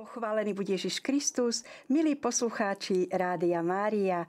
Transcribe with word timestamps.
Pochválený 0.00 0.56
bude 0.56 0.72
Ježiš 0.80 1.04
Kristus, 1.04 1.60
milí 1.92 2.16
poslucháči 2.16 3.12
Rádia 3.12 3.60
Mária. 3.60 4.24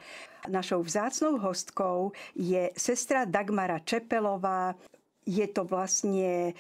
Našou 0.52 0.84
vzácnou 0.84 1.40
hostkou 1.40 2.12
je 2.36 2.76
sestra 2.76 3.24
Dagmara 3.24 3.80
Čepelová, 3.80 4.76
je 5.24 5.48
to 5.48 5.64
vlastne 5.64 6.52
e, 6.52 6.54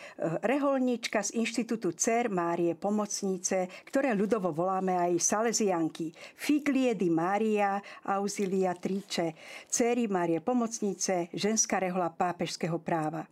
reholníčka 0.48 1.28
z 1.28 1.44
Inštitútu 1.44 1.92
CER 1.92 2.32
Márie 2.32 2.72
Pomocnice, 2.72 3.68
ktoré 3.84 4.16
ľudovo 4.16 4.56
voláme 4.56 4.96
aj 4.96 5.20
Salesianky. 5.20 6.16
Figlie 6.40 6.96
di 6.96 7.12
Mária 7.12 7.84
Auxilia 8.08 8.72
Trice, 8.80 9.36
Céry 9.68 10.08
Márie 10.08 10.40
Pomocnice, 10.40 11.28
ženská 11.36 11.84
rehola 11.84 12.16
pápežského 12.16 12.80
práva. 12.80 13.28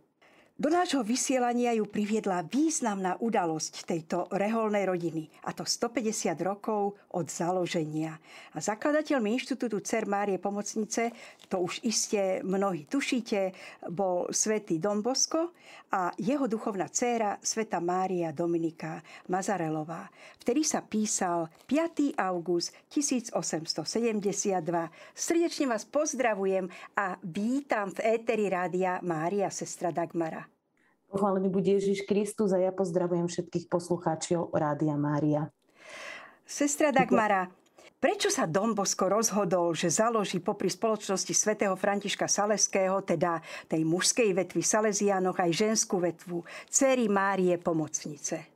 Do 0.60 0.68
nášho 0.68 1.00
vysielania 1.00 1.72
ju 1.72 1.88
priviedla 1.88 2.44
významná 2.44 3.16
udalosť 3.16 3.88
tejto 3.88 4.28
reholnej 4.28 4.84
rodiny, 4.84 5.32
a 5.48 5.56
to 5.56 5.64
150 5.64 6.36
rokov 6.44 7.00
od 7.16 7.32
založenia. 7.32 8.20
A 8.52 8.60
zakladateľmi 8.60 9.32
Inštitútu 9.40 9.80
Cer 9.80 10.04
Márie 10.04 10.36
Pomocnice, 10.36 11.16
to 11.48 11.64
už 11.64 11.80
iste 11.80 12.44
mnohí 12.44 12.84
tušíte, 12.84 13.56
bol 13.88 14.28
svätý 14.36 14.76
Don 14.76 15.00
Bosco 15.00 15.56
a 15.96 16.12
jeho 16.20 16.44
duchovná 16.44 16.92
dcéra 16.92 17.40
sveta 17.40 17.80
Mária 17.80 18.28
Dominika 18.28 19.00
Mazarelová. 19.32 20.12
Vtedy 20.44 20.60
sa 20.60 20.84
písal 20.84 21.48
5. 21.72 22.20
august 22.20 22.76
1872. 22.92 24.60
Srdečne 25.16 25.72
vás 25.72 25.88
pozdravujem 25.88 26.68
a 27.00 27.16
vítam 27.24 27.88
v 27.96 28.20
éteri 28.20 28.52
rádia 28.52 29.00
Mária, 29.00 29.48
sestra 29.48 29.88
Dagmara. 29.88 30.49
Pochválený 31.10 31.50
bude 31.50 31.74
Ježiš 31.74 32.06
Kristus 32.06 32.54
a 32.54 32.62
ja 32.62 32.70
pozdravujem 32.70 33.26
všetkých 33.26 33.66
poslucháčov 33.66 34.54
Rádia 34.54 34.94
Mária. 34.94 35.50
Sestra 36.46 36.94
Dagmara, 36.94 37.50
prečo 37.98 38.30
sa 38.30 38.46
Don 38.46 38.78
Bosco 38.78 39.10
rozhodol, 39.10 39.74
že 39.74 39.90
založí 39.90 40.38
popri 40.38 40.70
spoločnosti 40.70 41.34
svätého 41.34 41.74
Františka 41.74 42.30
Saleského, 42.30 43.02
teda 43.02 43.42
tej 43.66 43.82
mužskej 43.82 44.38
vetvy 44.38 44.62
Salesianoch, 44.62 45.34
aj 45.34 45.50
ženskú 45.50 45.98
vetvu, 45.98 46.46
Cery 46.70 47.10
Márie 47.10 47.58
Pomocnice? 47.58 48.46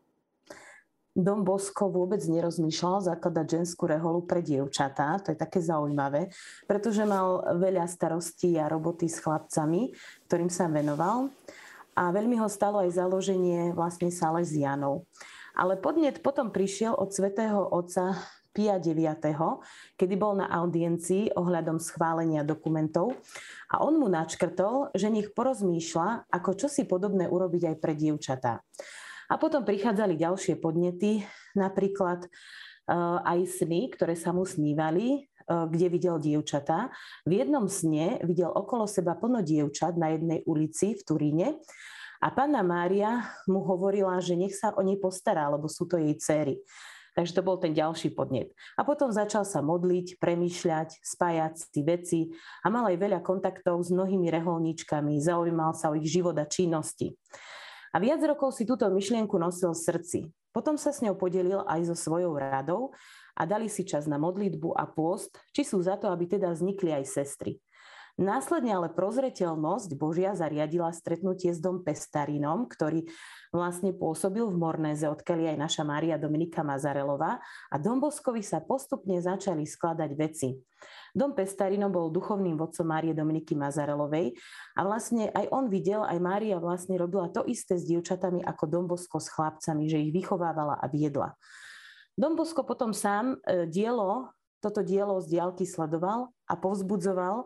Dom 1.11 1.43
Bosko 1.43 1.91
vôbec 1.91 2.23
nerozmýšľal 2.23 3.07
zakladať 3.07 3.47
ženskú 3.63 3.91
reholu 3.91 4.27
pre 4.27 4.43
dievčatá. 4.43 5.19
To 5.27 5.35
je 5.35 5.39
také 5.39 5.59
zaujímavé, 5.59 6.31
pretože 6.71 7.03
mal 7.03 7.59
veľa 7.59 7.87
starostí 7.87 8.59
a 8.59 8.71
roboty 8.71 9.11
s 9.11 9.23
chlapcami, 9.23 9.91
ktorým 10.27 10.51
sa 10.51 10.71
venoval 10.71 11.31
a 11.95 12.11
veľmi 12.11 12.39
ho 12.43 12.51
stalo 12.51 12.83
aj 12.83 12.99
založenie 12.99 13.73
vlastne 13.75 14.11
Salesianov. 14.11 15.07
Ale 15.55 15.79
podnet 15.79 16.19
potom 16.19 16.51
prišiel 16.51 16.95
od 16.99 17.15
svätého 17.15 17.63
otca 17.63 18.19
Pia 18.55 18.79
IX, 18.79 19.19
kedy 19.99 20.15
bol 20.15 20.39
na 20.39 20.47
audiencii 20.47 21.35
ohľadom 21.35 21.83
schválenia 21.83 22.47
dokumentov 22.47 23.19
a 23.67 23.83
on 23.83 23.99
mu 23.99 24.07
načkrtol, 24.07 24.95
že 24.95 25.11
nech 25.11 25.35
porozmýšľa, 25.35 26.31
ako 26.31 26.51
čo 26.55 26.71
si 26.71 26.87
podobné 26.87 27.27
urobiť 27.27 27.75
aj 27.75 27.77
pre 27.83 27.99
dievčatá. 27.99 28.63
A 29.27 29.35
potom 29.43 29.67
prichádzali 29.67 30.15
ďalšie 30.15 30.63
podnety, 30.63 31.27
napríklad 31.59 32.31
uh, 32.31 33.19
aj 33.27 33.59
sny, 33.59 33.91
ktoré 33.91 34.15
sa 34.15 34.31
mu 34.31 34.47
snívali, 34.47 35.27
kde 35.47 35.87
videl 35.93 36.17
dievčatá. 36.21 36.89
V 37.29 37.45
jednom 37.45 37.69
sne 37.69 38.21
videl 38.25 38.49
okolo 38.49 38.89
seba 38.89 39.17
plno 39.17 39.45
dievčat 39.45 39.97
na 39.97 40.13
jednej 40.13 40.41
ulici 40.49 40.97
v 40.97 41.03
Turíne 41.05 41.49
a 42.25 42.33
pána 42.33 42.65
Mária 42.65 43.29
mu 43.45 43.61
hovorila, 43.61 44.17
že 44.25 44.33
nech 44.33 44.57
sa 44.57 44.73
o 44.73 44.81
nej 44.81 44.97
postará, 44.97 45.45
lebo 45.53 45.69
sú 45.69 45.85
to 45.85 46.01
jej 46.01 46.17
céry. 46.17 46.57
Takže 47.15 47.39
to 47.39 47.47
bol 47.47 47.63
ten 47.63 47.71
ďalší 47.71 48.11
podnet. 48.11 48.51
A 48.75 48.83
potom 48.83 49.07
začal 49.15 49.47
sa 49.47 49.63
modliť, 49.63 50.19
premýšľať, 50.19 50.99
spájať 50.99 51.55
si 51.71 51.81
veci 51.87 52.21
a 52.65 52.73
mal 52.75 52.91
aj 52.91 52.99
veľa 52.99 53.21
kontaktov 53.23 53.79
s 53.87 53.95
mnohými 53.95 54.27
reholníčkami, 54.35 55.23
zaujímal 55.23 55.79
sa 55.79 55.95
o 55.95 55.99
ich 56.01 56.11
život 56.11 56.35
a 56.43 56.49
činnosti. 56.49 57.15
A 57.95 58.03
viac 58.03 58.19
rokov 58.27 58.59
si 58.59 58.67
túto 58.67 58.91
myšlienku 58.91 59.39
nosil 59.39 59.71
v 59.71 59.85
srdci. 59.87 60.19
Potom 60.51 60.75
sa 60.75 60.91
s 60.91 61.07
ňou 61.07 61.15
podelil 61.15 61.63
aj 61.71 61.95
so 61.95 61.95
svojou 61.95 62.35
radou 62.35 62.91
a 63.35 63.43
dali 63.45 63.67
si 63.67 63.83
čas 63.83 64.07
na 64.07 64.17
modlitbu 64.17 64.75
a 64.75 64.87
pôst, 64.87 65.35
či 65.51 65.67
sú 65.67 65.83
za 65.83 65.99
to, 65.99 66.11
aby 66.11 66.27
teda 66.27 66.55
vznikli 66.55 66.95
aj 66.95 67.05
sestry. 67.07 67.59
Následne 68.15 68.79
ale 68.79 68.95
prozreteľnosť 68.95 69.99
Božia 69.99 70.39
zariadila 70.39 70.95
stretnutie 70.95 71.51
s 71.51 71.59
Dom 71.59 71.83
Pestarinom, 71.83 72.71
ktorý 72.71 73.11
vlastne 73.51 73.91
pôsobil 73.91 74.47
v 74.47 74.55
Mornéze, 74.55 75.03
odkiaľ 75.11 75.51
aj 75.51 75.59
naša 75.59 75.83
Mária 75.83 76.15
Dominika 76.15 76.63
Mazarelová 76.63 77.43
a 77.43 77.75
Domboskovi 77.75 78.39
sa 78.39 78.63
postupne 78.63 79.19
začali 79.19 79.67
skladať 79.67 80.11
veci. 80.15 80.55
Dom 81.11 81.35
Pestarino 81.35 81.91
bol 81.91 82.15
duchovným 82.15 82.55
vodcom 82.55 82.87
Márie 82.87 83.19
Dominiky 83.19 83.59
Mazarelovej 83.59 84.31
a 84.79 84.81
vlastne 84.87 85.35
aj 85.35 85.51
on 85.51 85.67
videl, 85.67 86.07
aj 86.07 86.19
Mária 86.23 86.63
vlastne 86.63 86.95
robila 86.95 87.35
to 87.35 87.43
isté 87.51 87.75
s 87.75 87.83
dievčatami 87.83 88.47
ako 88.47 88.71
Dombosko 88.71 89.19
s 89.19 89.27
chlapcami, 89.27 89.91
že 89.91 89.99
ich 89.99 90.15
vychovávala 90.15 90.79
a 90.79 90.87
viedla. 90.87 91.35
Dombosko 92.15 92.63
potom 92.63 92.95
sám 92.95 93.39
e, 93.43 93.67
dielo, 93.67 94.31
toto 94.63 94.81
dielo 94.81 95.19
z 95.21 95.37
diálky 95.37 95.67
sledoval 95.69 96.33
a 96.49 96.55
povzbudzoval 96.57 97.45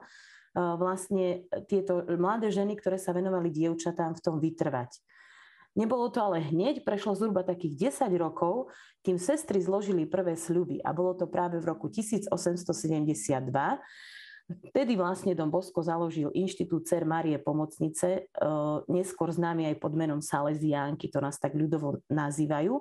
vlastne 0.59 1.47
tieto 1.71 2.03
mladé 2.19 2.51
ženy, 2.51 2.75
ktoré 2.75 2.99
sa 2.99 3.15
venovali 3.15 3.53
dievčatám 3.53 4.19
v 4.19 4.23
tom 4.23 4.43
vytrvať. 4.43 4.91
Nebolo 5.79 6.11
to 6.11 6.19
ale 6.19 6.43
hneď, 6.43 6.83
prešlo 6.83 7.15
zhruba 7.15 7.47
takých 7.47 7.95
10 7.95 8.11
rokov, 8.19 8.73
kým 9.07 9.15
sestry 9.15 9.63
zložili 9.63 10.11
prvé 10.11 10.35
sľuby 10.35 10.83
a 10.83 10.91
bolo 10.91 11.15
to 11.15 11.31
práve 11.31 11.63
v 11.63 11.69
roku 11.71 11.87
1872. 11.87 12.27
Vtedy 14.49 14.93
vlastne 14.97 15.37
Dom 15.37 15.53
Bosko 15.53 15.85
založil 15.85 16.33
Inštitút 16.33 16.89
Cer 16.89 17.05
Marie 17.05 17.37
Pomocnice, 17.37 18.33
neskôr 18.89 19.29
známy 19.31 19.71
aj 19.71 19.77
pod 19.77 19.93
menom 19.93 20.25
Salesiánky, 20.25 21.13
to 21.13 21.21
nás 21.21 21.37
tak 21.39 21.53
ľudovo 21.55 22.01
nazývajú. 22.09 22.81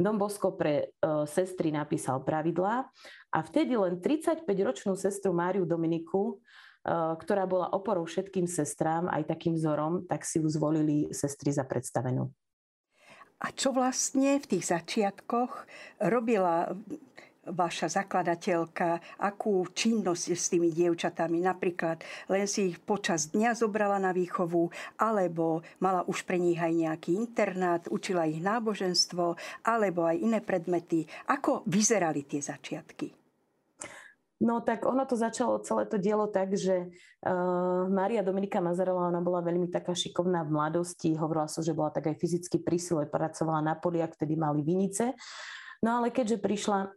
Dom 0.00 0.16
Bosko 0.16 0.56
pre 0.56 0.96
sestry 1.28 1.68
napísal 1.68 2.24
pravidlá 2.24 2.88
a 3.32 3.38
vtedy 3.44 3.76
len 3.76 4.00
35-ročnú 4.00 4.96
sestru 4.96 5.36
Máriu 5.36 5.68
Dominiku 5.68 6.40
Eh, 6.82 7.14
ktorá 7.14 7.46
bola 7.46 7.70
oporou 7.70 8.02
všetkým 8.02 8.50
sestrám, 8.50 9.06
aj 9.06 9.30
takým 9.30 9.54
vzorom, 9.54 10.02
tak 10.10 10.26
si 10.26 10.42
ju 10.42 10.50
zvolili 10.50 11.14
sestry 11.14 11.54
za 11.54 11.62
predstavenú. 11.62 12.26
A 13.38 13.54
čo 13.54 13.70
vlastne 13.70 14.42
v 14.42 14.46
tých 14.50 14.66
začiatkoch 14.66 15.62
robila 16.02 16.74
vaša 17.42 17.90
zakladateľka, 17.90 19.18
akú 19.18 19.66
činnosť 19.66 20.24
s 20.30 20.44
tými 20.52 20.70
dievčatami. 20.70 21.42
Napríklad 21.42 22.02
len 22.30 22.46
si 22.46 22.70
ich 22.70 22.78
počas 22.78 23.34
dňa 23.34 23.58
zobrala 23.58 23.98
na 23.98 24.14
výchovu, 24.14 24.70
alebo 24.98 25.66
mala 25.82 26.06
už 26.06 26.22
pre 26.22 26.38
nich 26.38 26.58
aj 26.58 26.70
nejaký 26.70 27.10
internát, 27.18 27.82
učila 27.90 28.30
ich 28.30 28.38
náboženstvo, 28.38 29.34
alebo 29.66 30.06
aj 30.06 30.16
iné 30.22 30.38
predmety. 30.38 31.02
Ako 31.26 31.66
vyzerali 31.66 32.22
tie 32.22 32.38
začiatky? 32.38 33.10
No 34.42 34.58
tak 34.66 34.82
ono 34.82 35.06
to 35.06 35.14
začalo 35.14 35.62
celé 35.62 35.86
to 35.86 36.02
dielo 36.02 36.26
tak, 36.26 36.58
že 36.58 36.90
uh, 36.90 37.86
Mária 37.86 38.26
Dominika 38.26 38.58
Mazarová, 38.58 39.06
ona 39.06 39.22
bola 39.22 39.38
veľmi 39.38 39.70
taká 39.70 39.94
šikovná 39.94 40.42
v 40.42 40.50
mladosti, 40.50 41.14
hovorila 41.14 41.46
sa, 41.46 41.62
so, 41.62 41.66
že 41.66 41.78
bola 41.78 41.94
tak 41.94 42.10
aj 42.10 42.18
fyzicky 42.18 42.58
prísile, 42.58 43.06
pracovala 43.06 43.62
na 43.62 43.78
poliach, 43.78 44.18
vtedy 44.18 44.34
mali 44.34 44.66
vinice. 44.66 45.14
No 45.78 46.02
ale 46.02 46.10
keďže 46.10 46.42
prišla 46.42 46.90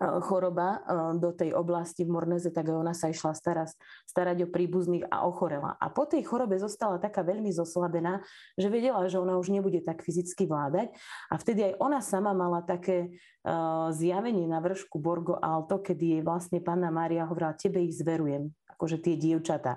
choroba 0.00 0.80
do 1.20 1.30
tej 1.36 1.52
oblasti 1.52 2.08
v 2.08 2.16
Morneze, 2.16 2.48
tak 2.48 2.72
ona 2.72 2.96
sa 2.96 3.12
išla 3.12 3.36
starať, 3.36 3.76
starať 4.08 4.48
o 4.48 4.52
príbuzných 4.52 5.04
a 5.12 5.28
ochorela. 5.28 5.76
A 5.76 5.92
po 5.92 6.08
tej 6.08 6.24
chorobe 6.24 6.56
zostala 6.56 6.96
taká 6.96 7.20
veľmi 7.20 7.52
zoslabená, 7.52 8.24
že 8.56 8.72
vedela, 8.72 9.04
že 9.12 9.20
ona 9.20 9.36
už 9.36 9.52
nebude 9.52 9.84
tak 9.84 10.00
fyzicky 10.00 10.48
vládať. 10.48 10.96
A 11.28 11.36
vtedy 11.36 11.68
aj 11.68 11.74
ona 11.84 12.00
sama 12.00 12.32
mala 12.32 12.64
také 12.64 13.12
uh, 13.44 13.92
zjavenie 13.92 14.48
na 14.48 14.64
vršku 14.64 14.96
Borgo 14.96 15.36
Alto, 15.36 15.84
kedy 15.84 16.16
jej 16.16 16.22
vlastne 16.24 16.64
pána 16.64 16.88
Mária 16.88 17.28
hovorila, 17.28 17.52
tebe 17.52 17.84
ich 17.84 17.92
zverujem, 18.00 18.48
akože 18.72 19.04
tie 19.04 19.20
dievčatá 19.20 19.76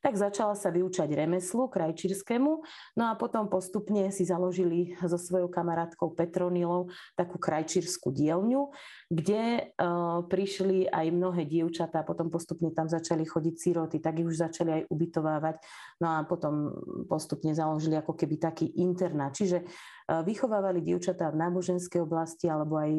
tak 0.00 0.16
začala 0.16 0.56
sa 0.56 0.72
vyučať 0.72 1.12
remeslu 1.12 1.68
krajčírskému, 1.68 2.52
no 2.96 3.04
a 3.04 3.12
potom 3.14 3.46
postupne 3.52 4.08
si 4.08 4.24
založili 4.24 4.96
so 5.00 5.20
svojou 5.20 5.52
kamarátkou 5.52 6.16
Petronilou 6.16 6.88
takú 7.14 7.36
krajčírskú 7.36 8.08
dielňu, 8.08 8.72
kde 9.12 9.72
uh, 9.76 10.24
prišli 10.24 10.88
aj 10.88 11.06
mnohé 11.12 11.44
dievčatá, 11.44 12.00
potom 12.00 12.32
postupne 12.32 12.72
tam 12.72 12.88
začali 12.88 13.28
chodiť 13.28 13.54
síroty, 13.54 13.96
tak 14.00 14.24
ich 14.24 14.28
už 14.28 14.40
začali 14.40 14.82
aj 14.82 14.82
ubytovávať, 14.88 15.56
no 16.00 16.06
a 16.16 16.24
potom 16.24 16.72
postupne 17.06 17.52
založili 17.52 18.00
ako 18.00 18.16
keby 18.16 18.40
taký 18.40 18.66
internát. 18.80 19.36
Čiže 19.36 19.68
vychovávali 20.10 20.82
dievčatá 20.82 21.30
v 21.30 21.38
náboženskej 21.38 22.02
oblasti 22.02 22.50
alebo 22.50 22.82
aj 22.82 22.92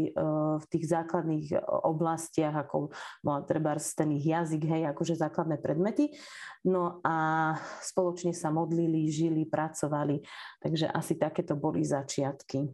v 0.64 0.66
tých 0.72 0.86
základných 0.88 1.60
oblastiach, 1.84 2.56
ako 2.56 2.96
bola 3.20 3.44
treba 3.44 3.76
ten 3.76 4.16
ich 4.16 4.32
jazyk, 4.32 4.64
hej, 4.64 4.84
akože 4.96 5.20
základné 5.20 5.60
predmety. 5.60 6.16
No 6.64 7.04
a 7.04 7.52
spoločne 7.84 8.32
sa 8.32 8.48
modlili, 8.48 9.12
žili, 9.12 9.44
pracovali. 9.44 10.24
Takže 10.64 10.88
asi 10.88 11.20
takéto 11.20 11.60
boli 11.60 11.84
začiatky. 11.84 12.72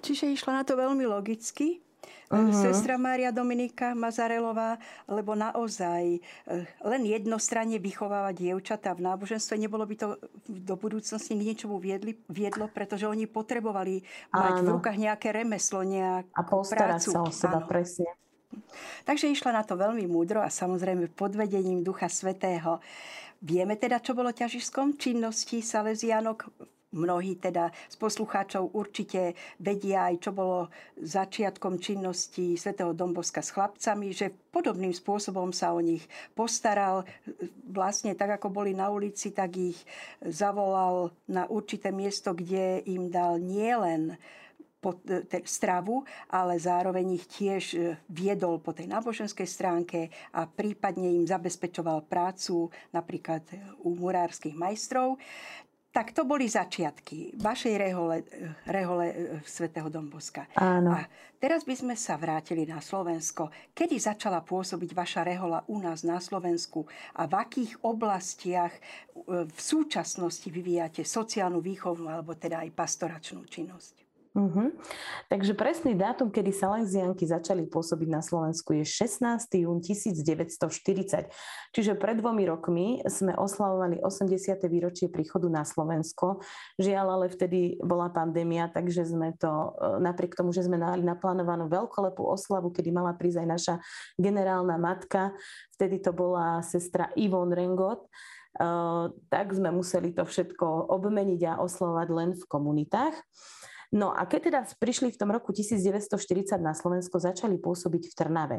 Čiže 0.00 0.32
išla 0.32 0.60
na 0.60 0.64
to 0.64 0.80
veľmi 0.80 1.04
logicky. 1.04 1.84
Uh-huh. 2.30 2.54
Sestra 2.54 2.94
Mária 2.94 3.34
Dominika 3.34 3.90
Mazarelová, 3.90 4.78
lebo 5.10 5.34
naozaj 5.34 6.22
eh, 6.22 6.62
len 6.86 7.02
jednostranne 7.02 7.82
vychovávať 7.82 8.34
dievčatá 8.38 8.94
v 8.94 9.02
náboženstve, 9.02 9.58
nebolo 9.58 9.82
by 9.82 9.94
to 9.98 10.08
do 10.46 10.74
budúcnosti 10.78 11.34
k 11.34 11.42
ničomu 11.42 11.82
viedli, 11.82 12.22
viedlo, 12.30 12.70
pretože 12.70 13.10
oni 13.10 13.26
potrebovali 13.26 14.06
mať 14.30 14.54
Áno. 14.58 14.62
v 14.62 14.68
rukách 14.78 14.96
nejaké 14.98 15.34
remeslo, 15.34 15.82
nejakú 15.82 16.30
A 16.30 16.42
postarať 16.46 17.02
prácu. 17.02 17.10
sa 17.10 17.18
o 17.26 17.32
seba, 17.34 17.58
Áno. 17.62 17.66
presne. 17.66 18.06
Takže 19.06 19.30
išla 19.30 19.50
na 19.50 19.62
to 19.66 19.74
veľmi 19.74 20.06
múdro 20.06 20.42
a 20.42 20.50
samozrejme 20.50 21.10
pod 21.14 21.34
vedením 21.34 21.82
Ducha 21.82 22.06
Svetého. 22.10 22.82
Vieme 23.40 23.80
teda, 23.80 24.04
čo 24.04 24.12
bolo 24.12 24.36
ťažiskom 24.36 25.00
činnosti 25.00 25.64
Salesianok 25.64 26.52
mnohí 26.90 27.38
teda 27.38 27.70
z 27.86 27.96
poslucháčov 27.96 28.74
určite 28.74 29.38
vedia 29.62 30.10
aj, 30.10 30.14
čo 30.26 30.30
bolo 30.34 30.68
začiatkom 30.98 31.78
činnosti 31.78 32.58
svätého 32.58 32.90
Domboska 32.90 33.42
s 33.42 33.54
chlapcami, 33.54 34.10
že 34.10 34.34
podobným 34.50 34.90
spôsobom 34.90 35.54
sa 35.54 35.70
o 35.70 35.80
nich 35.80 36.02
postaral. 36.34 37.06
Vlastne 37.70 38.18
tak, 38.18 38.42
ako 38.42 38.50
boli 38.50 38.74
na 38.74 38.90
ulici, 38.90 39.30
tak 39.30 39.54
ich 39.54 39.78
zavolal 40.18 41.14
na 41.30 41.46
určité 41.46 41.94
miesto, 41.94 42.34
kde 42.34 42.82
im 42.90 43.06
dal 43.06 43.38
nielen 43.38 44.18
po 44.80 44.96
stravu, 45.44 46.02
ale 46.32 46.56
zároveň 46.56 47.20
ich 47.20 47.28
tiež 47.28 47.64
e, 47.76 47.78
viedol 48.08 48.64
po 48.64 48.72
tej 48.72 48.88
náboženskej 48.88 49.44
stránke 49.44 50.08
a 50.32 50.48
prípadne 50.48 51.12
im 51.20 51.28
zabezpečoval 51.28 52.08
prácu 52.08 52.72
napríklad 52.88 53.44
u 53.84 53.92
murárskych 53.92 54.56
majstrov. 54.56 55.20
Tak 55.90 56.14
to 56.14 56.22
boli 56.22 56.46
začiatky 56.46 57.34
vašej 57.34 57.74
rehole, 57.74 58.22
rehole 58.64 59.06
e, 59.10 59.14
svätého 59.42 59.90
Domboska. 59.92 60.46
Áno. 60.56 60.96
A 60.96 61.04
teraz 61.36 61.66
by 61.66 61.74
sme 61.76 61.94
sa 61.98 62.14
vrátili 62.16 62.62
na 62.64 62.80
Slovensko. 62.80 63.52
Kedy 63.76 63.98
začala 63.98 64.40
pôsobiť 64.40 64.96
vaša 64.96 65.26
rehola 65.26 65.60
u 65.66 65.82
nás 65.82 66.06
na 66.06 66.22
Slovensku 66.22 66.86
a 67.18 67.26
v 67.28 67.34
akých 67.36 67.84
oblastiach 67.84 68.72
e, 68.72 68.80
v 69.44 69.60
súčasnosti 69.60 70.46
vyvíjate 70.48 71.04
sociálnu 71.04 71.60
výchovnú 71.60 72.08
alebo 72.08 72.32
teda 72.38 72.64
aj 72.64 72.70
pastoračnú 72.72 73.44
činnosť? 73.50 74.09
Uh-huh. 74.30 74.70
Takže 75.26 75.58
presný 75.58 75.98
dátum, 75.98 76.30
kedy 76.30 76.54
Salesianky 76.54 77.26
začali 77.26 77.66
pôsobiť 77.66 78.08
na 78.14 78.22
Slovensku 78.22 78.78
je 78.78 78.86
16. 78.86 79.66
jún 79.66 79.82
1940. 79.82 81.26
Čiže 81.74 81.98
pred 81.98 82.14
dvomi 82.14 82.46
rokmi 82.46 83.02
sme 83.10 83.34
oslavovali 83.34 83.98
80. 83.98 84.54
výročie 84.70 85.10
príchodu 85.10 85.50
na 85.50 85.66
Slovensko. 85.66 86.46
Žiaľ, 86.78 87.06
ale 87.10 87.26
vtedy 87.26 87.82
bola 87.82 88.06
pandémia, 88.06 88.70
takže 88.70 89.10
sme 89.10 89.34
to, 89.34 89.50
e, 89.50 89.98
napriek 89.98 90.38
tomu, 90.38 90.54
že 90.54 90.62
sme 90.62 90.78
mali 90.78 91.02
naplánovanú 91.02 91.66
veľkolepú 91.66 92.22
oslavu, 92.22 92.70
kedy 92.70 92.94
mala 92.94 93.18
prísť 93.18 93.42
aj 93.42 93.48
naša 93.50 93.74
generálna 94.14 94.78
matka, 94.78 95.34
vtedy 95.74 95.98
to 95.98 96.14
bola 96.14 96.62
sestra 96.62 97.10
Ivon 97.18 97.50
Rengot, 97.50 98.06
Uh, 98.50 99.14
tak 99.30 99.54
sme 99.54 99.70
museli 99.70 100.10
to 100.10 100.26
všetko 100.26 100.90
obmeniť 100.90 101.40
a 101.46 101.62
oslovať 101.62 102.08
len 102.10 102.30
v 102.34 102.44
komunitách. 102.50 103.14
No 103.90 104.14
a 104.14 104.22
keď 104.22 104.40
teda 104.46 104.60
prišli 104.78 105.10
v 105.10 105.18
tom 105.18 105.34
roku 105.34 105.50
1940 105.50 106.62
na 106.62 106.78
Slovensko, 106.78 107.18
začali 107.18 107.58
pôsobiť 107.58 108.02
v 108.06 108.14
Trnave. 108.14 108.58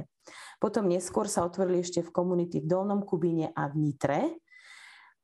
Potom 0.60 0.92
neskôr 0.92 1.32
sa 1.32 1.48
otvorili 1.48 1.80
ešte 1.80 2.04
v 2.04 2.12
komunity 2.12 2.60
v 2.60 2.68
Dolnom 2.68 3.08
Kubíne 3.08 3.56
a 3.56 3.72
v 3.72 3.80
Nitre. 3.80 4.44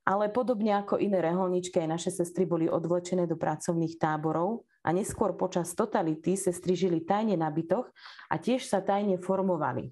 Ale 0.08 0.32
podobne 0.32 0.80
ako 0.80 1.04
iné 1.04 1.20
reholničky, 1.20 1.84
aj 1.84 1.92
naše 1.92 2.12
sestry 2.16 2.48
boli 2.48 2.72
odvlečené 2.72 3.28
do 3.28 3.36
pracovných 3.36 4.00
táborov 4.00 4.64
a 4.88 4.96
neskôr 4.96 5.36
počas 5.36 5.76
totality 5.76 6.40
sestry 6.40 6.80
žili 6.80 7.04
tajne 7.04 7.36
na 7.36 7.52
bytoch 7.52 7.92
a 8.32 8.40
tiež 8.40 8.64
sa 8.64 8.80
tajne 8.80 9.20
formovali. 9.20 9.92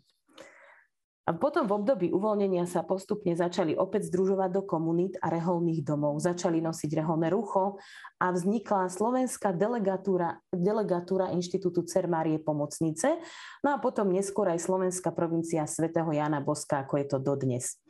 A 1.25 1.33
potom 1.33 1.65
v 1.65 1.81
období 1.81 2.07
uvoľnenia 2.13 2.69
sa 2.69 2.85
postupne 2.85 3.33
začali 3.33 3.73
opäť 3.73 4.13
združovať 4.13 4.49
do 4.53 4.61
komunít 4.61 5.17
a 5.25 5.33
reholných 5.33 5.81
domov. 5.81 6.21
Začali 6.21 6.61
nosiť 6.61 7.01
reholné 7.01 7.33
rucho 7.33 7.81
a 8.21 8.29
vznikla 8.29 8.93
slovenská 8.93 9.49
delegatúra, 9.57 10.37
delegatúra 10.53 11.33
Inštitútu 11.33 11.81
Cer 11.89 12.05
Márie 12.05 12.37
Pomocnice, 12.37 13.17
no 13.65 13.73
a 13.73 13.81
potom 13.81 14.13
neskôr 14.13 14.53
aj 14.53 14.69
slovenská 14.69 15.09
provincia 15.17 15.65
svätého 15.65 16.13
Jana 16.13 16.45
Boska, 16.45 16.85
ako 16.85 17.01
je 17.01 17.05
to 17.09 17.17
dodnes. 17.17 17.81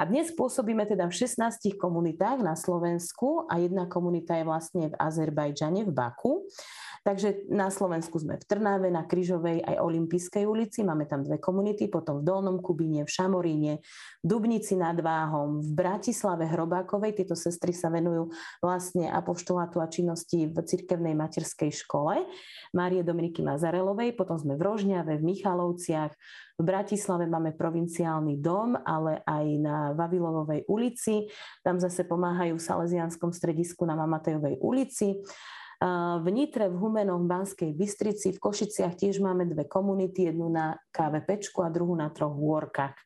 A 0.00 0.08
dnes 0.08 0.32
pôsobíme 0.32 0.88
teda 0.88 1.10
v 1.10 1.12
16 1.12 1.76
komunitách 1.76 2.40
na 2.40 2.56
Slovensku 2.56 3.44
a 3.50 3.60
jedna 3.60 3.84
komunita 3.84 4.32
je 4.38 4.48
vlastne 4.48 4.88
v 4.88 4.96
Azerbajdžane, 4.96 5.84
v 5.84 5.92
Baku. 5.92 6.48
Takže 7.00 7.48
na 7.48 7.72
Slovensku 7.72 8.20
sme 8.20 8.36
v 8.36 8.44
Trnave, 8.44 8.92
na 8.92 9.08
Kryžovej 9.08 9.64
aj 9.64 9.80
Olympijskej 9.80 10.44
ulici, 10.44 10.84
máme 10.84 11.08
tam 11.08 11.24
dve 11.24 11.40
komunity, 11.40 11.88
potom 11.88 12.20
v 12.20 12.28
Dolnom 12.28 12.60
Kubíne, 12.60 13.08
v 13.08 13.10
Šamoríne, 13.10 13.80
v 14.20 14.24
Dubnici 14.24 14.76
nad 14.76 15.00
Váhom, 15.00 15.64
v 15.64 15.70
Bratislave 15.72 16.44
Hrobákovej. 16.44 17.16
Tieto 17.16 17.32
sestry 17.32 17.72
sa 17.72 17.88
venujú 17.88 18.28
vlastne 18.60 19.08
apoštolátu 19.08 19.80
a 19.80 19.88
činnosti 19.88 20.44
v 20.44 20.60
cirkevnej 20.60 21.16
materskej 21.16 21.72
škole 21.72 22.20
Márie 22.76 23.00
Dominiky 23.00 23.40
Mazarelovej, 23.40 24.12
potom 24.12 24.36
sme 24.36 24.60
v 24.60 24.62
Rožňave, 24.68 25.16
v 25.16 25.24
Michalovciach, 25.24 26.12
v 26.60 26.68
Bratislave 26.68 27.24
máme 27.24 27.56
provinciálny 27.56 28.36
dom, 28.44 28.76
ale 28.76 29.24
aj 29.24 29.46
na 29.56 29.76
Vavilovovej 29.96 30.68
ulici. 30.68 31.32
Tam 31.64 31.80
zase 31.80 32.04
pomáhajú 32.04 32.60
v 32.60 32.66
Salesianskom 32.68 33.32
stredisku 33.32 33.88
na 33.88 33.96
Mamatejovej 33.96 34.60
ulici. 34.60 35.24
V 35.80 36.26
Nitre, 36.28 36.68
v 36.68 36.76
Humenoch, 36.76 37.24
v 37.24 37.30
Banskej 37.32 37.70
Bystrici, 37.72 38.36
v 38.36 38.42
Košiciach 38.44 39.00
tiež 39.00 39.24
máme 39.24 39.48
dve 39.48 39.64
komunity, 39.64 40.28
jednu 40.28 40.52
na 40.52 40.76
Pečku 41.24 41.64
a 41.64 41.72
druhú 41.72 41.96
na 41.96 42.12
troch 42.12 42.36
Workách. 42.36 43.00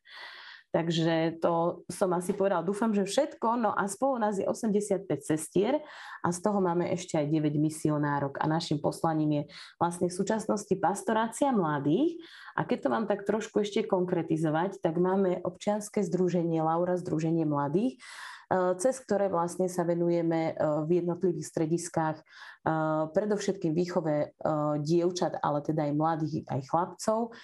Takže 0.74 1.38
to 1.38 1.86
som 1.86 2.10
asi 2.18 2.34
povedal. 2.34 2.66
Dúfam, 2.66 2.90
že 2.90 3.06
všetko. 3.06 3.62
No 3.62 3.70
a 3.70 3.86
spolu 3.86 4.18
nás 4.18 4.42
je 4.42 4.42
85 4.42 5.06
sestier 5.22 5.78
a 6.18 6.34
z 6.34 6.38
toho 6.42 6.58
máme 6.58 6.90
ešte 6.90 7.14
aj 7.14 7.30
9 7.30 7.62
misionárok. 7.62 8.42
A 8.42 8.50
našim 8.50 8.82
poslaním 8.82 9.30
je 9.38 9.42
vlastne 9.78 10.10
v 10.10 10.18
súčasnosti 10.18 10.74
pastorácia 10.74 11.54
mladých. 11.54 12.18
A 12.58 12.66
keď 12.66 12.78
to 12.82 12.88
mám 12.90 13.06
tak 13.06 13.22
trošku 13.22 13.62
ešte 13.62 13.86
konkretizovať, 13.86 14.82
tak 14.82 14.98
máme 14.98 15.46
občianske 15.46 16.02
združenie 16.02 16.58
Laura 16.58 16.98
Združenie 16.98 17.46
mladých, 17.46 18.02
cez 18.78 18.94
ktoré 19.02 19.26
vlastne 19.26 19.66
sa 19.66 19.82
venujeme 19.82 20.52
e, 20.52 20.52
v 20.86 21.02
jednotlivých 21.02 21.46
strediskách 21.50 22.16
e, 22.20 22.24
predovšetkým 23.10 23.72
výchove 23.74 24.36
dievčat, 24.84 25.40
ale 25.42 25.58
teda 25.64 25.90
aj 25.90 25.92
mladých, 25.94 26.34
aj 26.46 26.60
chlapcov. 26.68 27.34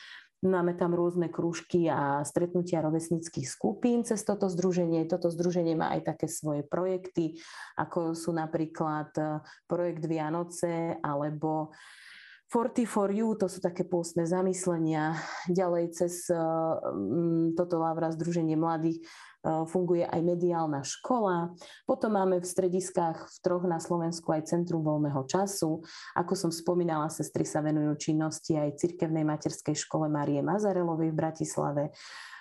Máme 0.40 0.72
tam 0.72 0.96
rôzne 0.96 1.28
krúžky 1.28 1.84
a 1.92 2.24
stretnutia 2.24 2.80
rovesnických 2.80 3.44
skupín 3.44 4.08
cez 4.08 4.24
toto 4.24 4.48
združenie. 4.48 5.04
Toto 5.04 5.28
združenie 5.28 5.76
má 5.76 5.92
aj 5.92 6.16
také 6.16 6.32
svoje 6.32 6.64
projekty, 6.64 7.36
ako 7.76 8.16
sú 8.16 8.32
napríklad 8.32 9.12
projekt 9.68 10.08
Vianoce 10.08 10.96
alebo 11.04 11.76
Forty 12.48 12.82
for 12.82 13.12
You, 13.12 13.38
to 13.38 13.46
sú 13.46 13.62
také 13.62 13.86
pôstne 13.86 14.26
zamyslenia. 14.26 15.14
Ďalej 15.46 15.84
cez 15.94 16.26
toto 17.54 17.74
Lavra 17.78 18.10
Združenie 18.10 18.58
mladých 18.58 19.04
funguje 19.44 20.04
aj 20.04 20.20
mediálna 20.20 20.84
škola. 20.84 21.56
Potom 21.88 22.12
máme 22.16 22.40
v 22.40 22.46
strediskách 22.46 23.24
v 23.24 23.36
troch 23.40 23.64
na 23.64 23.80
Slovensku 23.80 24.32
aj 24.36 24.52
Centrum 24.52 24.84
voľného 24.84 25.24
času. 25.24 25.80
Ako 26.16 26.36
som 26.36 26.52
spomínala, 26.52 27.08
sestry 27.08 27.48
sa 27.48 27.64
venujú 27.64 27.96
činnosti 27.96 28.56
aj 28.56 28.76
Cirkevnej 28.76 29.24
materskej 29.24 29.76
škole 29.76 30.12
Marie 30.12 30.44
Mazarelovej 30.44 31.12
v 31.12 31.18
Bratislave. 31.18 31.84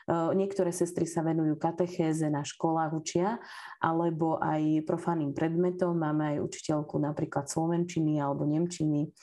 Eh, 0.10 0.34
niektoré 0.34 0.74
sestry 0.74 1.06
sa 1.06 1.22
venujú 1.22 1.54
katechéze 1.62 2.26
na 2.34 2.42
školách 2.42 2.98
učia, 2.98 3.38
alebo 3.78 4.42
aj 4.42 4.82
profánnym 4.90 5.38
predmetom. 5.38 5.94
Máme 5.94 6.34
aj 6.34 6.50
učiteľku 6.50 6.98
napríklad 6.98 7.46
slovenčiny 7.46 8.18
alebo 8.18 8.42
nemčiny. 8.50 9.14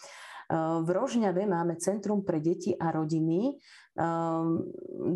Eh, 0.47 0.79
v 0.83 0.89
Rožňave 0.89 1.43
máme 1.47 1.77
Centrum 1.83 2.23
pre 2.23 2.39
deti 2.39 2.75
a 2.79 2.95
rodiny, 2.95 3.59
Um, 3.97 4.61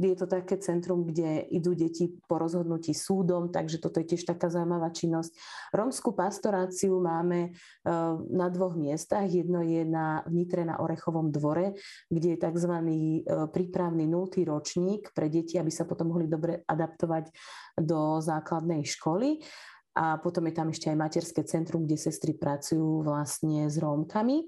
je 0.00 0.16
to 0.16 0.24
také 0.24 0.56
centrum, 0.56 1.04
kde 1.04 1.44
idú 1.52 1.76
deti 1.76 2.16
po 2.24 2.40
rozhodnutí 2.40 2.96
súdom, 2.96 3.52
takže 3.52 3.76
toto 3.76 4.00
je 4.00 4.16
tiež 4.16 4.24
taká 4.24 4.48
zaujímavá 4.48 4.88
činnosť. 4.88 5.36
Rómskú 5.76 6.16
pastoráciu 6.16 6.96
máme 6.96 7.52
uh, 7.52 8.16
na 8.32 8.48
dvoch 8.48 8.80
miestach. 8.80 9.28
Jedno 9.28 9.60
je 9.60 9.84
na 9.84 10.24
vnitre 10.24 10.64
na 10.64 10.80
Orechovom 10.80 11.28
dvore, 11.28 11.76
kde 12.08 12.28
je 12.32 12.38
tzv. 12.40 12.72
Uh, 12.72 13.52
prípravný 13.52 14.08
nultý 14.08 14.48
ročník 14.48 15.12
pre 15.12 15.28
deti, 15.28 15.60
aby 15.60 15.68
sa 15.68 15.84
potom 15.84 16.16
mohli 16.16 16.24
dobre 16.24 16.64
adaptovať 16.64 17.28
do 17.76 18.24
základnej 18.24 18.80
školy. 18.88 19.44
A 19.94 20.22
potom 20.22 20.46
je 20.46 20.54
tam 20.54 20.70
ešte 20.70 20.86
aj 20.86 20.96
materské 20.96 21.42
centrum, 21.42 21.82
kde 21.82 21.98
sestry 21.98 22.38
pracujú 22.38 23.02
vlastne 23.02 23.66
s 23.66 23.74
Rómkami. 23.76 24.46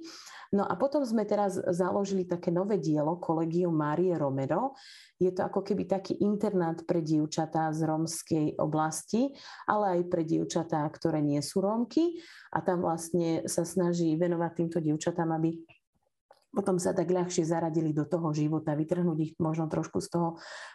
No 0.53 0.69
a 0.69 0.77
potom 0.77 1.01
sme 1.01 1.25
teraz 1.25 1.57
založili 1.57 2.29
také 2.29 2.53
nové 2.53 2.77
dielo, 2.77 3.17
Kolegium 3.17 3.73
Márie 3.73 4.13
Romero. 4.15 4.77
Je 5.17 5.33
to 5.33 5.49
ako 5.49 5.65
keby 5.65 5.89
taký 5.89 6.21
internát 6.21 6.77
pre 6.85 7.01
dievčatá 7.01 7.73
z 7.73 7.89
rómskej 7.89 8.47
oblasti, 8.61 9.33
ale 9.65 9.99
aj 9.99 10.01
pre 10.13 10.23
dievčatá, 10.29 10.85
ktoré 10.93 11.25
nie 11.25 11.41
sú 11.41 11.65
Rómky. 11.65 12.21
A 12.53 12.61
tam 12.61 12.85
vlastne 12.85 13.49
sa 13.49 13.65
snaží 13.65 14.13
venovať 14.21 14.51
týmto 14.53 14.79
dievčatám, 14.85 15.33
aby 15.33 15.57
potom 16.53 16.77
sa 16.77 16.93
tak 16.93 17.09
ľahšie 17.09 17.49
zaradili 17.49 17.97
do 17.97 18.05
toho 18.05 18.31
života, 18.37 18.77
vytrhnúť 18.77 19.19
ich 19.25 19.33
možno 19.41 19.73
trošku 19.73 20.05
z 20.05 20.09
toho 20.13 20.29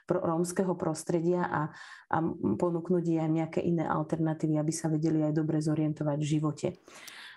rómskeho 0.10 0.74
prostredia 0.74 1.46
a, 1.46 1.62
a 2.10 2.18
ponúknuť 2.58 3.04
im 3.06 3.38
nejaké 3.46 3.62
iné 3.62 3.86
alternatívy, 3.86 4.58
aby 4.58 4.74
sa 4.74 4.90
vedeli 4.90 5.22
aj 5.22 5.38
dobre 5.38 5.62
zorientovať 5.62 6.18
v 6.18 6.30
živote. 6.38 6.68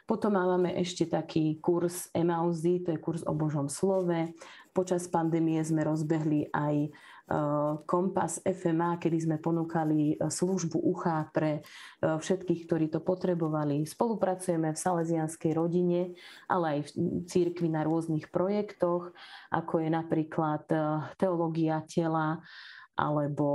Potom 0.09 0.35
máme 0.35 0.75
ešte 0.75 1.07
taký 1.07 1.63
kurz 1.63 2.11
Emauzy, 2.11 2.83
to 2.83 2.91
je 2.91 2.99
kurz 2.99 3.23
o 3.23 3.31
Božom 3.31 3.71
slove. 3.71 4.35
Počas 4.75 5.07
pandémie 5.07 5.63
sme 5.63 5.87
rozbehli 5.87 6.51
aj 6.51 6.91
Kompas 7.87 8.43
FMA, 8.43 8.99
kedy 8.99 9.19
sme 9.23 9.37
ponúkali 9.39 10.19
e, 10.19 10.27
službu 10.27 10.83
ucha 10.83 11.31
pre 11.31 11.59
e, 11.59 12.19
všetkých, 12.19 12.67
ktorí 12.67 12.87
to 12.91 12.99
potrebovali. 12.99 13.87
Spolupracujeme 13.87 14.75
v 14.75 14.83
salesianskej 14.83 15.55
rodine, 15.55 16.19
ale 16.51 16.67
aj 16.75 16.79
v 16.91 16.91
církvi 17.31 17.71
na 17.71 17.87
rôznych 17.87 18.35
projektoch, 18.35 19.15
ako 19.55 19.75
je 19.79 19.89
napríklad 19.95 20.67
teológia 21.15 21.87
tela, 21.87 22.43
alebo 22.99 23.47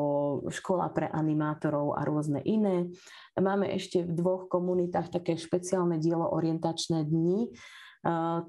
škola 0.50 0.90
pre 0.90 1.06
animátorov 1.12 2.00
a 2.00 2.02
rôzne 2.02 2.42
iné. 2.42 2.90
Máme 3.38 3.70
ešte 3.76 4.02
v 4.02 4.16
dvoch 4.16 4.50
komunitách 4.50 5.14
také 5.14 5.38
špeciálne 5.38 6.02
dielo 6.02 6.26
orientačné 6.34 7.06
dni. 7.06 7.54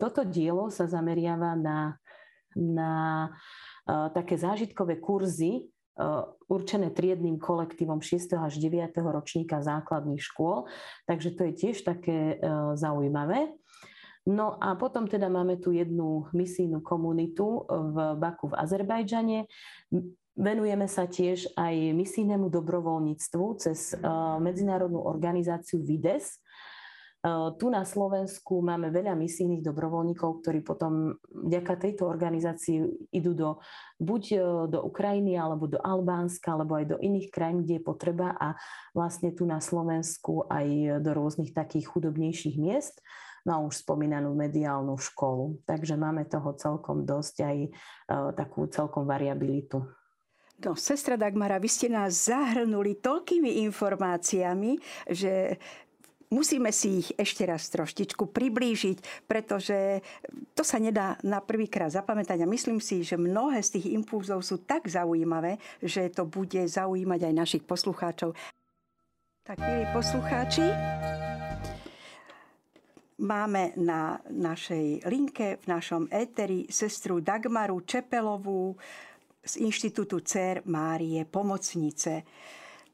Toto 0.00 0.20
dielo 0.24 0.72
sa 0.72 0.88
zameriava 0.88 1.52
na, 1.52 2.00
na 2.56 2.92
také 3.86 4.34
zážitkové 4.34 4.98
kurzy, 4.98 5.70
určené 6.52 6.92
triedným 6.92 7.40
kolektívom 7.40 8.04
6. 8.04 8.36
až 8.36 8.60
9. 8.60 8.92
ročníka 9.00 9.64
základných 9.64 10.20
škôl, 10.20 10.68
takže 11.08 11.32
to 11.32 11.48
je 11.48 11.52
tiež 11.56 11.76
také 11.88 12.36
zaujímavé. 12.76 13.56
No 14.26 14.58
a 14.60 14.74
potom 14.76 15.06
teda 15.08 15.30
máme 15.30 15.56
tu 15.56 15.70
jednu 15.72 16.26
misijnú 16.34 16.82
komunitu 16.82 17.64
v 17.70 17.96
Baku 18.18 18.52
v 18.52 18.58
Azerbajdžane. 18.58 19.46
Venujeme 20.36 20.84
sa 20.84 21.08
tiež 21.08 21.56
aj 21.56 21.96
misijnému 21.96 22.52
dobrovoľníctvu 22.52 23.44
cez 23.56 23.96
medzinárodnú 24.42 25.00
organizáciu 25.00 25.80
VIDES. 25.80 26.42
Eh, 27.26 27.48
tu 27.58 27.66
na 27.74 27.82
Slovensku 27.82 28.62
máme 28.62 28.94
veľa 28.94 29.18
misijných 29.18 29.66
dobrovoľníkov, 29.66 30.46
ktorí 30.46 30.62
potom 30.62 31.18
vďaka 31.26 31.74
tejto 31.74 32.06
organizácii 32.06 33.10
idú 33.10 33.34
do, 33.34 33.50
buď 33.98 34.22
eh, 34.30 34.40
do 34.70 34.86
Ukrajiny, 34.86 35.34
alebo 35.34 35.66
do 35.66 35.82
Albánska, 35.82 36.54
alebo 36.54 36.78
aj 36.78 36.94
do 36.94 36.96
iných 37.02 37.34
krajín, 37.34 37.66
kde 37.66 37.82
je 37.82 37.82
potreba 37.82 38.30
a 38.38 38.54
vlastne 38.94 39.34
tu 39.34 39.42
na 39.42 39.58
Slovensku 39.58 40.46
aj 40.46 41.02
do 41.02 41.10
rôznych 41.18 41.50
takých 41.50 41.90
chudobnejších 41.90 42.62
miest 42.62 43.02
no 43.46 43.70
už 43.70 43.86
spomínanú 43.86 44.34
mediálnu 44.34 44.98
školu. 44.98 45.62
Takže 45.70 45.94
máme 45.94 46.26
toho 46.26 46.58
celkom 46.58 47.06
dosť 47.06 47.36
aj 47.46 47.56
takú 48.34 48.66
celkom 48.66 49.06
variabilitu. 49.06 49.86
No, 50.56 50.72
sestra 50.72 51.20
Dagmara, 51.20 51.60
vy 51.60 51.68
ste 51.68 51.92
nás 51.92 52.32
zahrnuli 52.32 52.96
toľkými 52.96 53.60
informáciami, 53.68 54.80
že 55.04 55.60
musíme 56.30 56.70
si 56.74 57.02
ich 57.04 57.08
ešte 57.14 57.46
raz 57.46 57.68
troštičku 57.70 58.30
priblížiť, 58.30 59.28
pretože 59.28 60.00
to 60.54 60.62
sa 60.66 60.78
nedá 60.82 61.18
na 61.22 61.38
prvýkrát 61.42 61.92
zapamätať 61.92 62.42
a 62.42 62.50
myslím 62.50 62.82
si, 62.82 63.02
že 63.06 63.20
mnohé 63.20 63.62
z 63.62 63.78
tých 63.78 63.94
impulzov 63.94 64.42
sú 64.42 64.62
tak 64.62 64.86
zaujímavé, 64.90 65.58
že 65.82 66.10
to 66.10 66.26
bude 66.26 66.66
zaujímať 66.66 67.20
aj 67.26 67.34
našich 67.34 67.64
poslucháčov. 67.64 68.34
Tak, 69.46 69.62
milí 69.62 69.86
poslucháči, 69.94 70.66
máme 73.22 73.78
na 73.78 74.18
našej 74.26 75.06
linke, 75.06 75.62
v 75.62 75.66
našom 75.70 76.10
éteri 76.10 76.66
sestru 76.66 77.22
Dagmaru 77.22 77.86
Čepelovú, 77.86 78.74
z 79.46 79.62
Inštitútu 79.62 80.26
Cer 80.26 80.66
Márie 80.66 81.22
Pomocnice. 81.22 82.26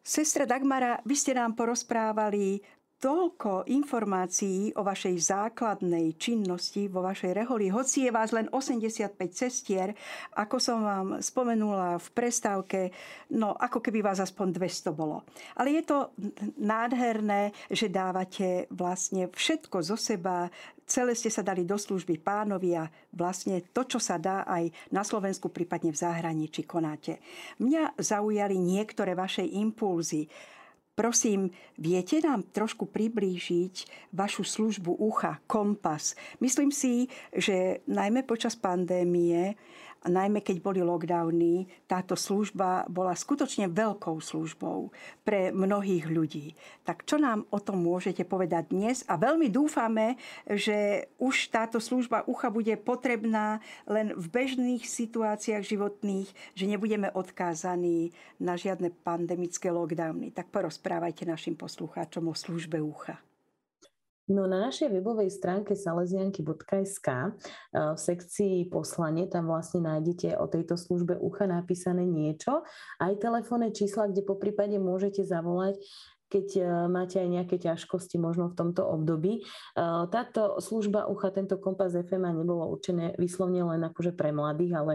Sestra 0.04 0.44
Dagmara, 0.44 1.00
vy 1.00 1.16
ste 1.16 1.32
nám 1.32 1.56
porozprávali 1.56 2.60
toľko 3.02 3.66
informácií 3.66 4.78
o 4.78 4.86
vašej 4.86 5.34
základnej 5.34 6.14
činnosti 6.14 6.86
vo 6.86 7.02
vašej 7.02 7.34
reholi, 7.34 7.66
hoci 7.66 8.06
je 8.06 8.14
vás 8.14 8.30
len 8.30 8.46
85 8.46 9.18
cestier, 9.34 9.90
ako 10.38 10.56
som 10.62 10.86
vám 10.86 11.08
spomenula 11.18 11.98
v 11.98 12.08
prestávke, 12.14 12.94
no 13.34 13.58
ako 13.58 13.82
keby 13.82 14.06
vás 14.06 14.22
aspoň 14.22 14.54
200 14.54 14.94
bolo. 14.94 15.26
Ale 15.58 15.74
je 15.74 15.82
to 15.82 16.14
nádherné, 16.62 17.50
že 17.66 17.90
dávate 17.90 18.70
vlastne 18.70 19.26
všetko 19.26 19.82
zo 19.82 19.98
seba, 19.98 20.46
celé 20.86 21.18
ste 21.18 21.34
sa 21.34 21.42
dali 21.42 21.66
do 21.66 21.74
služby 21.74 22.22
pánovi 22.22 22.78
a 22.78 22.86
vlastne 23.10 23.66
to, 23.74 23.82
čo 23.82 23.98
sa 23.98 24.14
dá 24.14 24.46
aj 24.46 24.70
na 24.94 25.02
Slovensku, 25.02 25.50
prípadne 25.50 25.90
v 25.90 25.98
zahraničí 25.98 26.62
konáte. 26.70 27.18
Mňa 27.58 27.98
zaujali 27.98 28.54
niektoré 28.62 29.18
vaše 29.18 29.42
impulzy. 29.42 30.30
Prosím, 30.92 31.48
viete 31.80 32.20
nám 32.20 32.52
trošku 32.52 32.84
priblížiť 32.84 33.74
vašu 34.12 34.44
službu 34.44 34.92
ucha, 35.00 35.40
kompas? 35.48 36.12
Myslím 36.36 36.68
si, 36.68 37.08
že 37.32 37.80
najmä 37.88 38.28
počas 38.28 38.60
pandémie 38.60 39.56
a 40.02 40.06
najmä 40.10 40.42
keď 40.42 40.58
boli 40.58 40.82
lockdowny, 40.82 41.70
táto 41.86 42.18
služba 42.18 42.84
bola 42.90 43.14
skutočne 43.14 43.70
veľkou 43.70 44.18
službou 44.18 44.90
pre 45.22 45.54
mnohých 45.54 46.10
ľudí. 46.10 46.58
Tak 46.82 47.06
čo 47.06 47.22
nám 47.22 47.46
o 47.54 47.58
tom 47.62 47.86
môžete 47.86 48.26
povedať 48.26 48.74
dnes? 48.74 49.06
A 49.06 49.14
veľmi 49.14 49.46
dúfame, 49.46 50.18
že 50.50 51.06
už 51.22 51.54
táto 51.54 51.78
služba 51.78 52.26
ucha 52.26 52.50
bude 52.50 52.74
potrebná 52.82 53.62
len 53.86 54.10
v 54.18 54.26
bežných 54.26 54.82
situáciách 54.82 55.62
životných, 55.62 56.28
že 56.58 56.66
nebudeme 56.66 57.06
odkázaní 57.14 58.10
na 58.42 58.58
žiadne 58.58 58.90
pandemické 58.90 59.70
lockdowny. 59.70 60.34
Tak 60.34 60.50
porozprávajte 60.50 61.22
našim 61.22 61.54
poslucháčom 61.54 62.26
o 62.26 62.34
službe 62.34 62.82
ucha. 62.82 63.22
No 64.30 64.46
na 64.46 64.70
našej 64.70 64.86
webovej 64.86 65.34
stránke 65.34 65.74
salesianky.sk 65.74 67.08
eh, 67.10 67.30
v 67.74 67.98
sekcii 67.98 68.70
poslanie 68.70 69.26
tam 69.26 69.50
vlastne 69.50 69.82
nájdete 69.82 70.38
o 70.38 70.46
tejto 70.46 70.78
službe 70.78 71.18
ucha 71.18 71.50
napísané 71.50 72.06
niečo, 72.06 72.62
aj 73.02 73.18
telefónne 73.18 73.74
čísla, 73.74 74.06
kde 74.06 74.22
po 74.22 74.38
prípade 74.38 74.78
môžete 74.78 75.26
zavolať 75.26 75.82
keď 76.32 76.48
e, 76.56 76.62
máte 76.88 77.20
aj 77.20 77.28
nejaké 77.28 77.60
ťažkosti 77.60 78.16
možno 78.16 78.48
v 78.48 78.56
tomto 78.56 78.88
období. 78.88 79.32
E, 79.36 79.42
táto 80.08 80.56
služba 80.64 81.04
ucha, 81.12 81.28
tento 81.28 81.60
kompas 81.60 81.92
FMA 81.92 82.32
nebolo 82.32 82.72
určené 82.72 83.12
vyslovne 83.20 83.60
len 83.60 83.84
akože 83.84 84.16
pre 84.16 84.32
mladých, 84.32 84.72
ale 84.72 84.92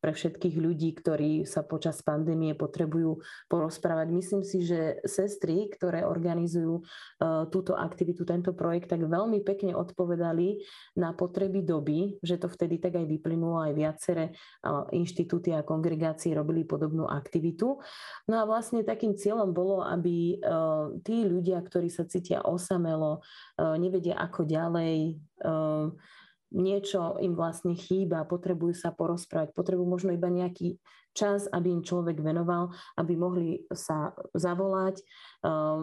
pre 0.00 0.16
všetkých 0.16 0.56
ľudí, 0.56 0.96
ktorí 0.96 1.44
sa 1.44 1.60
počas 1.60 2.00
pandémie 2.00 2.56
potrebujú 2.56 3.20
porozprávať. 3.52 4.08
Myslím 4.08 4.40
si, 4.40 4.64
že 4.64 5.04
sestry, 5.04 5.68
ktoré 5.68 6.08
organizujú 6.08 6.80
e, 6.80 6.82
túto 7.52 7.76
aktivitu, 7.76 8.24
tento 8.24 8.56
projekt, 8.56 8.88
tak 8.88 9.04
veľmi 9.04 9.44
pekne 9.44 9.76
odpovedali 9.76 10.64
na 10.96 11.12
potreby 11.12 11.60
doby, 11.60 12.16
že 12.24 12.40
to 12.40 12.48
vtedy 12.48 12.80
tak 12.80 12.96
aj 12.96 13.04
vyplynulo, 13.04 13.60
aj 13.60 13.72
viaceré 13.76 14.24
inštitúty 14.94 15.50
a 15.52 15.66
kongregácie 15.66 16.32
robili 16.32 16.62
podobnú 16.62 17.04
aktivitu. 17.10 17.82
No 18.30 18.34
a 18.38 18.46
vlastne 18.46 18.86
takým 18.86 19.18
cieľom 19.18 19.50
bolo, 19.50 19.82
aby 19.82 20.38
tí 21.02 21.24
ľudia, 21.26 21.60
ktorí 21.62 21.88
sa 21.88 22.06
cítia 22.08 22.42
osamelo, 22.44 23.22
nevedia 23.78 24.18
ako 24.18 24.46
ďalej, 24.46 25.18
niečo 26.54 27.20
im 27.20 27.36
vlastne 27.36 27.76
chýba, 27.76 28.24
potrebujú 28.24 28.72
sa 28.72 28.92
porozprávať, 28.94 29.52
potrebujú 29.52 29.88
možno 29.88 30.10
iba 30.16 30.32
nejaký 30.32 30.80
čas, 31.16 31.50
aby 31.50 31.74
im 31.74 31.82
človek 31.82 32.22
venoval, 32.22 32.70
aby 32.94 33.18
mohli 33.18 33.66
sa 33.74 34.14
zavolať. 34.38 35.02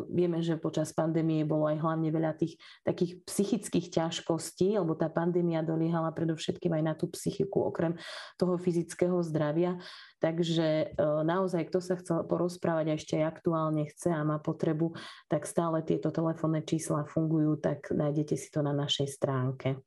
Vieme, 0.08 0.40
že 0.40 0.56
počas 0.56 0.96
pandémie 0.96 1.44
bolo 1.44 1.68
aj 1.68 1.76
hlavne 1.84 2.08
veľa 2.08 2.40
tých 2.40 2.56
takých 2.88 3.20
psychických 3.28 3.92
ťažkostí, 3.92 4.80
lebo 4.80 4.96
tá 4.96 5.12
pandémia 5.12 5.60
doliehala 5.60 6.16
predovšetkým 6.16 6.80
aj 6.80 6.84
na 6.88 6.94
tú 6.96 7.12
psychiku, 7.12 7.68
okrem 7.68 8.00
toho 8.40 8.56
fyzického 8.56 9.20
zdravia. 9.28 9.76
Takže 10.24 10.96
naozaj, 11.28 11.68
kto 11.68 11.80
sa 11.84 12.00
chcel 12.00 12.24
porozprávať 12.24 12.86
a 12.88 12.96
ešte 12.96 13.14
aj 13.20 13.36
aktuálne 13.36 13.92
chce 13.92 14.16
a 14.16 14.24
má 14.24 14.40
potrebu, 14.40 14.96
tak 15.28 15.44
stále 15.52 15.84
tieto 15.84 16.16
telefónne 16.16 16.64
čísla 16.64 17.04
fungujú, 17.12 17.60
tak 17.60 17.92
nájdete 17.92 18.40
si 18.40 18.48
to 18.48 18.64
na 18.64 18.72
našej 18.72 19.12
stránke. 19.12 19.84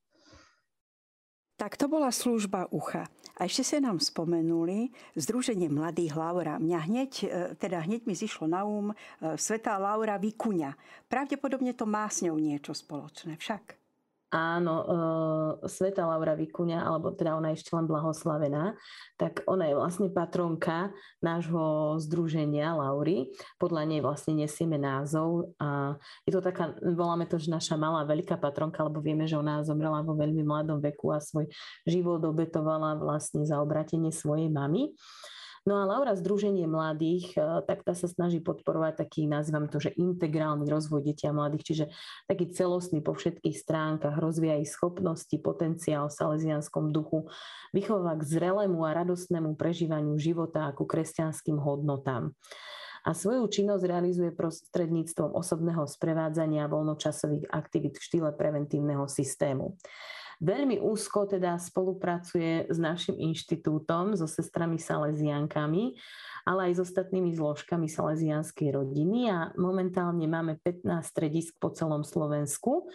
Tak 1.58 1.74
to 1.74 1.90
bola 1.90 2.14
služba 2.14 2.70
ucha. 2.70 3.10
A 3.34 3.50
ešte 3.50 3.66
sa 3.66 3.82
nám 3.82 3.98
spomenuli 3.98 4.94
Združenie 5.18 5.66
mladých 5.66 6.14
Laura. 6.14 6.54
Mňa 6.62 6.78
hneď, 6.86 7.12
e, 7.26 7.28
teda 7.58 7.82
hneď 7.82 8.06
mi 8.06 8.14
zišlo 8.14 8.46
na 8.46 8.62
um 8.62 8.94
Svetá 9.34 9.74
Laura 9.74 10.22
Vikuňa. 10.22 10.78
Pravdepodobne 11.10 11.74
to 11.74 11.82
má 11.82 12.06
s 12.06 12.22
ňou 12.22 12.38
niečo 12.38 12.78
spoločné 12.78 13.34
však. 13.34 13.87
Áno, 14.28 14.74
uh, 14.84 15.50
Sveta 15.64 16.04
Laura 16.04 16.36
Vikuňa, 16.36 16.84
alebo 16.84 17.16
teda 17.16 17.32
ona 17.32 17.48
je 17.48 17.64
ešte 17.64 17.72
len 17.72 17.88
blahoslavená, 17.88 18.76
tak 19.16 19.40
ona 19.48 19.72
je 19.72 19.74
vlastne 19.74 20.08
patronka 20.12 20.92
nášho 21.24 21.96
združenia 21.96 22.76
Laury. 22.76 23.32
Podľa 23.56 23.88
nej 23.88 24.04
vlastne 24.04 24.36
nesieme 24.36 24.76
názov 24.76 25.56
a 25.56 25.96
je 26.28 26.36
to 26.36 26.44
taká, 26.44 26.76
voláme 26.76 27.24
to, 27.24 27.40
že 27.40 27.48
naša 27.48 27.80
malá 27.80 28.04
veľká 28.04 28.36
patronka, 28.36 28.84
lebo 28.84 29.00
vieme, 29.00 29.24
že 29.24 29.40
ona 29.40 29.64
zomrela 29.64 30.04
vo 30.04 30.12
veľmi 30.12 30.44
mladom 30.44 30.76
veku 30.76 31.08
a 31.08 31.24
svoj 31.24 31.48
život 31.88 32.20
obetovala 32.20 33.00
vlastne 33.00 33.48
za 33.48 33.56
obratenie 33.64 34.12
svojej 34.12 34.52
mamy. 34.52 34.92
No 35.68 35.76
a 35.76 35.84
Laura 35.84 36.16
Združenie 36.16 36.64
mladých, 36.64 37.36
e, 37.36 37.60
tak 37.68 37.84
tá 37.84 37.92
sa 37.92 38.08
snaží 38.08 38.40
podporovať 38.40 39.04
taký, 39.04 39.28
nazývam 39.28 39.68
to, 39.68 39.76
že 39.76 39.92
integrálny 40.00 40.64
rozvoj 40.64 41.04
detí 41.04 41.28
a 41.28 41.36
mladých, 41.36 41.64
čiže 41.68 41.84
taký 42.24 42.48
celostný 42.56 43.04
po 43.04 43.12
všetkých 43.12 43.52
stránkach, 43.52 44.16
rozvíja 44.16 44.64
ich 44.64 44.72
schopnosti, 44.72 45.36
potenciál 45.36 46.08
v 46.08 46.16
salesianskom 46.16 46.88
duchu, 46.88 47.28
vychová 47.76 48.16
k 48.16 48.24
zrelému 48.24 48.80
a 48.80 48.96
radostnému 48.96 49.60
prežívaniu 49.60 50.16
života 50.16 50.72
ako 50.72 50.88
kresťanským 50.88 51.60
hodnotám 51.60 52.32
a 53.04 53.14
svoju 53.14 53.46
činnosť 53.48 53.84
realizuje 53.88 54.30
prostredníctvom 54.34 55.32
osobného 55.32 55.86
sprevádzania 55.86 56.68
voľnočasových 56.68 57.48
aktivít 57.48 57.96
v 57.96 58.04
štýle 58.04 58.30
preventívneho 58.34 59.06
systému. 59.06 59.78
Veľmi 60.38 60.78
úzko 60.78 61.26
teda 61.26 61.58
spolupracuje 61.58 62.70
s 62.70 62.78
našim 62.78 63.18
inštitútom, 63.18 64.14
so 64.14 64.30
sestrami 64.30 64.78
Salesiankami, 64.78 65.98
ale 66.46 66.70
aj 66.70 66.72
s 66.78 66.80
ostatnými 66.86 67.34
zložkami 67.34 67.90
Salesianskej 67.90 68.70
rodiny. 68.70 69.34
A 69.34 69.50
momentálne 69.58 70.30
máme 70.30 70.54
15 70.62 70.86
stredisk 71.02 71.58
po 71.58 71.74
celom 71.74 72.06
Slovensku. 72.06 72.86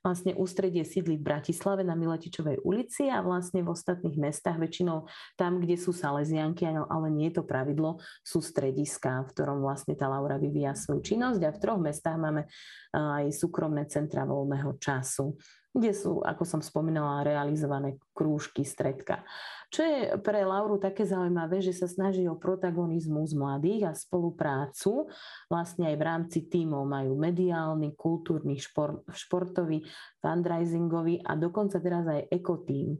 Vlastne 0.00 0.32
ústredie 0.36 0.80
sídli 0.84 1.20
v 1.20 1.28
Bratislave 1.28 1.84
na 1.84 1.92
Miletičovej 1.92 2.64
ulici 2.64 3.08
a 3.08 3.20
vlastne 3.20 3.60
v 3.60 3.72
ostatných 3.72 4.16
mestách, 4.16 4.56
väčšinou 4.56 5.04
tam, 5.36 5.60
kde 5.60 5.76
sú 5.76 5.92
Salesianky, 5.92 6.68
ale 6.68 7.12
nie 7.12 7.28
je 7.28 7.40
to 7.40 7.44
pravidlo, 7.44 8.00
sú 8.24 8.40
strediska, 8.40 9.28
v 9.28 9.32
ktorom 9.36 9.60
vlastne 9.60 9.96
tá 9.96 10.08
Laura 10.08 10.40
vyvíja 10.40 10.72
svoju 10.72 11.04
činnosť. 11.04 11.40
A 11.44 11.52
v 11.52 11.60
troch 11.60 11.80
mestách 11.80 12.16
máme 12.16 12.48
aj 12.96 13.28
súkromné 13.32 13.88
centra 13.88 14.24
voľného 14.24 14.76
času 14.80 15.36
kde 15.70 15.94
sú, 15.94 16.18
ako 16.26 16.42
som 16.42 16.60
spomínala, 16.60 17.22
realizované 17.22 17.94
krúžky, 18.10 18.66
stredka. 18.66 19.22
Čo 19.70 19.86
je 19.86 20.00
pre 20.18 20.42
Lauru 20.42 20.82
také 20.82 21.06
zaujímavé, 21.06 21.62
že 21.62 21.70
sa 21.70 21.86
snaží 21.86 22.26
o 22.26 22.34
protagonizmus 22.34 23.38
mladých 23.38 23.86
a 23.86 23.92
spoluprácu 23.94 25.06
vlastne 25.46 25.94
aj 25.94 25.96
v 25.96 26.02
rámci 26.02 26.38
tímov. 26.50 26.90
Majú 26.90 27.14
mediálny, 27.14 27.94
kultúrny, 27.94 28.58
šport, 28.58 29.06
športový, 29.14 29.86
fundraisingový 30.18 31.22
a 31.22 31.38
dokonca 31.38 31.78
teraz 31.78 32.02
aj 32.02 32.26
ekotím. 32.34 32.98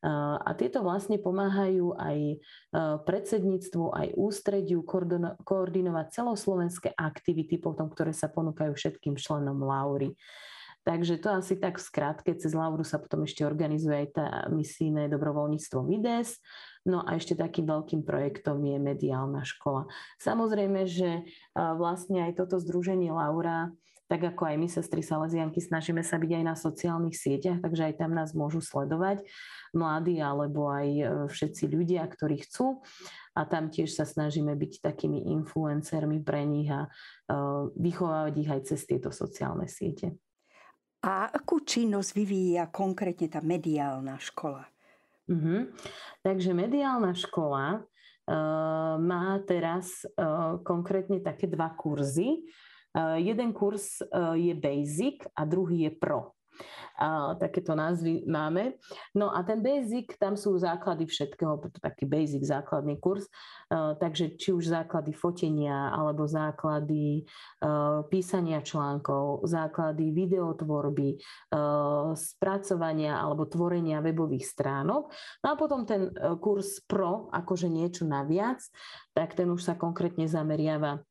A 0.00 0.54
tieto 0.56 0.80
vlastne 0.80 1.20
pomáhajú 1.20 1.92
aj 1.98 2.40
predsedníctvu, 3.04 3.84
aj 3.92 4.08
ústrediu 4.16 4.80
koordinovať 5.44 6.06
celoslovenské 6.08 6.94
aktivity, 6.96 7.60
potom, 7.60 7.90
ktoré 7.92 8.14
sa 8.16 8.32
ponúkajú 8.32 8.72
všetkým 8.72 9.18
členom 9.18 9.60
Laury. 9.60 10.14
Takže 10.88 11.20
to 11.20 11.28
asi 11.36 11.60
tak 11.60 11.76
v 11.76 11.84
skratke, 11.84 12.32
cez 12.32 12.56
Lauru 12.56 12.80
sa 12.80 12.96
potom 12.96 13.28
ešte 13.28 13.44
organizuje 13.44 13.92
aj 13.92 14.08
tá 14.16 14.26
misijné 14.48 15.12
dobrovoľníctvo 15.12 15.84
Vides. 15.84 16.40
No 16.88 17.04
a 17.04 17.20
ešte 17.20 17.36
takým 17.36 17.68
veľkým 17.68 18.08
projektom 18.08 18.56
je 18.64 18.80
mediálna 18.80 19.44
škola. 19.44 19.84
Samozrejme, 20.16 20.88
že 20.88 21.28
vlastne 21.52 22.24
aj 22.24 22.40
toto 22.40 22.56
združenie 22.56 23.12
Laura 23.12 23.68
tak 24.08 24.24
ako 24.24 24.48
aj 24.48 24.56
my, 24.56 24.68
sestry 24.72 25.04
Salesianky, 25.04 25.60
snažíme 25.60 26.00
sa 26.00 26.16
byť 26.16 26.40
aj 26.40 26.44
na 26.48 26.56
sociálnych 26.56 27.12
sieťach, 27.12 27.60
takže 27.60 27.92
aj 27.92 27.94
tam 28.00 28.16
nás 28.16 28.32
môžu 28.32 28.64
sledovať 28.64 29.20
mladí 29.76 30.16
alebo 30.16 30.72
aj 30.72 30.88
e, 30.88 31.04
všetci 31.28 31.68
ľudia, 31.68 32.08
ktorí 32.08 32.40
chcú. 32.48 32.80
A 33.36 33.44
tam 33.44 33.68
tiež 33.68 33.92
sa 33.92 34.08
snažíme 34.08 34.56
byť 34.56 34.80
takými 34.80 35.28
influencermi 35.36 36.24
pre 36.24 36.48
nich 36.48 36.72
a 36.72 36.88
e, 36.88 36.90
vychovávať 37.76 38.34
ich 38.40 38.48
aj 38.48 38.60
cez 38.72 38.80
tieto 38.88 39.12
sociálne 39.12 39.68
siete. 39.68 40.16
A 41.04 41.30
akú 41.30 41.62
činnosť 41.62 42.10
vyvíja 42.14 42.64
konkrétne 42.74 43.30
tá 43.30 43.38
mediálna 43.38 44.18
škola? 44.18 44.66
Mm-hmm. 45.28 45.60
Takže 46.24 46.50
mediálna 46.56 47.12
škola 47.12 47.78
uh, 47.78 48.94
má 48.98 49.38
teraz 49.44 50.02
uh, 50.16 50.58
konkrétne 50.64 51.20
také 51.20 51.46
dva 51.46 51.70
kurzy. 51.76 52.42
Uh, 52.96 53.20
jeden 53.20 53.52
kurz 53.52 54.00
uh, 54.00 54.34
je 54.34 54.56
Basic 54.56 55.22
a 55.36 55.44
druhý 55.44 55.86
je 55.86 55.92
Pro 55.92 56.37
a 56.98 57.38
takéto 57.38 57.78
názvy 57.78 58.26
máme. 58.26 58.74
No 59.14 59.30
a 59.30 59.42
ten 59.46 59.62
basic, 59.62 60.18
tam 60.18 60.34
sú 60.34 60.58
základy 60.58 61.06
všetkého, 61.06 61.62
taký 61.78 62.04
basic 62.10 62.42
základný 62.42 62.98
kurz, 62.98 63.30
takže 63.70 64.34
či 64.34 64.50
už 64.50 64.70
základy 64.70 65.14
fotenia, 65.14 65.94
alebo 65.94 66.26
základy 66.26 67.22
písania 68.10 68.64
článkov, 68.64 69.46
základy 69.46 70.10
videotvorby, 70.10 71.22
spracovania 72.18 73.18
alebo 73.18 73.46
tvorenia 73.46 74.02
webových 74.02 74.46
stránok. 74.46 75.10
No 75.42 75.46
a 75.52 75.54
potom 75.58 75.84
ten 75.84 76.10
e, 76.10 76.36
kurz 76.38 76.82
pro, 76.84 77.28
akože 77.34 77.68
niečo 77.70 78.04
naviac, 78.06 78.62
tak 79.12 79.34
ten 79.34 79.50
už 79.50 79.64
sa 79.64 79.74
konkrétne 79.74 80.26
zameriava 80.26 81.02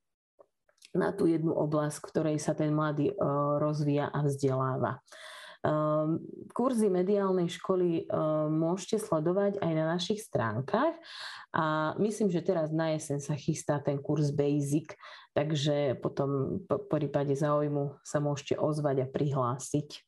na 0.96 1.12
tú 1.14 1.28
jednu 1.28 1.54
oblasť, 1.54 2.00
v 2.00 2.08
ktorej 2.10 2.38
sa 2.40 2.56
ten 2.56 2.74
mladý 2.74 3.12
e, 3.12 3.16
rozvíja 3.60 4.10
a 4.10 4.20
vzdeláva. 4.24 5.04
Ehm, 5.66 6.22
kurzy 6.54 6.86
mediálnej 6.86 7.50
školy 7.50 8.06
ehm, 8.06 8.54
môžete 8.54 9.02
sledovať 9.02 9.58
aj 9.58 9.72
na 9.74 9.86
našich 9.98 10.22
stránkach 10.22 10.94
a 11.50 11.98
myslím, 11.98 12.30
že 12.30 12.46
teraz 12.46 12.70
na 12.70 12.94
jeseň 12.94 13.18
sa 13.18 13.34
chystá 13.34 13.82
ten 13.82 13.98
kurz 13.98 14.30
Basic, 14.30 14.94
takže 15.34 15.98
potom 15.98 16.62
po 16.70 16.78
prípade 16.86 17.34
záujmu 17.34 17.98
sa 18.06 18.22
môžete 18.22 18.54
ozvať 18.62 19.06
a 19.06 19.08
prihlásiť. 19.10 20.07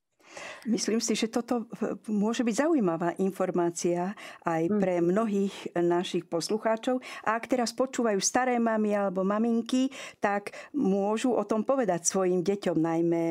Myslím 0.70 1.02
si, 1.02 1.18
že 1.18 1.26
toto 1.26 1.66
môže 2.06 2.46
byť 2.46 2.56
zaujímavá 2.62 3.18
informácia 3.18 4.14
aj 4.46 4.70
hm. 4.70 4.78
pre 4.78 4.94
mnohých 5.02 5.56
našich 5.82 6.30
poslucháčov. 6.30 7.02
A 7.26 7.34
ak 7.34 7.50
teraz 7.50 7.74
počúvajú 7.74 8.22
staré 8.22 8.62
mamy 8.62 8.94
alebo 8.94 9.26
maminky, 9.26 9.90
tak 10.22 10.54
môžu 10.78 11.34
o 11.34 11.42
tom 11.42 11.66
povedať 11.66 12.06
svojim 12.06 12.46
deťom. 12.46 12.78
Najmä 12.78 13.24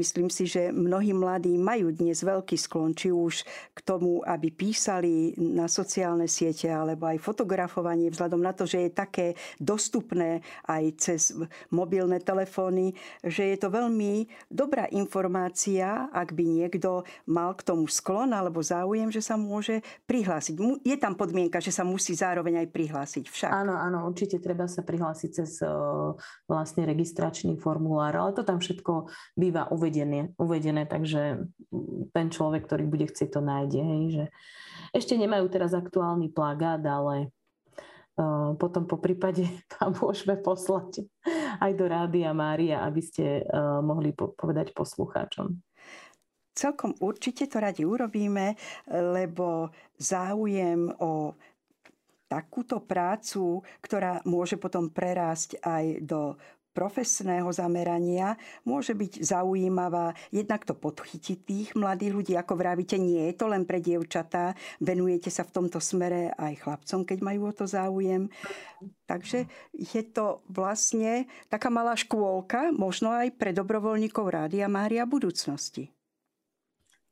myslím 0.00 0.32
si, 0.32 0.48
že 0.48 0.72
mnohí 0.72 1.12
mladí 1.12 1.52
majú 1.60 1.92
dnes 1.92 2.24
veľký 2.24 2.56
sklon, 2.56 2.96
či 2.96 3.12
už 3.12 3.44
k 3.76 3.78
tomu, 3.84 4.24
aby 4.24 4.48
písali 4.48 5.36
na 5.36 5.68
sociálne 5.68 6.24
siete 6.24 6.72
alebo 6.72 7.04
aj 7.04 7.20
fotografovanie, 7.20 8.08
vzhľadom 8.08 8.40
na 8.40 8.56
to, 8.56 8.64
že 8.64 8.88
je 8.88 8.90
také 8.96 9.26
dostupné 9.60 10.40
aj 10.64 10.84
cez 10.96 11.36
mobilné 11.68 12.24
telefóny, 12.24 12.96
že 13.20 13.52
je 13.52 13.58
to 13.60 13.68
veľmi 13.68 14.24
dobrá 14.48 14.88
informácia, 14.96 16.08
ak 16.08 16.30
ak 16.30 16.38
by 16.40 16.44
niekto 16.48 17.04
mal 17.28 17.52
k 17.52 17.68
tomu 17.68 17.84
sklon 17.84 18.32
alebo 18.32 18.64
záujem, 18.64 19.12
že 19.12 19.20
sa 19.20 19.36
môže 19.36 19.84
prihlásiť. 20.08 20.56
Je 20.80 20.96
tam 20.96 21.12
podmienka, 21.12 21.60
že 21.60 21.68
sa 21.68 21.84
musí 21.84 22.16
zároveň 22.16 22.64
aj 22.64 22.68
prihlásiť 22.72 23.24
však. 23.28 23.50
Áno, 23.52 23.76
áno, 23.76 24.08
určite 24.08 24.40
treba 24.40 24.64
sa 24.64 24.80
prihlásiť 24.80 25.30
cez 25.36 25.60
vlastne 26.48 26.88
registračný 26.88 27.60
formulár, 27.60 28.16
ale 28.16 28.32
to 28.32 28.40
tam 28.40 28.56
všetko 28.56 29.12
býva 29.36 29.68
uvedené, 29.68 30.32
uvedené 30.40 30.88
takže 30.88 31.44
ten 32.16 32.26
človek, 32.32 32.64
ktorý 32.64 32.88
bude 32.88 33.04
chcieť, 33.12 33.28
to 33.36 33.44
nájde. 33.44 33.80
Hej, 33.84 34.04
že 34.08 34.24
ešte 34.96 35.20
nemajú 35.20 35.44
teraz 35.52 35.76
aktuálny 35.76 36.32
plagát, 36.32 36.80
ale 36.80 37.28
potom 38.56 38.84
po 38.88 38.96
prípade 38.96 39.44
vám 39.76 39.92
môžeme 40.00 40.40
poslať 40.40 41.04
aj 41.60 41.72
do 41.76 41.84
Rádia 41.84 42.32
Mária, 42.32 42.80
aby 42.84 43.02
ste 43.04 43.44
mohli 43.84 44.16
povedať 44.16 44.72
poslucháčom. 44.72 45.69
Celkom 46.54 46.94
určite 47.00 47.46
to 47.46 47.62
radi 47.62 47.86
urobíme, 47.86 48.58
lebo 48.90 49.70
záujem 49.96 50.90
o 50.98 51.34
takúto 52.30 52.78
prácu, 52.86 53.62
ktorá 53.82 54.22
môže 54.22 54.54
potom 54.54 54.86
prerásť 54.86 55.58
aj 55.66 55.84
do 56.06 56.38
profesného 56.70 57.50
zamerania 57.50 58.38
môže 58.62 58.94
byť 58.94 59.26
zaujímavá. 59.26 60.14
Jednak 60.30 60.62
to 60.62 60.78
podchytiť 60.78 61.38
tých 61.42 61.68
mladých 61.74 62.12
ľudí, 62.14 62.34
ako 62.38 62.54
vravíte, 62.54 62.96
nie 62.96 63.26
je 63.30 63.34
to 63.34 63.50
len 63.50 63.66
pre 63.66 63.82
dievčatá, 63.82 64.54
venujete 64.78 65.28
sa 65.28 65.42
v 65.42 65.54
tomto 65.54 65.82
smere 65.82 66.30
aj 66.38 66.62
chlapcom, 66.62 67.00
keď 67.02 67.18
majú 67.20 67.50
o 67.50 67.52
to 67.52 67.66
záujem. 67.66 68.30
Takže 69.10 69.50
je 69.74 70.02
to 70.14 70.46
vlastne 70.46 71.26
taká 71.50 71.68
malá 71.68 71.98
škôlka, 71.98 72.70
možno 72.70 73.10
aj 73.10 73.34
pre 73.34 73.50
dobrovoľníkov 73.50 74.24
Rádia 74.30 74.70
Mária 74.70 75.02
budúcnosti. 75.02 75.90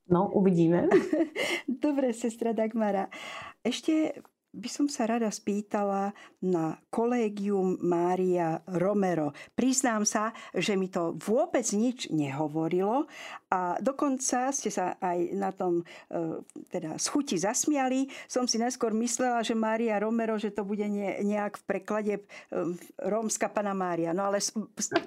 No, 0.09 0.33
uvidíme. 0.33 0.88
Dobre, 1.68 2.16
sestra 2.16 2.57
Dagmara. 2.57 3.12
Ešte 3.61 4.16
by 4.49 4.68
som 4.68 4.88
sa 4.88 5.05
rada 5.05 5.29
spýtala 5.29 6.16
na 6.40 6.81
kolégium 6.88 7.77
Mária 7.85 8.64
Romero. 8.64 9.37
Priznám 9.53 10.09
sa, 10.09 10.33
že 10.57 10.73
mi 10.73 10.88
to 10.88 11.12
vôbec 11.21 11.68
nič 11.77 12.09
nehovorilo 12.09 13.05
a 13.53 13.77
dokonca 13.79 14.49
ste 14.49 14.73
sa 14.73 14.97
aj 15.05 15.18
na 15.37 15.53
tom 15.53 15.85
e, 16.09 16.40
teda 16.73 16.97
schuti 16.97 17.37
zasmiali. 17.37 18.09
Som 18.25 18.49
si 18.49 18.57
najskôr 18.57 18.97
myslela, 18.97 19.44
že 19.44 19.53
Mária 19.53 20.01
Romero, 20.01 20.40
že 20.40 20.51
to 20.51 20.64
bude 20.64 20.85
nejak 20.88 21.61
v 21.61 21.64
preklade 21.68 22.14
e, 22.18 22.23
rómska 23.05 23.53
pana 23.53 23.77
Mária. 23.77 24.16
No 24.16 24.33
ale 24.33 24.40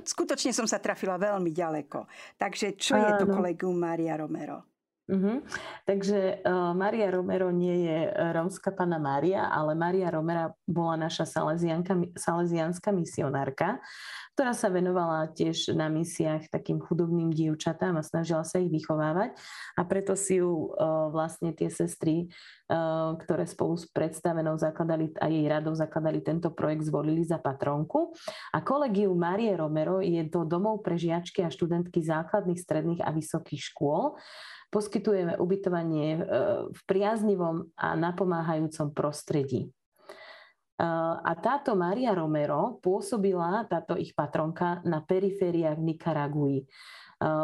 skutočne 0.05 0.53
som 0.53 0.69
sa 0.69 0.77
trafila 0.77 1.17
veľmi 1.17 1.49
ďaleko. 1.49 2.05
Takže 2.37 2.77
čo 2.77 2.93
je 2.93 3.11
to 3.17 3.25
kolégium 3.25 3.73
Mária 3.73 4.13
Romero? 4.15 4.70
Uh-huh. 5.11 5.43
Takže 5.83 6.39
uh, 6.39 6.71
Maria 6.71 7.11
Romero 7.11 7.51
nie 7.51 7.83
je 7.83 7.99
e, 8.07 8.33
rómska 8.33 8.71
pana 8.71 8.95
Mária, 8.95 9.51
ale 9.51 9.75
Maria 9.75 10.07
Romero 10.07 10.55
bola 10.63 11.11
naša 11.11 11.27
salesianská 12.15 12.95
misionárka, 12.95 13.83
ktorá 14.41 14.57
sa 14.57 14.73
venovala 14.73 15.29
tiež 15.37 15.77
na 15.77 15.85
misiách 15.85 16.49
takým 16.49 16.81
chudobným 16.81 17.29
dievčatám 17.29 17.93
a 17.93 18.01
snažila 18.01 18.41
sa 18.41 18.57
ich 18.57 18.73
vychovávať. 18.73 19.37
A 19.77 19.85
preto 19.85 20.17
si 20.17 20.41
ju 20.41 20.73
uh, 20.73 21.13
vlastne 21.13 21.53
tie 21.53 21.69
sestry, 21.69 22.25
uh, 22.25 23.13
ktoré 23.21 23.45
spolu 23.45 23.77
s 23.77 23.85
predstavenou 23.85 24.57
zakladali 24.57 25.13
a 25.21 25.29
jej 25.29 25.45
radou 25.45 25.77
zakladali 25.77 26.25
tento 26.25 26.49
projekt, 26.49 26.89
zvolili 26.89 27.21
za 27.21 27.37
patronku. 27.37 28.17
A 28.49 28.65
kolegiu 28.65 29.13
Marie 29.13 29.53
Romero 29.53 30.01
je 30.01 30.25
to 30.25 30.41
domov 30.41 30.81
pre 30.81 30.97
žiačky 30.97 31.45
a 31.45 31.53
študentky 31.53 32.01
základných, 32.01 32.57
stredných 32.57 33.05
a 33.05 33.13
vysokých 33.13 33.61
škôl 33.61 34.17
poskytujeme 34.73 35.37
ubytovanie 35.37 36.17
e, 36.17 36.21
v 36.71 36.81
priaznivom 36.87 37.69
a 37.75 37.93
napomáhajúcom 37.99 38.95
prostredí. 38.95 39.69
E, 40.81 40.85
a 41.21 41.33
táto 41.37 41.77
Maria 41.77 42.17
Romero 42.17 42.81
pôsobila, 42.81 43.69
táto 43.69 43.93
ich 43.93 44.17
patronka, 44.17 44.81
na 44.81 45.05
perifériách 45.05 45.77
Nikaragui. 45.77 46.65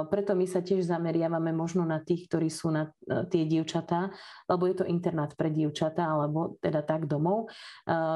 Preto 0.10 0.34
my 0.34 0.50
sa 0.50 0.66
tiež 0.66 0.90
zameriavame 0.90 1.54
možno 1.54 1.86
na 1.86 2.02
tých, 2.02 2.26
ktorí 2.26 2.50
sú 2.50 2.74
na 2.74 2.90
e, 3.06 3.30
tie 3.30 3.46
dievčatá, 3.46 4.10
lebo 4.50 4.66
je 4.66 4.82
to 4.82 4.90
internát 4.90 5.30
pre 5.38 5.54
dievčatá, 5.54 6.02
alebo 6.02 6.58
teda 6.66 6.82
tak 6.82 7.06
domov, 7.06 7.54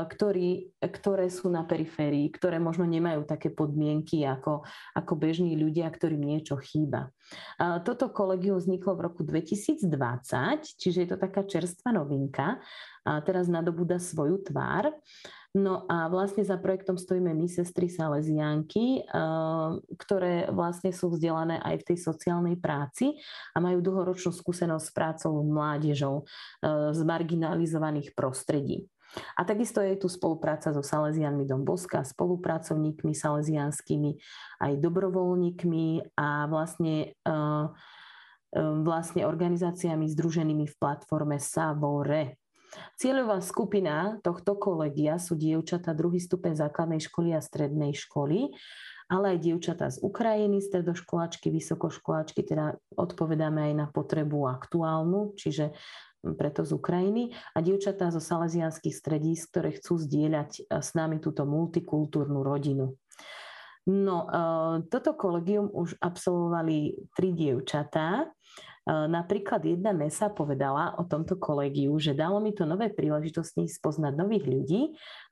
ktorí, 0.09 0.73
ktoré 0.81 1.29
sú 1.29 1.53
na 1.53 1.61
periférii, 1.61 2.33
ktoré 2.33 2.57
možno 2.57 2.89
nemajú 2.89 3.29
také 3.29 3.53
podmienky 3.53 4.25
ako, 4.25 4.65
ako 4.97 5.13
bežní 5.13 5.53
ľudia, 5.53 5.85
ktorým 5.93 6.25
niečo 6.25 6.57
chýba. 6.57 7.13
Toto 7.85 8.09
kolegium 8.09 8.57
vzniklo 8.57 8.97
v 8.97 9.03
roku 9.05 9.21
2020, 9.21 9.85
čiže 10.81 10.97
je 11.05 11.09
to 11.13 11.17
taká 11.21 11.45
čerstvá 11.45 11.93
novinka 11.93 12.57
teraz 13.05 13.49
nadobúda 13.49 13.97
svoju 13.97 14.41
tvár. 14.45 14.93
No 15.51 15.83
a 15.91 16.07
vlastne 16.07 16.47
za 16.47 16.55
projektom 16.55 16.95
stojíme 16.95 17.35
my, 17.35 17.43
sestry 17.51 17.91
Salesianky, 17.91 19.03
ktoré 19.99 20.47
vlastne 20.47 20.95
sú 20.95 21.11
vzdelané 21.11 21.59
aj 21.59 21.83
v 21.83 21.87
tej 21.91 21.97
sociálnej 21.99 22.55
práci 22.55 23.19
a 23.51 23.59
majú 23.59 23.83
dlhoročnú 23.83 24.31
skúsenosť 24.31 24.85
s 24.87 24.95
prácou 24.95 25.35
mládežou 25.43 26.23
z 26.95 27.01
marginalizovaných 27.03 28.15
prostredí. 28.15 28.87
A 29.35 29.43
takisto 29.43 29.83
je 29.83 29.99
tu 29.99 30.07
spolupráca 30.07 30.71
so 30.71 30.79
Salesianmi 30.79 31.43
Dom 31.43 31.67
Boska, 31.67 31.99
spolupracovníkmi 31.99 33.11
salesianskými, 33.11 34.15
aj 34.63 34.79
dobrovoľníkmi 34.79 36.15
a 36.15 36.47
vlastne, 36.47 37.11
vlastne 38.55 39.21
organizáciami 39.27 40.07
združenými 40.07 40.63
v 40.63 40.75
platforme 40.79 41.43
Savore. 41.43 42.39
Cieľová 42.95 43.43
skupina 43.43 44.21
tohto 44.23 44.55
kolegia 44.55 45.19
sú 45.19 45.35
dievčatá 45.35 45.91
druhý 45.91 46.23
stupeň 46.23 46.55
základnej 46.55 47.03
školy 47.03 47.35
a 47.35 47.43
strednej 47.43 47.91
školy, 47.91 48.53
ale 49.11 49.35
aj 49.35 49.43
dievčatá 49.43 49.91
z 49.91 49.99
Ukrajiny, 49.99 50.63
stredoškoláčky, 50.63 51.51
vysokoškoláčky, 51.51 52.47
teda 52.47 52.79
odpovedáme 52.95 53.71
aj 53.71 53.73
na 53.75 53.87
potrebu 53.91 54.47
aktuálnu, 54.47 55.35
čiže 55.35 55.75
preto 56.21 56.63
z 56.63 56.71
Ukrajiny 56.77 57.33
a 57.51 57.59
dievčatá 57.59 58.13
zo 58.13 58.21
salesianských 58.21 58.93
stredísk, 58.93 59.51
ktoré 59.51 59.75
chcú 59.75 59.97
zdieľať 59.97 60.51
e, 60.53 60.79
s 60.79 60.93
nami 60.93 61.17
túto 61.17 61.43
multikultúrnu 61.49 62.45
rodinu. 62.45 62.93
No, 63.89 64.17
e, 64.23 64.85
toto 64.85 65.17
kolegium 65.17 65.67
už 65.73 65.97
absolvovali 65.97 67.09
tri 67.17 67.33
dievčatá 67.33 68.29
Napríklad 68.89 69.61
jedna 69.61 69.93
mesa 69.93 70.33
povedala 70.33 70.97
o 70.97 71.05
tomto 71.05 71.37
kolegiu, 71.37 71.93
že 72.01 72.17
dalo 72.17 72.41
mi 72.41 72.49
to 72.49 72.65
nové 72.65 72.89
príležitosti 72.89 73.69
spoznať 73.69 74.13
nových 74.17 74.45
ľudí, 74.49 74.81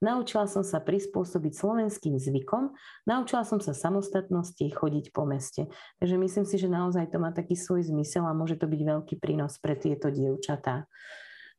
naučila 0.05 0.45
som 0.45 0.62
sa 0.62 0.77
prispôsobiť 0.77 1.57
slovenským 1.57 2.13
zvykom, 2.21 2.69
naučila 3.09 3.41
som 3.41 3.57
sa 3.57 3.73
samostatnosti 3.73 4.62
chodiť 4.62 5.09
po 5.09 5.25
meste. 5.25 5.65
Takže 5.97 6.15
myslím 6.21 6.45
si, 6.45 6.62
že 6.62 6.69
naozaj 6.69 7.09
to 7.09 7.17
má 7.17 7.33
taký 7.33 7.57
svoj 7.57 7.89
zmysel 7.89 8.29
a 8.29 8.38
môže 8.38 8.53
to 8.53 8.69
byť 8.69 8.81
veľký 8.85 9.15
prínos 9.17 9.57
pre 9.57 9.73
tieto 9.73 10.13
dievčatá. 10.13 10.85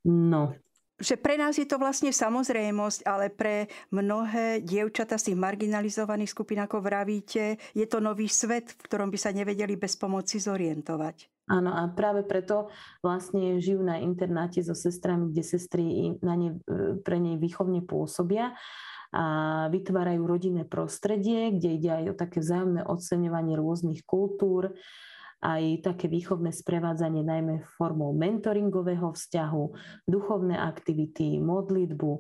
No, 0.07 0.55
že 1.01 1.17
pre 1.17 1.41
nás 1.41 1.57
je 1.57 1.65
to 1.65 1.81
vlastne 1.81 2.13
samozrejmosť, 2.13 3.09
ale 3.09 3.33
pre 3.33 3.73
mnohé 3.91 4.61
dievčata 4.61 5.17
z 5.17 5.33
tých 5.33 5.39
marginalizovaných 5.41 6.31
skupín, 6.31 6.61
ako 6.61 6.85
vravíte, 6.85 7.57
je 7.73 7.87
to 7.89 7.99
nový 7.99 8.29
svet, 8.29 8.77
v 8.77 8.85
ktorom 8.85 9.09
by 9.09 9.19
sa 9.19 9.33
nevedeli 9.33 9.81
bez 9.81 9.97
pomoci 9.97 10.37
zorientovať. 10.37 11.27
Áno, 11.51 11.75
a 11.75 11.91
práve 11.91 12.23
preto 12.23 12.71
vlastne 13.03 13.59
žijú 13.59 13.83
na 13.83 13.99
internáte 13.99 14.63
so 14.63 14.77
sestrami, 14.77 15.35
kde 15.35 15.43
sestry 15.43 16.15
na 16.23 16.39
ne, 16.39 16.63
e, 16.63 16.95
pre 17.03 17.19
nej 17.19 17.43
výchovne 17.43 17.83
pôsobia 17.83 18.55
a 19.11 19.67
vytvárajú 19.75 20.23
rodinné 20.23 20.63
prostredie, 20.63 21.51
kde 21.59 21.69
ide 21.75 21.91
aj 21.91 22.05
o 22.15 22.15
také 22.15 22.39
vzájomné 22.39 22.87
oceňovanie 22.87 23.59
rôznych 23.59 24.07
kultúr, 24.07 24.79
aj 25.41 25.81
také 25.85 26.07
výchovné 26.07 26.53
sprevádzanie 26.53 27.25
najmä 27.25 27.65
formou 27.81 28.13
mentoringového 28.13 29.17
vzťahu, 29.17 29.65
duchovné 30.05 30.61
aktivity, 30.61 31.41
modlitbu, 31.41 32.13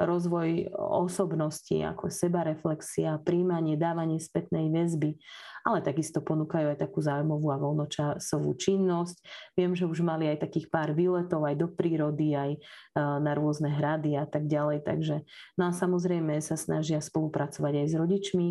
rozvoj 0.00 0.72
osobnosti 0.78 1.76
ako 1.84 2.08
sebareflexia, 2.08 3.20
príjmanie, 3.20 3.76
dávanie 3.76 4.16
spätnej 4.16 4.72
väzby, 4.72 5.20
ale 5.60 5.84
takisto 5.84 6.24
ponúkajú 6.24 6.72
aj 6.72 6.78
takú 6.80 7.04
zaujímavú 7.04 7.52
a 7.52 7.60
voľnočasovú 7.60 8.56
činnosť. 8.56 9.20
Viem, 9.58 9.76
že 9.76 9.84
už 9.84 10.00
mali 10.00 10.24
aj 10.32 10.48
takých 10.48 10.72
pár 10.72 10.96
výletov 10.96 11.44
aj 11.44 11.56
do 11.60 11.68
prírody, 11.68 12.32
aj 12.32 12.50
e, 12.56 12.58
na 12.96 13.36
rôzne 13.36 13.68
hrady 13.68 14.16
a 14.16 14.24
tak 14.24 14.48
ďalej. 14.48 14.88
Takže 14.88 15.16
no 15.60 15.68
a 15.68 15.72
samozrejme 15.76 16.40
sa 16.40 16.56
snažia 16.56 17.04
spolupracovať 17.04 17.84
aj 17.84 17.86
s 17.92 17.94
rodičmi, 17.98 18.48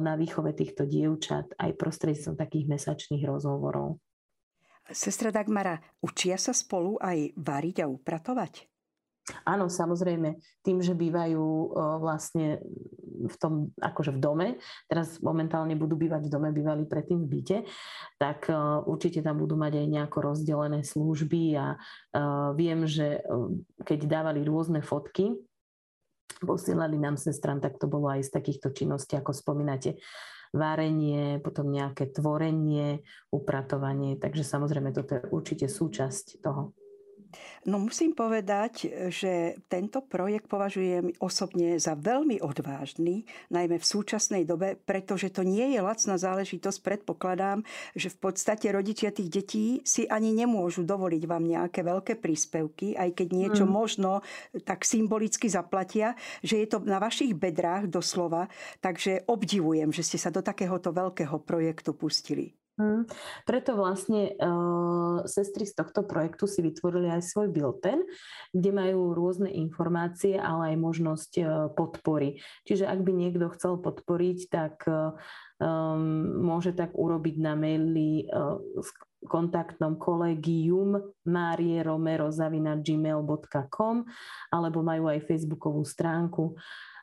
na 0.00 0.16
výchove 0.16 0.56
týchto 0.56 0.88
dievčat 0.88 1.52
aj 1.60 1.76
prostredstvom 1.76 2.40
takých 2.40 2.72
mesačných 2.72 3.24
rozhovorov. 3.28 4.00
Sestra 4.88 5.28
Dagmara, 5.28 5.76
učia 6.00 6.40
sa 6.40 6.56
spolu 6.56 6.96
aj 6.96 7.36
variť 7.36 7.84
a 7.84 7.86
upratovať? 7.92 8.64
Áno, 9.44 9.68
samozrejme, 9.68 10.40
tým, 10.64 10.80
že 10.80 10.96
bývajú 10.96 11.44
eh, 11.44 11.68
vlastne 12.00 12.46
v 13.18 13.36
tom, 13.36 13.74
akože 13.76 14.14
v 14.16 14.22
dome, 14.22 14.48
teraz 14.88 15.20
momentálne 15.20 15.76
budú 15.76 15.98
bývať 15.98 16.28
v 16.28 16.32
dome, 16.32 16.48
bývali 16.54 16.88
predtým 16.88 17.26
v 17.26 17.28
byte, 17.28 17.58
tak 18.16 18.48
eh, 18.48 18.56
určite 18.88 19.20
tam 19.20 19.36
budú 19.36 19.60
mať 19.60 19.84
aj 19.84 19.86
nejako 19.92 20.18
rozdelené 20.32 20.80
služby 20.80 21.42
a 21.60 21.76
viem, 22.56 22.88
že 22.88 23.20
keď 23.84 24.08
dávali 24.08 24.42
rôzne 24.42 24.80
fotky, 24.80 25.36
posielali 26.42 26.96
nám 27.00 27.16
sestram, 27.16 27.58
tak 27.58 27.80
to 27.80 27.90
bolo 27.90 28.12
aj 28.12 28.26
z 28.26 28.30
takýchto 28.34 28.70
činností, 28.70 29.18
ako 29.18 29.32
spomínate, 29.34 29.98
varenie, 30.52 31.40
potom 31.44 31.68
nejaké 31.68 32.08
tvorenie, 32.08 33.04
upratovanie. 33.28 34.16
Takže 34.16 34.44
samozrejme, 34.44 34.96
toto 34.96 35.20
je 35.20 35.28
určite 35.28 35.66
súčasť 35.68 36.40
toho. 36.40 36.72
No 37.68 37.76
musím 37.76 38.16
povedať, 38.16 38.88
že 39.12 39.60
tento 39.68 40.00
projekt 40.00 40.48
považujem 40.48 41.12
osobne 41.20 41.76
za 41.76 41.92
veľmi 41.92 42.40
odvážny, 42.40 43.28
najmä 43.52 43.76
v 43.76 43.86
súčasnej 43.86 44.48
dobe, 44.48 44.80
pretože 44.80 45.28
to 45.28 45.44
nie 45.44 45.76
je 45.76 45.80
lacná 45.84 46.16
záležitosť. 46.16 46.78
Predpokladám, 46.80 47.60
že 47.92 48.08
v 48.08 48.18
podstate 48.18 48.72
rodičia 48.72 49.12
tých 49.12 49.30
detí 49.30 49.66
si 49.84 50.08
ani 50.08 50.32
nemôžu 50.32 50.82
dovoliť 50.88 51.22
vám 51.28 51.44
nejaké 51.44 51.84
veľké 51.84 52.16
príspevky, 52.18 52.96
aj 52.96 53.14
keď 53.14 53.28
niečo 53.36 53.64
mm. 53.68 53.72
možno 53.72 54.24
tak 54.64 54.88
symbolicky 54.88 55.46
zaplatia, 55.52 56.16
že 56.40 56.64
je 56.64 56.66
to 56.66 56.80
na 56.82 56.96
vašich 56.98 57.36
bedrách 57.36 57.92
doslova. 57.92 58.48
Takže 58.80 59.28
obdivujem, 59.28 59.92
že 59.92 60.02
ste 60.02 60.18
sa 60.18 60.32
do 60.32 60.40
takéhoto 60.40 60.90
veľkého 60.90 61.36
projektu 61.44 61.92
pustili. 61.94 62.57
Hmm. 62.78 63.10
Preto 63.42 63.74
vlastne 63.74 64.38
uh, 64.38 65.26
sestry 65.26 65.66
z 65.66 65.82
tohto 65.82 66.06
projektu 66.06 66.46
si 66.46 66.62
vytvorili 66.62 67.10
aj 67.10 67.26
svoj 67.26 67.50
bilten, 67.50 68.06
kde 68.54 68.70
majú 68.70 69.18
rôzne 69.18 69.50
informácie, 69.50 70.38
ale 70.38 70.72
aj 70.72 70.76
možnosť 70.78 71.32
uh, 71.42 71.74
podpory. 71.74 72.38
Čiže 72.70 72.86
ak 72.86 73.02
by 73.02 73.10
niekto 73.10 73.50
chcel 73.58 73.82
podporiť, 73.82 74.38
tak 74.46 74.86
uh, 74.86 75.10
um, 75.58 76.38
môže 76.38 76.70
tak 76.70 76.94
urobiť 76.94 77.42
na 77.42 77.58
maili 77.58 78.30
uh, 78.30 78.62
s 78.78 78.94
kontaktnom 79.26 79.98
kolegium 79.98 81.18
marieromero.gmail.com 81.26 83.96
alebo 84.54 84.78
majú 84.86 85.10
aj 85.10 85.26
facebookovú 85.26 85.82
stránku 85.82 86.54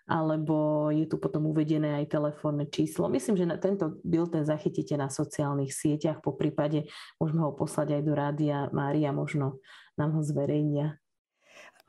alebo 0.05 0.87
je 0.93 1.09
tu 1.09 1.17
potom 1.17 1.49
uvedené 1.49 1.97
aj 2.01 2.13
telefónne 2.13 2.69
číslo. 2.69 3.09
Myslím, 3.09 3.41
že 3.41 3.49
na 3.49 3.57
tento 3.57 3.97
bilten 4.05 4.45
zachytíte 4.45 4.93
na 4.97 5.09
sociálnych 5.09 5.73
sieťach, 5.73 6.21
po 6.21 6.37
prípade 6.37 6.85
môžeme 7.17 7.41
ho 7.41 7.51
poslať 7.57 7.97
aj 7.97 8.01
do 8.05 8.13
rádia 8.13 8.57
Mária, 8.69 9.09
možno 9.09 9.61
nám 9.97 10.13
ho 10.17 10.21
zverejnia. 10.21 11.01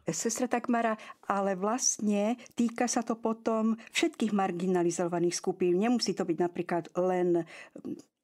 Sestra 0.06 0.46
Takmara, 0.46 0.94
ale 1.26 1.58
vlastne 1.58 2.38
týka 2.54 2.86
sa 2.86 3.02
to 3.02 3.18
potom 3.18 3.74
všetkých 3.90 4.30
marginalizovaných 4.30 5.34
skupín. 5.34 5.82
Nemusí 5.82 6.14
to 6.14 6.22
byť 6.22 6.38
napríklad 6.38 6.84
len 6.94 7.42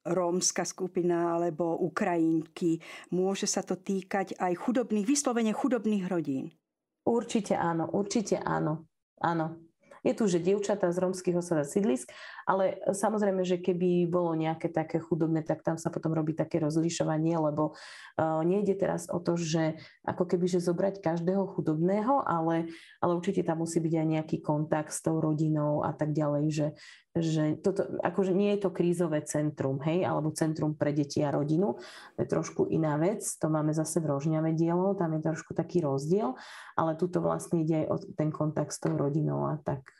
rómska 0.07 0.63
skupina 0.63 1.35
alebo 1.35 1.75
Ukrajinky. 1.83 2.79
Môže 3.11 3.51
sa 3.51 3.67
to 3.67 3.75
týkať 3.75 4.39
aj 4.39 4.55
chudobných, 4.63 5.03
vyslovene 5.03 5.51
chudobných 5.51 6.07
rodín. 6.07 6.55
Určite 7.03 7.59
áno, 7.59 7.91
určite 7.91 8.39
áno. 8.39 8.87
Áno, 9.23 9.55
je 10.03 10.13
tu, 10.13 10.27
že 10.27 10.43
dievčatá 10.43 10.91
z 10.91 10.99
rómskych 10.99 11.39
osad 11.39 11.63
a 11.63 11.65
sídlisk, 11.65 12.11
ale 12.43 12.83
samozrejme, 12.91 13.47
že 13.47 13.63
keby 13.63 14.05
bolo 14.11 14.35
nejaké 14.35 14.67
také 14.67 14.99
chudobné, 14.99 15.41
tak 15.47 15.63
tam 15.63 15.79
sa 15.79 15.87
potom 15.87 16.11
robí 16.11 16.35
také 16.35 16.59
rozlišovanie, 16.59 17.39
lebo 17.39 17.73
uh, 17.73 18.43
nejde 18.43 18.75
teraz 18.75 19.07
o 19.07 19.23
to, 19.23 19.39
že 19.39 19.79
ako 20.03 20.27
keby, 20.27 20.45
že 20.51 20.59
zobrať 20.59 20.99
každého 20.99 21.47
chudobného, 21.55 22.19
ale, 22.27 22.67
ale 22.99 23.11
určite 23.15 23.47
tam 23.47 23.63
musí 23.63 23.79
byť 23.79 23.93
aj 23.95 24.07
nejaký 24.19 24.37
kontakt 24.43 24.91
s 24.91 24.99
tou 24.99 25.23
rodinou 25.23 25.87
a 25.87 25.95
tak 25.95 26.11
ďalej, 26.11 26.45
že, 26.51 26.67
že 27.15 27.43
toto, 27.63 27.87
akože 28.03 28.35
nie 28.35 28.59
je 28.59 28.67
to 28.67 28.75
krízové 28.75 29.23
centrum, 29.23 29.79
hej, 29.87 30.03
alebo 30.03 30.35
centrum 30.35 30.75
pre 30.75 30.91
deti 30.91 31.23
a 31.23 31.31
rodinu, 31.31 31.79
to 32.19 32.19
je 32.19 32.27
trošku 32.27 32.67
iná 32.67 32.99
vec, 32.99 33.23
to 33.23 33.47
máme 33.47 33.71
zase 33.71 34.03
v 34.03 34.11
Rožňave 34.11 34.51
dielo, 34.51 34.99
tam 34.99 35.15
je 35.15 35.23
trošku 35.23 35.55
taký 35.55 35.79
rozdiel, 35.79 36.35
ale 36.75 36.99
tuto 36.99 37.23
vlastne 37.23 37.63
ide 37.63 37.85
aj 37.85 37.87
o 37.87 37.95
ten 38.19 38.29
kontakt 38.35 38.75
s 38.75 38.83
tou 38.83 38.99
rodinou 38.99 39.47
a 39.47 39.55
tak. 39.63 39.92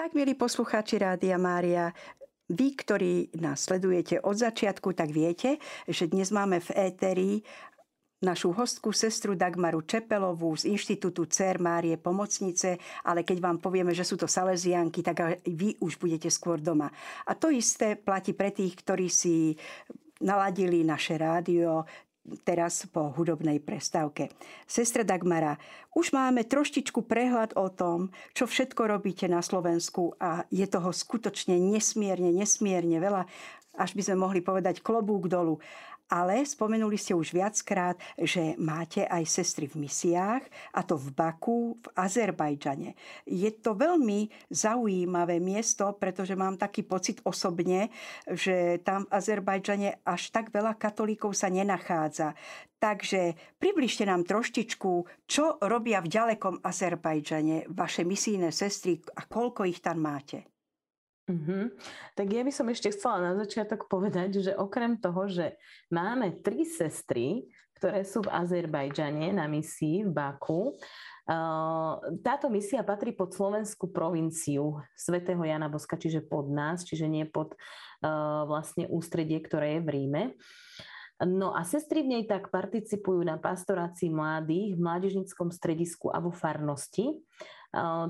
Tak, 0.00 0.16
milí 0.16 0.32
poslucháči 0.32 0.96
Rádia 0.96 1.36
Mária, 1.36 1.92
vy, 2.48 2.72
ktorí 2.72 3.36
nás 3.36 3.68
sledujete 3.68 4.16
od 4.24 4.32
začiatku, 4.32 4.96
tak 4.96 5.12
viete, 5.12 5.60
že 5.84 6.08
dnes 6.08 6.32
máme 6.32 6.56
v 6.56 6.72
éteri 6.72 7.30
našu 8.24 8.56
hostku, 8.56 8.96
sestru 8.96 9.36
Dagmaru 9.36 9.84
Čepelovú 9.84 10.56
z 10.56 10.72
Inštitútu 10.72 11.28
CER 11.28 11.60
Márie 11.60 12.00
Pomocnice, 12.00 12.80
ale 13.04 13.28
keď 13.28 13.44
vám 13.44 13.60
povieme, 13.60 13.92
že 13.92 14.08
sú 14.08 14.16
to 14.16 14.24
Salesianky, 14.24 15.04
tak 15.04 15.44
vy 15.44 15.76
už 15.84 16.00
budete 16.00 16.32
skôr 16.32 16.56
doma. 16.64 16.88
A 17.28 17.36
to 17.36 17.52
isté 17.52 17.92
platí 18.00 18.32
pre 18.32 18.56
tých, 18.56 18.80
ktorí 18.80 19.12
si 19.12 19.52
naladili 20.24 20.80
naše 20.80 21.20
rádio, 21.20 21.84
teraz 22.46 22.86
po 22.90 23.10
hudobnej 23.14 23.58
prestávke. 23.58 24.30
Sestra 24.66 25.02
Dagmara, 25.06 25.58
už 25.96 26.14
máme 26.14 26.46
troštičku 26.46 27.02
prehľad 27.04 27.58
o 27.58 27.66
tom, 27.68 28.14
čo 28.32 28.46
všetko 28.46 28.86
robíte 28.86 29.26
na 29.26 29.42
Slovensku 29.42 30.14
a 30.18 30.46
je 30.48 30.66
toho 30.66 30.94
skutočne 30.94 31.58
nesmierne, 31.58 32.30
nesmierne 32.30 32.98
veľa, 33.02 33.22
až 33.78 33.90
by 33.96 34.02
sme 34.02 34.16
mohli 34.22 34.40
povedať 34.44 34.82
klobúk 34.82 35.30
dolu. 35.30 35.58
Ale 36.10 36.42
spomenuli 36.42 36.98
ste 36.98 37.14
už 37.14 37.30
viackrát, 37.30 37.94
že 38.18 38.58
máte 38.58 39.06
aj 39.06 39.30
sestry 39.30 39.70
v 39.70 39.86
misiách, 39.86 40.42
a 40.74 40.82
to 40.82 40.98
v 40.98 41.14
Baku, 41.14 41.78
v 41.78 41.86
Azerbajdžane. 41.94 42.98
Je 43.30 43.50
to 43.54 43.78
veľmi 43.78 44.26
zaujímavé 44.50 45.38
miesto, 45.38 45.86
pretože 45.94 46.34
mám 46.34 46.58
taký 46.58 46.82
pocit 46.82 47.22
osobne, 47.22 47.94
že 48.26 48.82
tam 48.82 49.06
v 49.06 49.14
Azerbajdžane 49.14 50.02
až 50.02 50.34
tak 50.34 50.50
veľa 50.50 50.74
katolíkov 50.74 51.38
sa 51.38 51.46
nenachádza. 51.46 52.34
Takže 52.80 53.36
približte 53.60 54.08
nám 54.08 54.24
troštičku, 54.24 55.04
čo 55.28 55.60
robia 55.62 56.00
v 56.02 56.10
ďalekom 56.10 56.64
Azerbajdžane 56.64 57.70
vaše 57.70 58.02
misijné 58.02 58.50
sestry 58.50 58.98
a 59.14 59.28
koľko 59.28 59.68
ich 59.68 59.84
tam 59.84 60.00
máte. 60.00 60.48
Mm-hmm. 61.30 61.62
Tak 62.18 62.26
ja 62.26 62.42
by 62.42 62.50
som 62.50 62.66
ešte 62.66 62.90
chcela 62.90 63.22
na 63.22 63.32
začiatok 63.38 63.86
povedať, 63.86 64.42
že 64.42 64.52
okrem 64.58 64.98
toho, 64.98 65.30
že 65.30 65.54
máme 65.94 66.42
tri 66.42 66.66
sestry, 66.66 67.46
ktoré 67.78 68.02
sú 68.02 68.26
v 68.26 68.34
Azerbajdžane 68.34 69.30
na 69.30 69.46
misii 69.46 70.04
v 70.04 70.10
Baku, 70.10 70.74
táto 72.20 72.50
misia 72.50 72.82
patrí 72.82 73.14
pod 73.14 73.30
slovenskú 73.30 73.88
provinciu 73.94 74.82
svätého 74.98 75.40
Jana 75.46 75.70
Boska, 75.70 75.94
čiže 75.94 76.26
pod 76.26 76.50
nás, 76.50 76.82
čiže 76.82 77.06
nie 77.06 77.22
pod 77.24 77.54
vlastne 78.02 78.90
ústredie, 78.90 79.38
ktoré 79.38 79.78
je 79.78 79.86
v 79.86 79.88
Ríme. 79.94 80.22
No 81.22 81.54
a 81.54 81.62
sestry 81.62 82.02
v 82.02 82.16
nej 82.16 82.24
tak 82.26 82.50
participujú 82.50 83.22
na 83.22 83.38
pastorácii 83.38 84.10
mladých 84.10 84.74
v 84.74 84.80
mládežnickom 84.80 85.52
stredisku 85.54 86.10
a 86.10 86.18
vo 86.18 86.32
farnosti. 86.34 87.16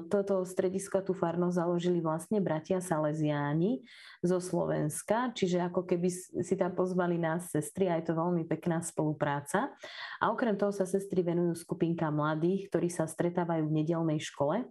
Toto 0.09 0.41
stredisko, 0.49 1.05
tú 1.05 1.13
farnosť 1.13 1.61
založili 1.61 2.01
vlastne 2.01 2.41
bratia 2.41 2.81
Salesiáni 2.81 3.85
zo 4.25 4.41
Slovenska, 4.41 5.37
čiže 5.37 5.61
ako 5.61 5.85
keby 5.85 6.09
si 6.41 6.55
tam 6.57 6.73
pozvali 6.73 7.21
nás 7.21 7.53
sestry 7.53 7.93
a 7.93 8.01
je 8.01 8.09
to 8.09 8.17
veľmi 8.17 8.49
pekná 8.49 8.81
spolupráca. 8.81 9.69
A 10.17 10.33
okrem 10.33 10.57
toho 10.57 10.73
sa 10.73 10.89
sestry 10.89 11.21
venujú 11.21 11.61
skupinka 11.61 12.09
mladých, 12.09 12.73
ktorí 12.73 12.89
sa 12.89 13.05
stretávajú 13.05 13.69
v 13.69 13.77
nedelnej 13.85 14.25
škole 14.25 14.65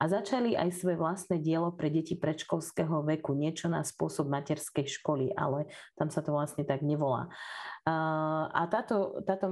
a 0.00 0.04
začali 0.08 0.54
aj 0.54 0.78
svoje 0.78 0.96
vlastné 0.96 1.42
dielo 1.42 1.74
pre 1.74 1.90
deti 1.90 2.14
predškolského 2.14 3.02
veku, 3.04 3.34
niečo 3.34 3.66
na 3.66 3.82
spôsob 3.82 4.30
materskej 4.30 4.86
školy, 4.88 5.34
ale 5.34 5.68
tam 5.98 6.06
sa 6.08 6.22
to 6.22 6.30
vlastne 6.30 6.62
tak 6.62 6.86
nevolá. 6.86 7.28
A 8.46 8.62
táto, 8.70 9.20
táto 9.26 9.50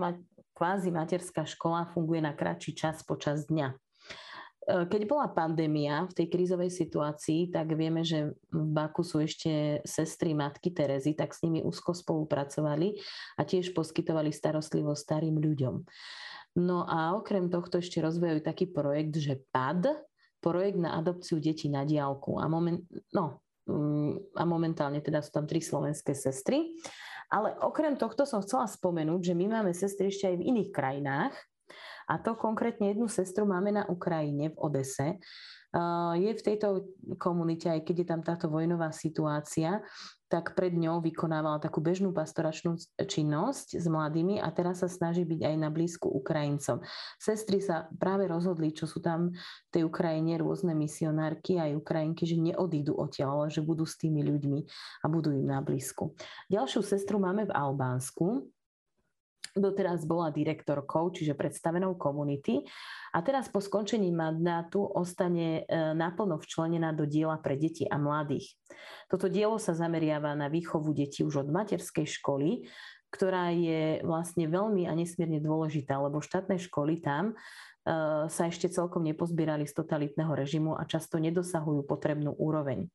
kvázi 0.55 0.95
materská 0.95 1.43
škola 1.45 1.91
funguje 1.91 2.23
na 2.23 2.31
kratší 2.31 2.79
čas 2.79 3.03
počas 3.03 3.51
dňa. 3.51 3.88
E, 4.68 4.85
keď 4.85 5.02
bola 5.09 5.33
pandémia 5.33 6.04
v 6.04 6.12
tej 6.12 6.26
krízovej 6.28 6.68
situácii, 6.68 7.48
tak 7.48 7.72
vieme, 7.72 8.04
že 8.04 8.37
v 8.52 8.64
Baku 8.68 9.00
sú 9.00 9.24
ešte 9.24 9.81
sestry 9.88 10.37
matky 10.37 10.76
Terezy, 10.76 11.16
tak 11.16 11.33
s 11.33 11.40
nimi 11.40 11.64
úzko 11.64 11.96
spolupracovali 11.96 13.00
a 13.40 13.48
tiež 13.48 13.72
poskytovali 13.72 14.28
starostlivosť 14.28 15.00
starým 15.00 15.40
ľuďom. 15.40 15.74
No 16.61 16.85
a 16.85 17.16
okrem 17.16 17.48
tohto 17.48 17.81
ešte 17.81 18.04
rozvíjajú 18.04 18.44
taký 18.44 18.68
projekt, 18.68 19.16
že 19.16 19.40
PAD, 19.48 19.88
projekt 20.44 20.78
na 20.78 21.00
adopciu 21.00 21.40
detí 21.40 21.72
na 21.72 21.88
diálku. 21.88 22.37
A, 22.37 22.46
moment, 22.46 22.85
no, 23.16 23.40
mm, 23.64 24.37
a 24.37 24.42
momentálne 24.44 25.00
teda 25.00 25.24
sú 25.24 25.33
tam 25.33 25.48
tri 25.48 25.64
slovenské 25.64 26.12
sestry. 26.12 26.76
Ale 27.28 27.57
okrem 27.61 27.96
tohto 27.96 28.24
som 28.24 28.40
chcela 28.40 28.64
spomenúť, 28.64 29.33
že 29.33 29.35
my 29.37 29.46
máme 29.61 29.72
sestry 29.76 30.09
ešte 30.09 30.33
aj 30.33 30.37
v 30.40 30.46
iných 30.48 30.70
krajinách, 30.72 31.35
a 32.09 32.16
to 32.16 32.33
konkrétne 32.35 32.88
jednu 32.88 33.07
sestru 33.07 33.44
máme 33.44 33.71
na 33.71 33.85
Ukrajine, 33.85 34.51
v 34.51 34.57
Odese. 34.57 35.21
Je 36.16 36.33
v 36.33 36.40
tejto 36.40 36.97
komunite, 37.21 37.68
aj 37.68 37.85
keď 37.85 37.97
je 38.01 38.07
tam 38.09 38.25
táto 38.25 38.49
vojnová 38.49 38.88
situácia, 38.88 39.85
tak 40.29 40.57
pred 40.57 40.73
ňou 40.73 41.05
vykonávala 41.05 41.61
takú 41.61 41.85
bežnú 41.85 42.12
pastoračnú 42.12 42.77
činnosť 43.01 43.77
s 43.77 43.85
mladými 43.88 44.40
a 44.40 44.49
teraz 44.49 44.81
sa 44.81 44.88
snaží 44.88 45.29
byť 45.29 45.40
aj 45.44 45.55
na 45.61 45.68
blízku 45.68 46.09
Ukrajincom. 46.09 46.81
Sestry 47.21 47.61
sa 47.61 47.88
práve 47.97 48.29
rozhodli, 48.29 48.73
čo 48.73 48.88
sú 48.88 49.05
tam 49.05 49.33
v 49.33 49.71
tej 49.73 49.85
Ukrajine 49.85 50.40
rôzne 50.40 50.73
misionárky 50.73 51.61
aj 51.61 51.81
Ukrajinky, 51.81 52.25
že 52.25 52.40
neodídu 52.40 52.97
odtiaľ, 52.97 53.44
ale 53.44 53.53
že 53.53 53.61
budú 53.61 53.85
s 53.85 54.01
tými 54.01 54.25
ľuďmi 54.25 54.61
a 55.05 55.07
budú 55.09 55.33
im 55.33 55.49
na 55.49 55.61
blízku. 55.61 56.16
Ďalšiu 56.49 56.81
sestru 56.81 57.21
máme 57.21 57.49
v 57.49 57.53
Albánsku, 57.53 58.49
doteraz 59.59 60.07
bola 60.07 60.31
direktorkou, 60.31 61.11
čiže 61.11 61.35
predstavenou 61.35 61.98
komunity 61.98 62.62
a 63.12 63.18
teraz 63.20 63.51
po 63.51 63.59
skončení 63.59 64.12
mandátu 64.14 64.85
ostane 64.85 65.62
e, 65.66 65.92
naplno 65.96 66.38
včlenená 66.38 66.94
do 66.94 67.05
diela 67.05 67.37
pre 67.40 67.59
deti 67.59 67.85
a 67.88 67.98
mladých. 67.98 68.55
Toto 69.11 69.27
dielo 69.27 69.59
sa 69.59 69.74
zameriava 69.74 70.33
na 70.38 70.46
výchovu 70.53 70.94
detí 70.94 71.27
už 71.27 71.44
od 71.44 71.48
materskej 71.51 72.07
školy, 72.20 72.68
ktorá 73.09 73.51
je 73.57 74.05
vlastne 74.05 74.46
veľmi 74.46 74.85
a 74.85 74.92
nesmierne 74.92 75.40
dôležitá, 75.40 75.96
lebo 75.96 76.20
štátne 76.20 76.61
školy 76.61 77.01
tam 77.01 77.33
e, 77.33 77.35
sa 78.29 78.42
ešte 78.46 78.68
celkom 78.68 79.03
nepozbierali 79.05 79.64
z 79.64 79.74
totalitného 79.74 80.33
režimu 80.37 80.77
a 80.77 80.85
často 80.85 81.16
nedosahujú 81.16 81.88
potrebnú 81.88 82.37
úroveň. 82.37 82.87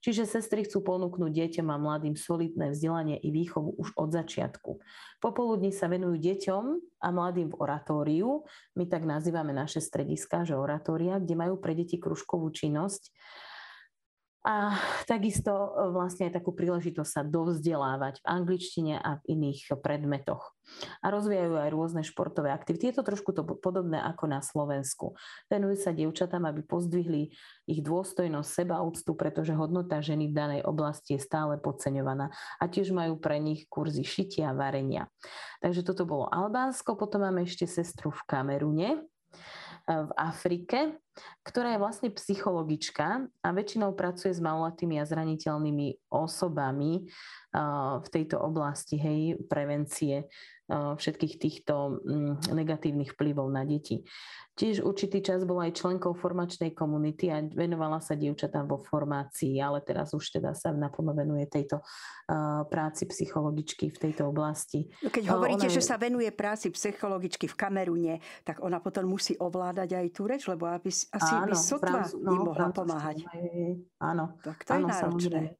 Čiže 0.00 0.24
sestry 0.24 0.64
chcú 0.64 0.80
ponúknuť 0.80 1.28
deťom 1.28 1.68
a 1.68 1.76
mladým 1.76 2.16
solidné 2.16 2.72
vzdelanie 2.72 3.20
i 3.20 3.28
výchovu 3.28 3.76
už 3.76 3.92
od 4.00 4.08
začiatku. 4.16 4.80
Popoludní 5.20 5.76
sa 5.76 5.92
venujú 5.92 6.16
deťom 6.16 6.64
a 7.04 7.08
mladým 7.12 7.52
v 7.52 7.58
oratóriu. 7.60 8.48
My 8.80 8.88
tak 8.88 9.04
nazývame 9.04 9.52
naše 9.52 9.84
strediska, 9.84 10.48
že 10.48 10.56
oratória, 10.56 11.20
kde 11.20 11.36
majú 11.36 11.60
pre 11.60 11.76
deti 11.76 12.00
kružkovú 12.00 12.48
činnosť 12.48 13.12
a 14.40 14.72
takisto 15.04 15.52
e, 15.52 15.68
vlastne 15.92 16.32
aj 16.32 16.40
takú 16.40 16.56
príležitosť 16.56 17.10
sa 17.12 17.22
dovzdelávať 17.24 18.24
v 18.24 18.26
angličtine 18.26 18.94
a 18.96 19.20
v 19.20 19.36
iných 19.36 19.76
predmetoch. 19.84 20.56
A 21.04 21.12
rozvíjajú 21.12 21.60
aj 21.60 21.68
rôzne 21.74 22.02
športové 22.06 22.48
aktivity. 22.48 22.88
Je 22.88 22.96
to 22.96 23.04
trošku 23.04 23.36
to 23.36 23.44
podobné 23.44 24.00
ako 24.00 24.24
na 24.30 24.40
Slovensku. 24.40 25.12
Venujú 25.52 25.76
sa 25.76 25.92
dievčatám, 25.92 26.46
aby 26.48 26.64
pozdvihli 26.64 27.36
ich 27.68 27.80
dôstojnosť, 27.84 28.64
sebaúctu, 28.64 29.12
pretože 29.12 29.52
hodnota 29.52 30.00
ženy 30.00 30.32
v 30.32 30.36
danej 30.36 30.62
oblasti 30.64 31.18
je 31.18 31.20
stále 31.20 31.60
podceňovaná. 31.60 32.32
A 32.62 32.64
tiež 32.64 32.96
majú 32.96 33.20
pre 33.20 33.42
nich 33.42 33.68
kurzy 33.68 34.06
šitia 34.06 34.54
a 34.54 34.56
varenia. 34.56 35.12
Takže 35.60 35.84
toto 35.84 36.08
bolo 36.08 36.30
Albánsko, 36.32 36.96
potom 36.96 37.28
máme 37.28 37.44
ešte 37.44 37.68
sestru 37.68 38.08
v 38.08 38.24
Kamerune, 38.24 39.04
v 39.90 40.10
Afrike, 40.14 41.02
ktorá 41.42 41.74
je 41.74 41.82
vlastne 41.82 42.08
psychologička 42.14 43.26
a 43.26 43.48
väčšinou 43.50 43.98
pracuje 43.98 44.30
s 44.30 44.38
maloletými 44.38 45.02
a 45.02 45.04
zraniteľnými 45.04 46.14
osobami 46.14 47.10
v 47.98 48.08
tejto 48.08 48.38
oblasti 48.38 48.94
hej, 48.96 49.20
prevencie 49.50 50.30
všetkých 50.70 51.34
týchto 51.42 51.98
mm, 52.06 52.54
negatívnych 52.54 53.18
vplyvov 53.18 53.50
na 53.50 53.66
deti. 53.66 54.06
Tiež 54.54 54.84
určitý 54.84 55.24
čas 55.24 55.42
bola 55.48 55.66
aj 55.70 55.78
členkou 55.78 56.12
formačnej 56.12 56.76
komunity 56.76 57.32
a 57.32 57.40
venovala 57.40 57.96
sa 58.02 58.12
dievčatám 58.12 58.68
vo 58.68 58.76
formácii, 58.76 59.56
ale 59.56 59.80
teraz 59.80 60.12
už 60.12 60.36
teda 60.36 60.52
sa 60.52 60.68
naplno 60.70 61.16
venuje 61.16 61.48
tejto 61.48 61.80
práci 62.68 63.08
psychologičky 63.08 63.88
v 63.88 63.98
tejto 63.98 64.28
oblasti. 64.28 64.84
No, 65.00 65.08
keď 65.08 65.24
hovoríte, 65.32 65.66
ona... 65.70 65.74
že 65.74 65.80
sa 65.80 65.96
venuje 65.96 66.28
práci 66.28 66.68
psychologičky 66.70 67.48
v 67.48 67.56
Kamerune, 67.56 68.14
tak 68.44 68.60
ona 68.60 68.84
potom 68.84 69.08
musí 69.08 69.32
ovládať 69.40 69.96
aj 69.96 70.06
tú 70.12 70.28
reč, 70.28 70.44
lebo 70.44 70.68
aby, 70.68 70.92
asi 70.92 71.32
áno, 71.34 71.46
by 71.48 71.54
sotva 71.56 72.04
Franc- 72.04 72.20
no, 72.20 72.30
im 72.36 72.42
mohla 72.52 72.68
pomáhať. 72.68 73.16
Áno, 73.96 74.24
tak 74.44 74.62
to 74.62 74.70
áno, 74.76 74.86
je 74.86 74.92
náročné. 74.92 75.00
Samozrejme. 75.08 75.59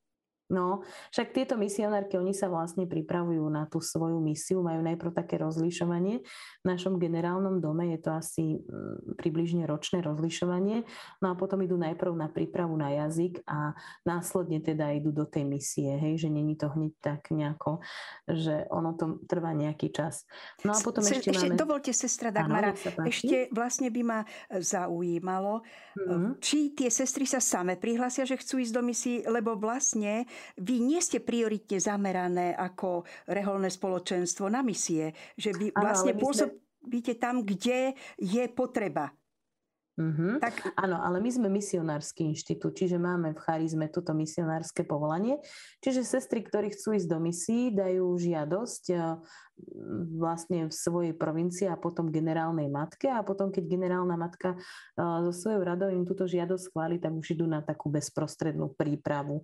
No, 0.50 0.82
však 1.14 1.30
tieto 1.30 1.54
misionárky, 1.54 2.18
oni 2.18 2.34
sa 2.34 2.50
vlastne 2.50 2.82
pripravujú 2.90 3.46
na 3.46 3.70
tú 3.70 3.78
svoju 3.78 4.18
misiu, 4.18 4.66
majú 4.66 4.82
najprv 4.82 5.14
také 5.14 5.38
rozlišovanie. 5.38 6.26
V 6.60 6.66
našom 6.66 6.98
generálnom 6.98 7.62
dome 7.62 7.94
je 7.94 7.98
to 8.02 8.10
asi 8.10 8.58
mm, 8.58 9.14
približne 9.14 9.62
ročné 9.70 10.02
rozlišovanie, 10.02 10.82
no 11.22 11.26
a 11.30 11.38
potom 11.38 11.62
idú 11.62 11.78
najprv 11.78 12.12
na 12.18 12.26
prípravu 12.26 12.74
na 12.74 12.90
jazyk 13.06 13.46
a 13.46 13.78
následne 14.02 14.58
teda 14.58 14.90
idú 14.90 15.14
do 15.14 15.22
tej 15.22 15.46
misie, 15.46 15.94
hej, 15.94 16.26
že 16.26 16.28
není 16.28 16.58
to 16.58 16.66
hneď 16.66 16.98
tak 16.98 17.30
nejako, 17.30 17.78
že 18.26 18.66
ono 18.74 18.98
to 18.98 19.22
trvá 19.30 19.54
nejaký 19.54 19.94
čas. 19.94 20.26
No 20.66 20.74
a 20.74 20.78
potom 20.82 21.06
Se, 21.06 21.22
ešte, 21.22 21.30
ešte 21.30 21.46
máme... 21.46 21.62
Dovolte, 21.62 21.94
sestra 21.94 22.34
Dagmara, 22.34 22.74
ano, 22.74 23.06
ešte 23.06 23.46
vlastne 23.54 23.86
by 23.86 24.02
ma 24.02 24.20
zaujímalo, 24.50 25.62
mm-hmm. 25.94 26.42
či 26.42 26.74
tie 26.74 26.90
sestry 26.90 27.22
sa 27.22 27.38
same 27.38 27.78
prihlásia, 27.78 28.26
že 28.26 28.34
chcú 28.34 28.58
ísť 28.58 28.74
do 28.74 28.82
misií, 28.82 29.22
lebo 29.30 29.54
vlastne 29.54 30.26
vy 30.60 30.80
nie 30.80 31.00
ste 31.00 31.20
prioritne 31.22 31.78
zamerané 31.80 32.52
ako 32.56 33.04
reholné 33.30 33.72
spoločenstvo 33.72 34.48
na 34.48 34.60
misie, 34.60 35.12
že 35.36 35.54
vy 35.56 35.72
vlastne 35.72 36.16
pôsobíte 36.16 37.14
sme... 37.16 37.22
tam, 37.22 37.34
kde 37.44 37.94
je 38.16 38.44
potreba. 38.50 39.12
Mm-hmm. 40.00 40.40
Tak... 40.40 40.54
Áno, 40.80 40.96
ale 40.96 41.20
my 41.20 41.28
sme 41.28 41.48
misionársky 41.52 42.24
inštitút, 42.24 42.72
čiže 42.72 42.96
máme 42.96 43.36
v 43.36 43.42
charizme 43.44 43.84
toto 43.92 44.16
misionárske 44.16 44.88
povolanie. 44.88 45.36
Čiže 45.84 46.08
sestry, 46.08 46.40
ktorí 46.40 46.72
chcú 46.72 46.96
ísť 46.96 47.08
do 47.10 47.18
misií, 47.20 47.68
dajú 47.76 48.16
žiadosť 48.16 48.84
vlastne 50.16 50.68
v 50.68 50.74
svojej 50.74 51.14
provincii 51.16 51.66
a 51.68 51.78
potom 51.78 52.12
generálnej 52.12 52.68
matke 52.68 53.08
a 53.10 53.24
potom, 53.24 53.52
keď 53.52 53.64
generálna 53.66 54.16
matka 54.18 54.56
so 54.96 55.30
svojou 55.32 55.62
radou 55.64 55.88
im 55.90 56.04
túto 56.04 56.28
žiadosť 56.28 56.70
schváli, 56.70 56.96
tak 56.98 57.14
už 57.14 57.38
idú 57.38 57.46
na 57.48 57.60
takú 57.64 57.92
bezprostrednú 57.92 58.72
prípravu 58.74 59.42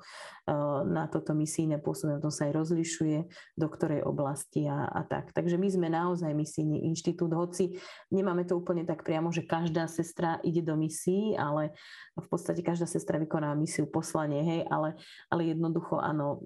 na 0.86 1.08
toto 1.10 1.36
misijné 1.36 1.82
pôsobenie. 1.82 2.22
To 2.22 2.32
sa 2.32 2.48
aj 2.48 2.52
rozlišuje, 2.56 3.18
do 3.58 3.66
ktorej 3.66 4.04
oblasti 4.04 4.68
a, 4.68 4.88
a 4.88 5.02
tak. 5.04 5.32
Takže 5.34 5.56
my 5.58 5.68
sme 5.68 5.88
naozaj 5.90 6.32
misijný 6.32 6.86
inštitút, 6.88 7.32
hoci 7.34 7.76
nemáme 8.12 8.46
to 8.46 8.56
úplne 8.56 8.86
tak 8.86 9.02
priamo, 9.02 9.32
že 9.32 9.44
každá 9.44 9.86
sestra 9.86 10.38
ide 10.42 10.62
do 10.62 10.76
misií, 10.78 11.34
ale 11.36 11.74
v 12.16 12.26
podstate 12.28 12.64
každá 12.64 12.88
sestra 12.88 13.20
vykoná 13.20 13.52
misiu 13.58 13.84
poslanie, 13.88 14.40
hej, 14.40 14.60
ale, 14.70 14.96
ale 15.28 15.52
jednoducho 15.52 16.00
áno, 16.00 16.40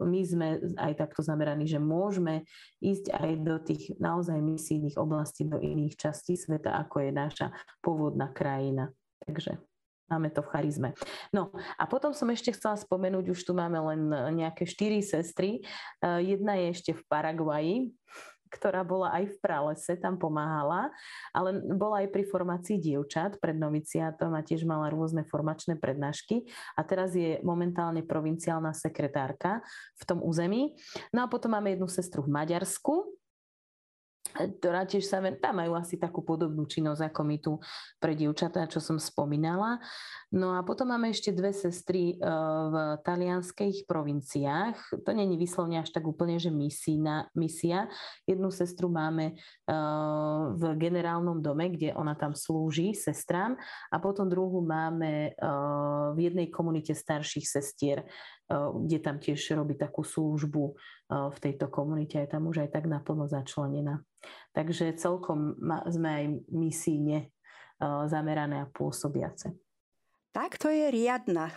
my 0.00 0.20
sme 0.24 0.60
aj 0.76 0.92
takto 0.96 1.20
zameraní, 1.20 1.68
že 1.68 1.80
môžeme 1.80 2.44
ísť 2.78 3.10
aj 3.10 3.30
do 3.42 3.56
tých 3.58 3.98
naozaj 3.98 4.38
misijných 4.38 4.94
oblastí, 4.94 5.44
do 5.44 5.58
iných 5.58 5.98
častí 5.98 6.38
sveta, 6.38 6.78
ako 6.78 7.02
je 7.02 7.10
naša 7.10 7.46
pôvodná 7.82 8.30
krajina. 8.30 8.94
Takže 9.26 9.58
máme 10.10 10.30
to 10.32 10.42
v 10.42 10.50
charizme. 10.50 10.90
No 11.30 11.54
a 11.78 11.84
potom 11.86 12.10
som 12.10 12.26
ešte 12.34 12.50
chcela 12.56 12.74
spomenúť, 12.74 13.30
už 13.30 13.40
tu 13.46 13.52
máme 13.54 13.78
len 13.94 14.00
nejaké 14.42 14.66
štyri 14.66 15.06
sestry. 15.06 15.62
Jedna 16.02 16.58
je 16.58 16.66
ešte 16.74 16.90
v 16.98 17.02
Paraguaji, 17.06 17.74
ktorá 18.50 18.82
bola 18.82 19.14
aj 19.14 19.30
v 19.30 19.36
pralese, 19.38 19.94
tam 19.96 20.18
pomáhala, 20.18 20.90
ale 21.30 21.62
bola 21.72 22.02
aj 22.02 22.08
pri 22.10 22.26
formácii 22.26 22.82
dievčat 22.82 23.38
pred 23.38 23.54
noviciátom 23.54 24.34
a 24.34 24.42
tiež 24.42 24.66
mala 24.66 24.90
rôzne 24.90 25.22
formačné 25.24 25.78
prednášky 25.78 26.50
a 26.74 26.82
teraz 26.82 27.14
je 27.14 27.38
momentálne 27.46 28.02
provinciálna 28.02 28.74
sekretárka 28.74 29.62
v 29.96 30.02
tom 30.02 30.18
území. 30.20 30.74
No 31.14 31.24
a 31.24 31.30
potom 31.30 31.54
máme 31.54 31.78
jednu 31.78 31.86
sestru 31.86 32.26
v 32.26 32.34
Maďarsku, 32.34 33.19
ktorá 34.34 34.86
tiež 34.86 35.06
sa 35.06 35.18
ven... 35.18 35.38
tam 35.38 35.58
majú 35.58 35.74
asi 35.74 35.98
takú 35.98 36.22
podobnú 36.22 36.66
činnosť 36.66 37.02
ako 37.10 37.20
my 37.26 37.36
tu 37.42 37.52
pre 37.98 38.14
dievčatá, 38.14 38.66
čo 38.70 38.78
som 38.78 38.96
spomínala. 38.96 39.82
No 40.30 40.54
a 40.54 40.62
potom 40.62 40.94
máme 40.94 41.10
ešte 41.10 41.34
dve 41.34 41.50
sestry 41.50 42.14
eh, 42.14 42.22
v 42.70 42.74
talianských 43.02 43.90
provinciách. 43.90 45.02
To 45.02 45.10
není 45.10 45.34
vyslovne 45.34 45.82
až 45.82 45.90
tak 45.90 46.06
úplne, 46.06 46.38
že 46.38 46.54
misína, 46.54 47.26
misia. 47.34 47.90
Jednu 48.30 48.54
sestru 48.54 48.86
máme 48.86 49.34
eh, 49.34 50.44
v 50.54 50.62
generálnom 50.78 51.42
dome, 51.42 51.74
kde 51.74 51.90
ona 51.98 52.14
tam 52.14 52.38
slúži 52.38 52.94
sestrám 52.94 53.58
a 53.90 53.96
potom 53.98 54.30
druhú 54.30 54.62
máme 54.62 55.34
eh, 55.34 55.58
v 56.14 56.18
jednej 56.30 56.46
komunite 56.46 56.94
starších 56.94 57.46
sestier, 57.50 58.06
kde 58.50 58.98
tam 58.98 59.22
tiež 59.22 59.54
robí 59.54 59.78
takú 59.78 60.02
službu 60.02 60.64
v 61.08 61.38
tejto 61.38 61.70
komunite, 61.70 62.18
aj 62.18 62.34
tam 62.34 62.50
už 62.50 62.66
aj 62.66 62.74
tak 62.74 62.90
naplno 62.90 63.30
začlenená. 63.30 64.02
Takže 64.50 64.98
celkom 64.98 65.54
sme 65.86 66.08
aj 66.10 66.24
misíne 66.50 67.30
zamerané 68.10 68.66
a 68.66 68.66
pôsobiace. 68.66 69.54
Tak 70.30 70.58
to 70.58 70.70
je 70.70 70.90
riadna, 70.90 71.50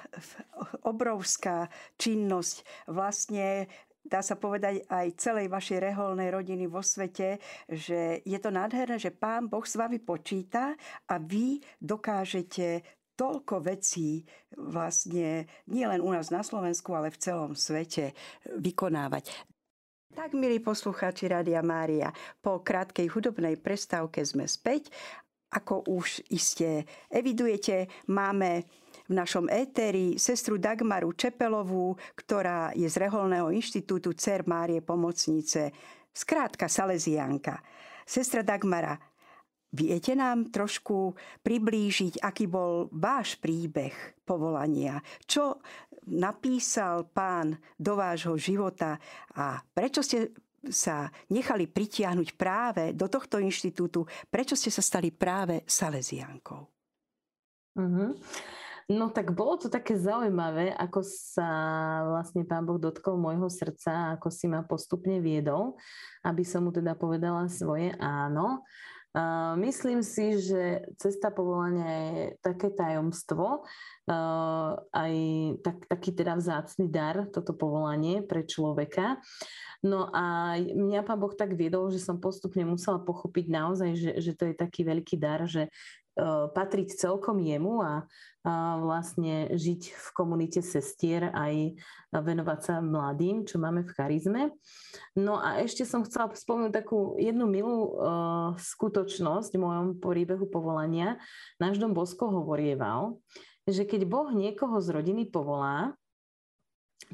obrovská 0.86 1.70
činnosť. 1.98 2.90
Vlastne 2.90 3.70
dá 4.02 4.26
sa 4.26 4.34
povedať 4.34 4.82
aj 4.90 5.14
celej 5.16 5.48
vašej 5.48 5.80
reholnej 5.94 6.34
rodiny 6.34 6.66
vo 6.66 6.82
svete, 6.82 7.38
že 7.70 8.26
je 8.26 8.40
to 8.42 8.50
nádherné, 8.50 8.98
že 8.98 9.14
Pán 9.14 9.46
Boh 9.46 9.62
s 9.62 9.78
vami 9.78 10.02
počíta 10.02 10.74
a 11.06 11.16
vy 11.22 11.62
dokážete 11.78 12.82
toľko 13.24 13.64
vecí 13.64 14.28
vlastne 14.60 15.48
nielen 15.72 16.04
u 16.04 16.12
nás 16.12 16.28
na 16.28 16.44
Slovensku, 16.44 16.92
ale 16.92 17.08
v 17.08 17.22
celom 17.24 17.52
svete 17.56 18.12
vykonávať. 18.60 19.32
Tak, 20.12 20.36
milí 20.36 20.60
poslucháči 20.60 21.32
Rádia 21.32 21.64
Mária, 21.64 22.12
po 22.44 22.60
krátkej 22.60 23.08
hudobnej 23.16 23.56
prestávke 23.56 24.22
sme 24.28 24.46
späť 24.46 24.92
ako 25.54 25.86
už 25.86 26.26
iste 26.34 26.84
evidujete, 27.14 27.86
máme 28.10 28.66
v 29.06 29.14
našom 29.14 29.46
éteri 29.54 30.18
sestru 30.18 30.58
Dagmaru 30.58 31.14
Čepelovú, 31.14 31.94
ktorá 32.18 32.74
je 32.74 32.90
z 32.90 33.06
Reholného 33.06 33.54
inštitútu 33.54 34.18
Cer 34.18 34.50
Márie 34.50 34.82
Pomocnice, 34.82 35.70
skrátka 36.10 36.66
Salesianka. 36.66 37.62
Sestra 38.04 38.42
Dagmara, 38.42 38.98
viete 39.74 40.14
nám 40.14 40.54
trošku 40.54 41.18
priblížiť, 41.42 42.22
aký 42.22 42.46
bol 42.46 42.88
váš 42.94 43.36
príbeh 43.42 44.22
povolania? 44.24 45.02
Čo 45.26 45.60
napísal 46.08 47.10
pán 47.10 47.58
do 47.76 47.98
vášho 47.98 48.38
života 48.38 49.02
a 49.34 49.60
prečo 49.74 50.06
ste 50.06 50.32
sa 50.64 51.12
nechali 51.28 51.68
pritiahnuť 51.68 52.40
práve 52.40 52.96
do 52.96 53.12
tohto 53.12 53.42
inštitútu, 53.42 54.08
prečo 54.32 54.56
ste 54.56 54.72
sa 54.72 54.80
stali 54.80 55.12
práve 55.12 55.66
Salesiankou? 55.68 56.62
Mm-hmm. 57.74 58.10
No 58.92 59.16
tak 59.16 59.32
bolo 59.32 59.56
to 59.56 59.72
také 59.72 59.96
zaujímavé, 59.96 60.76
ako 60.76 61.08
sa 61.08 61.48
vlastne 62.04 62.44
Pán 62.44 62.68
Boh 62.68 62.76
dotkol 62.76 63.16
môjho 63.16 63.48
srdca, 63.48 64.20
ako 64.20 64.28
si 64.28 64.52
ma 64.52 64.60
postupne 64.60 65.24
viedol, 65.24 65.80
aby 66.20 66.44
som 66.44 66.68
mu 66.68 66.72
teda 66.76 66.92
povedala 67.00 67.48
svoje 67.48 67.96
áno. 67.96 68.60
Myslím 69.62 70.02
si, 70.02 70.42
že 70.42 70.90
cesta 70.98 71.30
povolania 71.30 71.86
je 71.86 72.24
také 72.42 72.74
tajomstvo, 72.74 73.62
uh, 73.62 74.72
aj 74.90 75.14
tak, 75.62 75.86
taký 75.86 76.18
teda 76.18 76.34
vzácný 76.34 76.90
dar, 76.90 77.30
toto 77.30 77.54
povolanie 77.54 78.26
pre 78.26 78.42
človeka. 78.42 79.22
No 79.86 80.10
a 80.10 80.58
mňa 80.58 81.06
pán 81.06 81.22
Boh 81.22 81.30
tak 81.38 81.54
viedol, 81.54 81.94
že 81.94 82.02
som 82.02 82.18
postupne 82.18 82.66
musela 82.66 82.98
pochopiť 83.06 83.46
naozaj, 83.54 83.92
že, 83.94 84.12
že 84.18 84.32
to 84.34 84.50
je 84.50 84.56
taký 84.58 84.82
veľký 84.82 85.22
dar, 85.22 85.46
že 85.46 85.70
patriť 86.54 86.94
celkom 86.94 87.42
jemu 87.42 87.82
a, 87.82 87.94
a 88.46 88.78
vlastne 88.78 89.50
žiť 89.58 89.82
v 89.98 90.08
komunite 90.14 90.62
sestier 90.62 91.34
aj 91.34 91.74
venovať 92.14 92.60
sa 92.62 92.76
mladým, 92.86 93.50
čo 93.50 93.58
máme 93.58 93.82
v 93.82 93.94
charizme. 93.98 94.42
No 95.18 95.42
a 95.42 95.62
ešte 95.66 95.90
som 95.90 96.06
chcela 96.06 96.30
spomenúť 96.30 96.74
takú 96.74 97.18
jednu 97.18 97.50
milú 97.50 97.78
uh, 97.98 98.54
skutočnosť 98.62 99.58
v 99.58 99.64
mojom 99.64 99.88
príbehu 99.98 100.46
povolania. 100.46 101.18
Náš 101.58 101.82
dom 101.82 101.98
Bosko 101.98 102.30
hovorieval, 102.30 103.18
že 103.66 103.88
keď 103.88 104.06
Boh 104.06 104.30
niekoho 104.30 104.78
z 104.84 104.94
rodiny 104.94 105.34
povolá, 105.34 105.98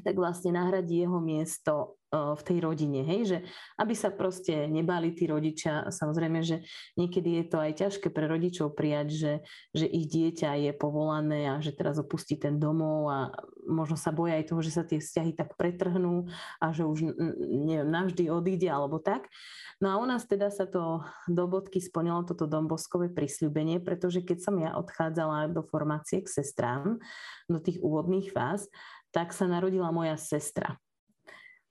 tak 0.04 0.16
vlastne 0.16 0.54
nahradí 0.56 1.02
jeho 1.02 1.18
miesto 1.20 1.99
v 2.10 2.42
tej 2.42 2.58
rodine, 2.58 3.06
hej, 3.06 3.20
že 3.22 3.38
aby 3.78 3.94
sa 3.94 4.10
proste 4.10 4.66
nebali 4.66 5.14
tí 5.14 5.30
rodičia, 5.30 5.94
samozrejme, 5.94 6.42
že 6.42 6.66
niekedy 6.98 7.38
je 7.38 7.44
to 7.46 7.56
aj 7.62 7.72
ťažké 7.86 8.10
pre 8.10 8.26
rodičov 8.26 8.74
prijať, 8.74 9.08
že, 9.14 9.32
že 9.70 9.86
ich 9.86 10.10
dieťa 10.10 10.58
je 10.58 10.72
povolané 10.74 11.46
a 11.46 11.62
že 11.62 11.70
teraz 11.70 12.02
opustí 12.02 12.34
ten 12.34 12.58
domov 12.58 13.06
a 13.06 13.18
možno 13.62 13.94
sa 13.94 14.10
boja 14.10 14.42
aj 14.42 14.50
toho, 14.50 14.60
že 14.60 14.74
sa 14.74 14.82
tie 14.82 14.98
vzťahy 14.98 15.38
tak 15.38 15.54
pretrhnú 15.54 16.26
a 16.58 16.74
že 16.74 16.82
už 16.82 17.14
neviem, 17.46 17.86
navždy 17.86 18.26
odíde 18.26 18.66
alebo 18.66 18.98
tak. 18.98 19.30
No 19.78 19.94
a 19.94 20.02
u 20.02 20.04
nás 20.04 20.26
teda 20.26 20.50
sa 20.50 20.66
to 20.66 21.06
do 21.30 21.46
bodky 21.46 21.78
splnilo 21.78 22.26
toto 22.26 22.50
domboskové 22.50 23.14
prisľúbenie, 23.14 23.78
pretože 23.78 24.26
keď 24.26 24.38
som 24.42 24.58
ja 24.58 24.74
odchádzala 24.74 25.54
do 25.54 25.62
formácie 25.62 26.26
k 26.26 26.28
sestrám, 26.28 26.98
do 27.46 27.58
tých 27.62 27.78
úvodných 27.78 28.34
fáz, 28.34 28.66
tak 29.14 29.30
sa 29.30 29.46
narodila 29.46 29.94
moja 29.94 30.18
sestra. 30.18 30.74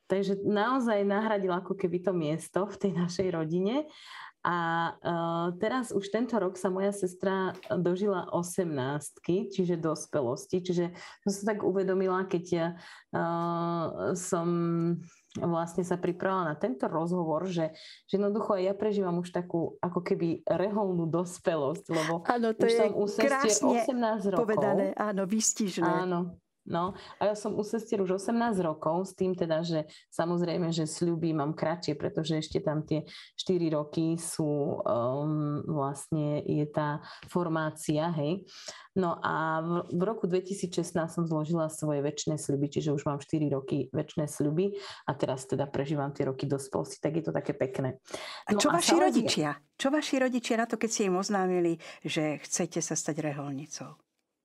Takže 0.10 0.42
naozaj 0.42 1.06
nahradil 1.06 1.54
ako 1.54 1.78
keby 1.78 2.02
to 2.02 2.12
miesto 2.18 2.66
v 2.66 2.76
tej 2.82 2.92
našej 2.98 3.28
rodine. 3.30 3.86
A 4.40 4.58
uh, 4.96 5.48
teraz 5.60 5.92
už 5.92 6.16
tento 6.16 6.40
rok 6.40 6.56
sa 6.56 6.72
moja 6.72 6.96
sestra 6.96 7.52
dožila 7.68 8.24
18, 8.32 9.52
čiže 9.52 9.76
dospelosti. 9.76 10.64
Čiže 10.64 10.96
som 11.28 11.32
sa 11.36 11.44
tak 11.54 11.60
uvedomila, 11.68 12.24
keď 12.24 12.44
ja 12.48 12.68
uh, 13.12 14.16
som 14.16 14.48
vlastne 15.38 15.84
sa 15.84 16.00
pripravila 16.00 16.50
na 16.50 16.56
tento 16.56 16.88
rozhovor, 16.88 17.52
že, 17.52 17.76
že 18.08 18.18
jednoducho 18.18 18.58
aj 18.58 18.64
ja 18.64 18.74
prežívam 18.74 19.20
už 19.20 19.30
takú 19.30 19.78
ako 19.84 20.02
keby 20.02 20.42
reholnú 20.48 21.06
dospelosť, 21.06 21.86
lebo 21.92 22.14
áno, 22.26 22.56
to 22.56 22.66
už 22.66 22.74
je 22.74 22.80
som 23.54 23.70
u 23.70 23.76
18 23.78 24.34
rokov. 24.34 24.40
povedané, 24.48 24.96
áno, 24.96 25.28
výstižné. 25.28 25.86
Áno, 25.86 26.40
No 26.70 26.94
a 27.18 27.34
ja 27.34 27.36
som 27.36 27.58
u 27.58 27.66
sestier 27.66 27.98
už 28.00 28.22
18 28.22 28.62
rokov 28.62 29.10
s 29.10 29.18
tým 29.18 29.34
teda, 29.34 29.66
že 29.66 29.90
samozrejme, 30.14 30.70
že 30.70 30.86
sľuby 30.86 31.34
mám 31.34 31.58
kratšie, 31.58 31.98
pretože 31.98 32.38
ešte 32.46 32.62
tam 32.62 32.86
tie 32.86 33.10
4 33.36 33.74
roky 33.74 34.16
sú 34.22 34.78
um, 34.86 35.66
vlastne 35.66 36.46
je 36.46 36.66
tá 36.70 37.02
formácia, 37.26 38.14
hej. 38.22 38.46
No 38.94 39.18
a 39.22 39.66
v, 39.66 39.74
v 39.98 40.02
roku 40.06 40.30
2016 40.30 40.94
som 41.10 41.24
zložila 41.26 41.74
svoje 41.74 42.06
väčšie 42.06 42.38
sľuby, 42.38 42.70
čiže 42.70 42.94
už 42.94 43.10
mám 43.10 43.18
4 43.18 43.50
roky 43.50 43.90
väčšie 43.90 44.30
sľuby 44.30 44.78
a 45.10 45.12
teraz 45.18 45.50
teda 45.50 45.66
prežívam 45.66 46.14
tie 46.14 46.30
roky 46.30 46.46
dospelosti, 46.46 47.02
tak 47.02 47.18
je 47.18 47.24
to 47.26 47.34
také 47.34 47.58
pekné. 47.58 47.98
No 48.50 48.58
a 48.58 48.62
čo 48.62 48.70
a 48.70 48.78
vaši 48.78 48.94
samozrejme... 48.94 49.06
rodičia? 49.10 49.50
Čo 49.80 49.88
vaši 49.90 50.16
rodičia 50.22 50.56
na 50.60 50.68
to, 50.68 50.76
keď 50.76 50.90
ste 50.92 51.08
im 51.08 51.18
oznámili, 51.18 51.80
že 52.04 52.38
chcete 52.44 52.84
sa 52.84 52.94
stať 52.94 53.24
reholnicou? 53.24 53.96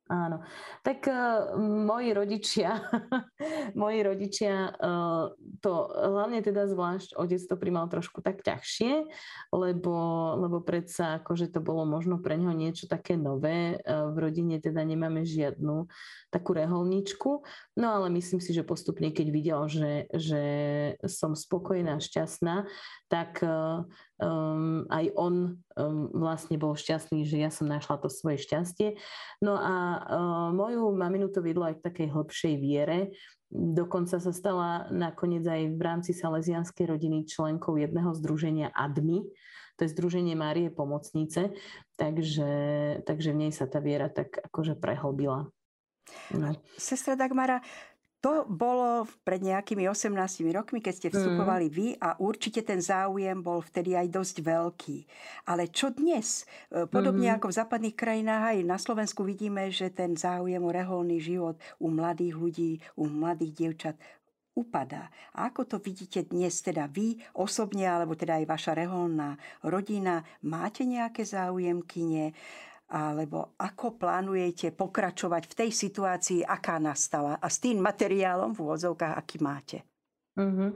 Áno. 0.04 0.44
Tak 0.84 1.08
uh, 1.08 1.56
moji 1.64 2.12
rodičia, 2.12 2.76
moji 3.80 4.04
rodičia 4.04 4.68
uh, 4.68 5.32
to 5.64 5.72
hlavne 5.88 6.44
teda 6.44 6.68
zvlášť 6.68 7.16
otec 7.16 7.40
to 7.40 7.56
primal 7.56 7.88
trošku 7.88 8.20
tak 8.20 8.44
ťažšie, 8.44 9.08
lebo, 9.48 9.96
lebo 10.44 10.60
predsa 10.60 11.24
akože 11.24 11.48
to 11.56 11.64
bolo 11.64 11.88
možno 11.88 12.20
pre 12.20 12.36
neho 12.36 12.52
niečo 12.52 12.84
také 12.84 13.16
nové. 13.16 13.80
Uh, 13.80 14.12
v 14.12 14.28
rodine 14.28 14.60
teda 14.60 14.84
nemáme 14.84 15.24
žiadnu 15.24 15.88
takú 16.28 16.52
reholničku, 16.52 17.40
no 17.80 17.86
ale 17.88 18.12
myslím 18.12 18.44
si, 18.44 18.52
že 18.52 18.60
postupne, 18.60 19.08
keď 19.08 19.26
videl, 19.32 19.60
že, 19.72 20.04
že 20.12 20.44
som 21.08 21.32
spokojná, 21.32 21.96
šťastná, 21.96 22.68
tak 23.08 23.40
uh, 23.40 23.88
um, 24.20 24.86
aj 24.90 25.10
on 25.18 25.58
um, 25.78 26.10
vlastne 26.14 26.58
bol 26.60 26.78
šťastný, 26.78 27.26
že 27.26 27.42
ja 27.42 27.50
som 27.50 27.70
našla 27.70 27.98
to 28.02 28.08
svoje 28.12 28.42
šťastie. 28.44 28.98
No 29.42 29.58
a 29.58 29.74
uh, 29.74 30.48
moju 30.54 30.94
maminu 30.94 31.30
to 31.30 31.42
vidlo 31.42 31.66
aj 31.66 31.80
k 31.80 31.86
takej 31.90 32.08
hlbšej 32.14 32.54
viere. 32.58 32.98
Dokonca 33.54 34.18
sa 34.18 34.32
stala 34.34 34.90
nakoniec 34.90 35.46
aj 35.46 35.62
v 35.74 35.80
rámci 35.80 36.10
Salesianskej 36.10 36.90
rodiny 36.90 37.26
členkou 37.26 37.78
jedného 37.78 38.10
združenia 38.18 38.74
ADMI, 38.74 39.22
to 39.74 39.86
je 39.86 39.90
Združenie 39.90 40.38
Márie 40.38 40.70
Pomocnice, 40.70 41.50
takže, 41.98 42.50
takže 43.02 43.34
v 43.34 43.46
nej 43.46 43.50
sa 43.50 43.66
tá 43.66 43.82
viera 43.82 44.06
tak 44.06 44.38
akože 44.38 44.78
prehlbila. 44.78 45.50
No. 46.30 46.54
Sestra 46.78 47.18
Dagmara, 47.18 47.58
to 48.24 48.48
bolo 48.48 49.04
pred 49.20 49.44
nejakými 49.44 49.84
18 49.84 50.16
rokmi, 50.48 50.80
keď 50.80 50.94
ste 50.96 51.08
vstupovali 51.12 51.68
vy 51.68 51.92
a 52.00 52.16
určite 52.16 52.64
ten 52.64 52.80
záujem 52.80 53.36
bol 53.44 53.60
vtedy 53.60 53.92
aj 53.92 54.08
dosť 54.08 54.36
veľký. 54.40 54.96
Ale 55.44 55.68
čo 55.68 55.92
dnes? 55.92 56.48
E, 56.72 56.88
podobne 56.88 57.28
mm-hmm. 57.28 57.36
ako 57.36 57.46
v 57.52 57.58
západných 57.60 57.92
krajinách 57.92 58.56
aj 58.56 58.58
na 58.64 58.80
Slovensku 58.80 59.28
vidíme, 59.28 59.68
že 59.68 59.92
ten 59.92 60.16
záujem 60.16 60.64
o 60.64 60.72
reholný 60.72 61.20
život 61.20 61.60
u 61.76 61.92
mladých 61.92 62.34
ľudí, 62.40 62.72
u 62.96 63.04
mladých 63.12 63.52
dievčat 63.52 63.96
upadá. 64.56 65.12
A 65.36 65.52
ako 65.52 65.68
to 65.68 65.76
vidíte 65.84 66.24
dnes, 66.24 66.64
teda 66.64 66.88
vy 66.88 67.20
osobne, 67.36 67.84
alebo 67.84 68.16
teda 68.16 68.40
aj 68.40 68.48
vaša 68.48 68.72
reholná 68.72 69.36
rodina, 69.60 70.24
máte 70.40 70.88
nejaké 70.88 71.28
záujem 71.28 71.84
kine? 71.84 72.32
Alebo 72.90 73.56
ako 73.56 73.96
plánujete 73.96 74.72
pokračovať 74.76 75.42
v 75.48 75.56
tej 75.64 75.70
situácii, 75.72 76.40
aká 76.44 76.76
nastala 76.76 77.40
a 77.40 77.46
s 77.48 77.60
tým 77.60 77.80
materiálom 77.80 78.52
v 78.52 78.62
úvodzovkách, 78.64 79.14
aký 79.16 79.40
máte? 79.40 79.78
Mm-hmm. 80.34 80.70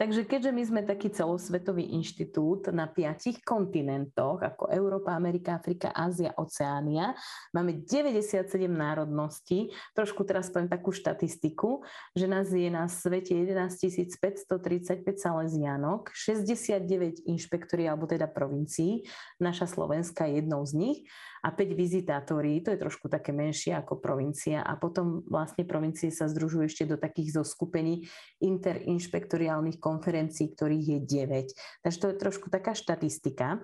Takže 0.00 0.24
keďže 0.24 0.50
my 0.56 0.62
sme 0.64 0.80
taký 0.80 1.12
celosvetový 1.12 1.92
inštitút 1.92 2.72
na 2.72 2.88
piatich 2.88 3.44
kontinentoch, 3.44 4.40
ako 4.40 4.72
Európa, 4.72 5.12
Amerika, 5.12 5.60
Afrika, 5.60 5.92
Ázia, 5.92 6.32
Oceánia, 6.40 7.12
máme 7.52 7.84
97 7.84 8.48
národností. 8.64 9.68
Trošku 9.92 10.24
teraz 10.24 10.48
poviem 10.48 10.72
takú 10.72 10.88
štatistiku, 10.88 11.84
že 12.16 12.24
nás 12.24 12.48
je 12.48 12.72
na 12.72 12.88
svete 12.88 13.36
11 13.36 13.76
535 14.24 15.04
salesianok, 15.20 16.08
69 16.08 17.28
inšpektorí, 17.28 17.84
alebo 17.84 18.08
teda 18.08 18.24
provincií. 18.24 19.04
Naša 19.36 19.68
Slovenska 19.68 20.24
je 20.24 20.40
jednou 20.40 20.64
z 20.64 20.72
nich 20.80 20.98
a 21.44 21.52
5 21.52 21.76
vizitátorí, 21.76 22.64
to 22.64 22.72
je 22.72 22.80
trošku 22.80 23.12
také 23.12 23.36
menšie 23.36 23.76
ako 23.76 24.00
provincia 24.00 24.64
a 24.64 24.80
potom 24.80 25.20
vlastne 25.28 25.68
provincie 25.68 26.08
sa 26.08 26.24
združujú 26.24 26.64
ešte 26.64 26.84
do 26.88 26.96
takých 26.96 27.36
zoskupení 27.36 28.08
interinšpektoriálnych 28.40 29.76
konferencií, 29.76 30.56
ktorých 30.56 30.86
je 30.88 30.98
9. 31.04 31.84
Takže 31.84 31.98
to 32.00 32.06
je 32.08 32.16
trošku 32.16 32.48
taká 32.48 32.72
štatistika. 32.72 33.60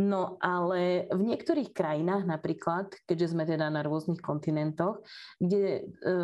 No 0.00 0.40
ale 0.40 1.10
v 1.12 1.22
niektorých 1.32 1.76
krajinách 1.76 2.24
napríklad, 2.24 2.92
keďže 3.04 3.36
sme 3.36 3.44
teda 3.44 3.68
na 3.68 3.84
rôznych 3.84 4.24
kontinentoch, 4.24 5.04
kde 5.36 5.64
e, 5.64 5.80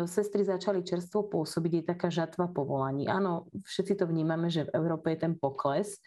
sestry 0.09 0.41
začali 0.41 0.81
čerstvo 0.81 1.29
pôsobiť, 1.29 1.71
je 1.81 1.83
taká 1.85 2.09
žatva 2.09 2.49
povolaní. 2.49 3.05
Áno, 3.05 3.45
všetci 3.65 4.01
to 4.01 4.05
vnímame, 4.09 4.49
že 4.49 4.65
v 4.65 4.73
Európe 4.73 5.13
je 5.13 5.29
ten 5.29 5.33
pokles, 5.37 6.01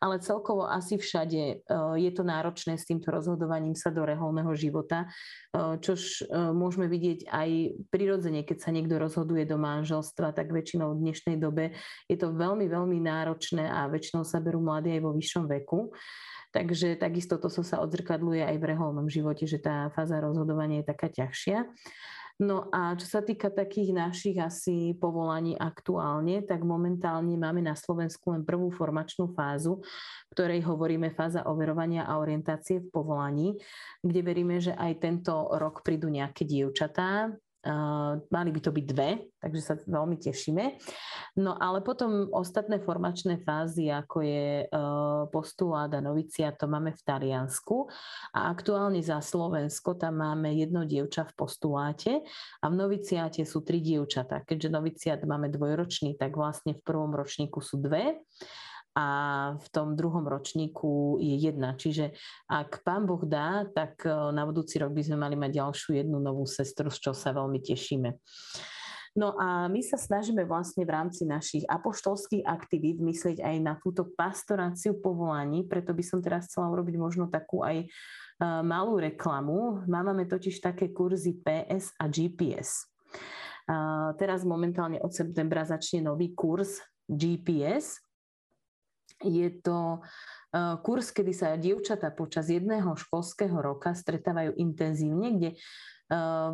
ale 0.00 0.20
celkovo 0.20 0.68
asi 0.68 1.00
všade 1.00 1.42
e, 1.42 1.56
je 1.96 2.10
to 2.12 2.22
náročné 2.24 2.76
s 2.76 2.84
týmto 2.84 3.08
rozhodovaním 3.08 3.72
sa 3.72 3.88
do 3.88 4.04
reholného 4.04 4.52
života, 4.52 5.08
e, 5.08 5.80
čož 5.80 6.28
e, 6.28 6.52
môžeme 6.52 6.88
vidieť 6.88 7.32
aj 7.32 7.50
prirodzene, 7.88 8.44
keď 8.44 8.58
sa 8.60 8.70
niekto 8.74 9.00
rozhoduje 9.00 9.48
do 9.48 9.56
manželstva, 9.56 10.36
tak 10.36 10.52
väčšinou 10.52 10.92
v 10.92 11.00
dnešnej 11.00 11.36
dobe 11.40 11.72
je 12.10 12.16
to 12.20 12.32
veľmi, 12.32 12.68
veľmi 12.68 12.98
náročné 13.00 13.64
a 13.64 13.88
väčšinou 13.88 14.24
sa 14.24 14.40
berú 14.40 14.60
mladí 14.60 14.92
aj 14.92 15.02
vo 15.04 15.12
vyššom 15.16 15.44
veku. 15.48 15.92
Takže 16.54 16.98
takisto 16.98 17.36
to 17.40 17.48
sa 17.50 17.82
odzrkadluje 17.82 18.42
aj 18.44 18.56
v 18.58 18.68
reholnom 18.74 19.06
živote, 19.10 19.44
že 19.48 19.58
tá 19.62 19.90
fáza 19.92 20.22
rozhodovania 20.22 20.82
je 20.82 20.90
taká 20.90 21.08
ťažšia. 21.10 21.66
No 22.36 22.68
a 22.68 22.92
čo 23.00 23.08
sa 23.08 23.24
týka 23.24 23.48
takých 23.48 23.96
našich 23.96 24.36
asi 24.36 24.92
povolaní 25.00 25.56
aktuálne, 25.56 26.44
tak 26.44 26.68
momentálne 26.68 27.32
máme 27.32 27.64
na 27.64 27.72
Slovensku 27.72 28.28
len 28.36 28.44
prvú 28.44 28.68
formačnú 28.68 29.32
fázu, 29.32 29.80
ktorej 30.36 30.60
hovoríme 30.68 31.16
fáza 31.16 31.48
overovania 31.48 32.04
a 32.04 32.20
orientácie 32.20 32.84
v 32.84 32.92
povolaní, 32.92 33.56
kde 34.04 34.20
veríme, 34.20 34.60
že 34.60 34.76
aj 34.76 34.92
tento 35.00 35.48
rok 35.56 35.80
prídu 35.80 36.12
nejaké 36.12 36.44
dievčatá, 36.44 37.32
mali 38.30 38.50
by 38.54 38.60
to 38.62 38.70
byť 38.70 38.86
dve, 38.86 39.10
takže 39.42 39.60
sa 39.62 39.74
veľmi 39.74 40.16
tešíme. 40.16 40.64
No 41.42 41.58
ale 41.58 41.82
potom 41.82 42.30
ostatné 42.32 42.80
formačné 42.80 43.42
fázy, 43.44 43.92
ako 43.92 44.24
je 44.24 44.64
uh, 44.64 45.28
postulát 45.28 45.90
a 45.92 46.00
novicia, 46.00 46.54
to 46.54 46.64
máme 46.64 46.94
v 46.94 47.02
Taliansku 47.04 47.90
a 48.32 48.48
aktuálne 48.48 49.02
za 49.04 49.20
Slovensko 49.20 49.98
tam 50.00 50.22
máme 50.22 50.54
jedno 50.56 50.88
dievča 50.88 51.28
v 51.28 51.32
postuláte 51.36 52.12
a 52.62 52.64
v 52.70 52.74
noviciáte 52.74 53.44
sú 53.44 53.60
tri 53.60 53.84
dievčatá. 53.84 54.40
Keďže 54.46 54.68
noviciát 54.72 55.20
máme 55.28 55.52
dvojročný, 55.52 56.16
tak 56.16 56.34
vlastne 56.38 56.78
v 56.78 56.82
prvom 56.86 57.12
ročníku 57.12 57.60
sú 57.60 57.82
dve 57.82 58.16
a 58.96 59.06
v 59.60 59.66
tom 59.68 59.92
druhom 59.92 60.24
ročníku 60.24 61.20
je 61.20 61.36
jedna. 61.36 61.76
Čiže 61.76 62.16
ak 62.48 62.80
pán 62.80 63.04
Boh 63.04 63.20
dá, 63.28 63.68
tak 63.68 64.00
e, 64.08 64.10
na 64.32 64.48
budúci 64.48 64.80
rok 64.80 64.96
by 64.96 65.04
sme 65.04 65.20
mali 65.20 65.36
mať 65.36 65.60
ďalšiu 65.60 66.00
jednu 66.00 66.16
novú 66.16 66.48
sestru, 66.48 66.88
z 66.88 67.04
čo 67.04 67.12
sa 67.12 67.36
veľmi 67.36 67.60
tešíme. 67.60 68.16
No 69.16 69.36
a 69.36 69.68
my 69.68 69.80
sa 69.84 70.00
snažíme 70.00 70.48
vlastne 70.48 70.88
v 70.88 70.92
rámci 70.96 71.28
našich 71.28 71.68
apoštolských 71.68 72.48
aktivít 72.48 72.96
myslieť 73.00 73.44
aj 73.44 73.56
na 73.60 73.76
túto 73.76 74.08
pastoráciu 74.16 74.96
povolaní, 74.96 75.68
preto 75.68 75.92
by 75.92 76.04
som 76.04 76.24
teraz 76.24 76.48
chcela 76.48 76.72
urobiť 76.72 76.96
možno 76.96 77.28
takú 77.28 77.60
aj 77.60 77.84
e, 77.84 77.86
malú 78.64 78.96
reklamu. 78.96 79.84
Máme 79.84 80.24
totiž 80.24 80.64
také 80.64 80.88
kurzy 80.88 81.36
PS 81.44 81.92
a 82.00 82.08
GPS. 82.08 82.88
Teraz 84.16 84.46
momentálne 84.46 85.02
od 85.02 85.10
septembra 85.10 85.66
začne 85.66 85.98
nový 85.98 86.30
kurz 86.38 86.78
GPS, 87.10 88.05
je 89.22 89.48
to 89.62 89.98
e, 89.98 90.00
kurz, 90.84 91.12
kedy 91.12 91.32
sa 91.32 91.56
dievčatá 91.56 92.12
počas 92.12 92.52
jedného 92.52 92.92
školského 92.96 93.56
roka 93.60 93.96
stretávajú 93.96 94.56
intenzívne, 94.60 95.28
kde 95.36 95.50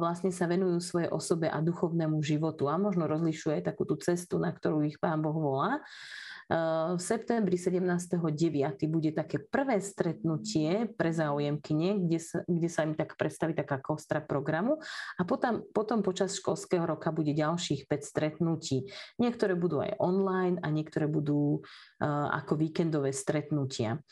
vlastne 0.00 0.32
sa 0.32 0.48
venujú 0.48 0.80
svojej 0.80 1.10
osobe 1.12 1.48
a 1.48 1.60
duchovnému 1.60 2.24
životu 2.24 2.72
a 2.72 2.80
možno 2.80 3.04
rozlišuje 3.04 3.60
takú 3.60 3.84
tú 3.84 4.00
cestu, 4.00 4.40
na 4.40 4.48
ktorú 4.48 4.84
ich 4.84 4.96
pán 4.96 5.20
Boh 5.20 5.36
volá. 5.36 5.84
V 6.96 7.00
septembri 7.00 7.56
17.9. 7.56 8.28
bude 8.90 9.14
také 9.14 9.40
prvé 9.40 9.80
stretnutie 9.80 10.84
pre 10.90 11.08
záujemkyne, 11.14 12.04
kde 12.04 12.18
sa, 12.20 12.44
kde 12.44 12.68
sa 12.68 12.84
im 12.84 12.92
tak 12.92 13.16
predstaví 13.16 13.56
taká 13.56 13.80
kostra 13.80 14.20
programu 14.20 14.76
a 15.16 15.22
potom, 15.24 15.64
potom 15.72 16.04
počas 16.04 16.36
školského 16.36 16.84
roka 16.84 17.08
bude 17.08 17.32
ďalších 17.32 17.88
5 17.88 18.04
stretnutí. 18.04 18.84
Niektoré 19.16 19.56
budú 19.56 19.80
aj 19.80 19.96
online 20.02 20.60
a 20.60 20.68
niektoré 20.68 21.08
budú 21.08 21.62
uh, 21.62 22.28
ako 22.36 22.60
víkendové 22.60 23.16
stretnutia. 23.16 24.02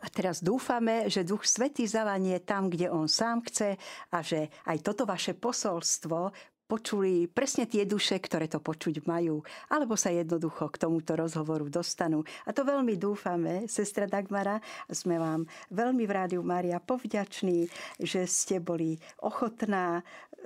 A 0.00 0.06
teraz 0.12 0.44
dúfame, 0.44 1.10
že 1.10 1.26
Duch 1.26 1.48
Svetý 1.48 1.88
zalanie 1.88 2.38
tam, 2.38 2.70
kde 2.70 2.92
On 2.92 3.10
sám 3.10 3.42
chce 3.48 3.74
a 4.12 4.18
že 4.22 4.52
aj 4.68 4.78
toto 4.86 5.02
vaše 5.08 5.34
posolstvo 5.34 6.30
počuli 6.66 7.30
presne 7.30 7.64
tie 7.70 7.86
duše, 7.86 8.18
ktoré 8.18 8.50
to 8.50 8.58
počuť 8.58 9.06
majú, 9.06 9.40
alebo 9.70 9.94
sa 9.94 10.10
jednoducho 10.10 10.66
k 10.74 10.82
tomuto 10.82 11.14
rozhovoru 11.14 11.70
dostanú. 11.70 12.26
A 12.42 12.50
to 12.50 12.66
veľmi 12.66 12.98
dúfame, 12.98 13.70
sestra 13.70 14.10
Dagmara, 14.10 14.58
sme 14.90 15.16
vám 15.16 15.46
veľmi 15.70 16.04
v 16.04 16.12
Rádiu 16.12 16.42
Mária 16.42 16.82
povďační, 16.82 17.70
že 18.02 18.26
ste 18.26 18.58
boli 18.58 18.98
ochotná 19.22 20.02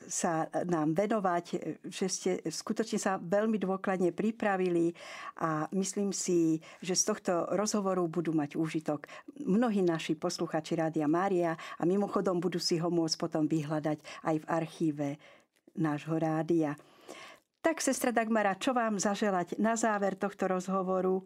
sa 0.08 0.48
nám 0.64 0.96
venovať, 0.96 1.44
že 1.84 2.06
ste 2.08 2.30
skutočne 2.46 2.98
sa 3.00 3.20
veľmi 3.20 3.60
dôkladne 3.60 4.14
pripravili 4.14 4.94
a 5.40 5.68
myslím 5.76 6.14
si, 6.14 6.62
že 6.80 6.96
z 6.96 7.02
tohto 7.10 7.32
rozhovoru 7.52 8.06
budú 8.08 8.32
mať 8.32 8.56
úžitok 8.56 9.10
mnohí 9.42 9.84
naši 9.84 10.16
posluchači 10.16 10.78
Rádia 10.78 11.10
Mária 11.10 11.58
a 11.76 11.82
mimochodom 11.84 12.40
budú 12.40 12.56
si 12.56 12.80
ho 12.80 12.88
môcť 12.88 13.16
potom 13.20 13.44
vyhľadať 13.44 13.98
aj 14.24 14.36
v 14.40 14.48
archíve 14.48 15.08
nášho 15.76 16.16
rádia. 16.16 16.76
Tak, 17.60 17.84
sestra 17.84 18.08
Dagmara, 18.08 18.56
čo 18.56 18.72
vám 18.72 18.96
zaželať 18.96 19.60
na 19.60 19.76
záver 19.76 20.16
tohto 20.16 20.48
rozhovoru? 20.48 21.20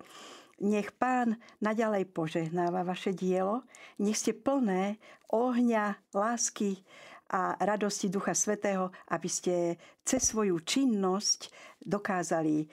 Nech 0.59 0.91
pán 0.95 1.39
naďalej 1.63 2.11
požehnáva 2.11 2.87
vaše 2.87 3.15
dielo, 3.15 3.67
nech 3.99 4.19
ste 4.19 4.35
plné 4.35 4.99
ohňa, 5.31 5.99
lásky, 6.15 6.83
a 7.31 7.57
radosti 7.57 8.13
Ducha 8.13 8.37
Svetého, 8.37 8.93
aby 9.09 9.29
ste 9.29 9.55
cez 10.05 10.33
svoju 10.33 10.61
činnosť 10.61 11.49
dokázali 11.81 12.69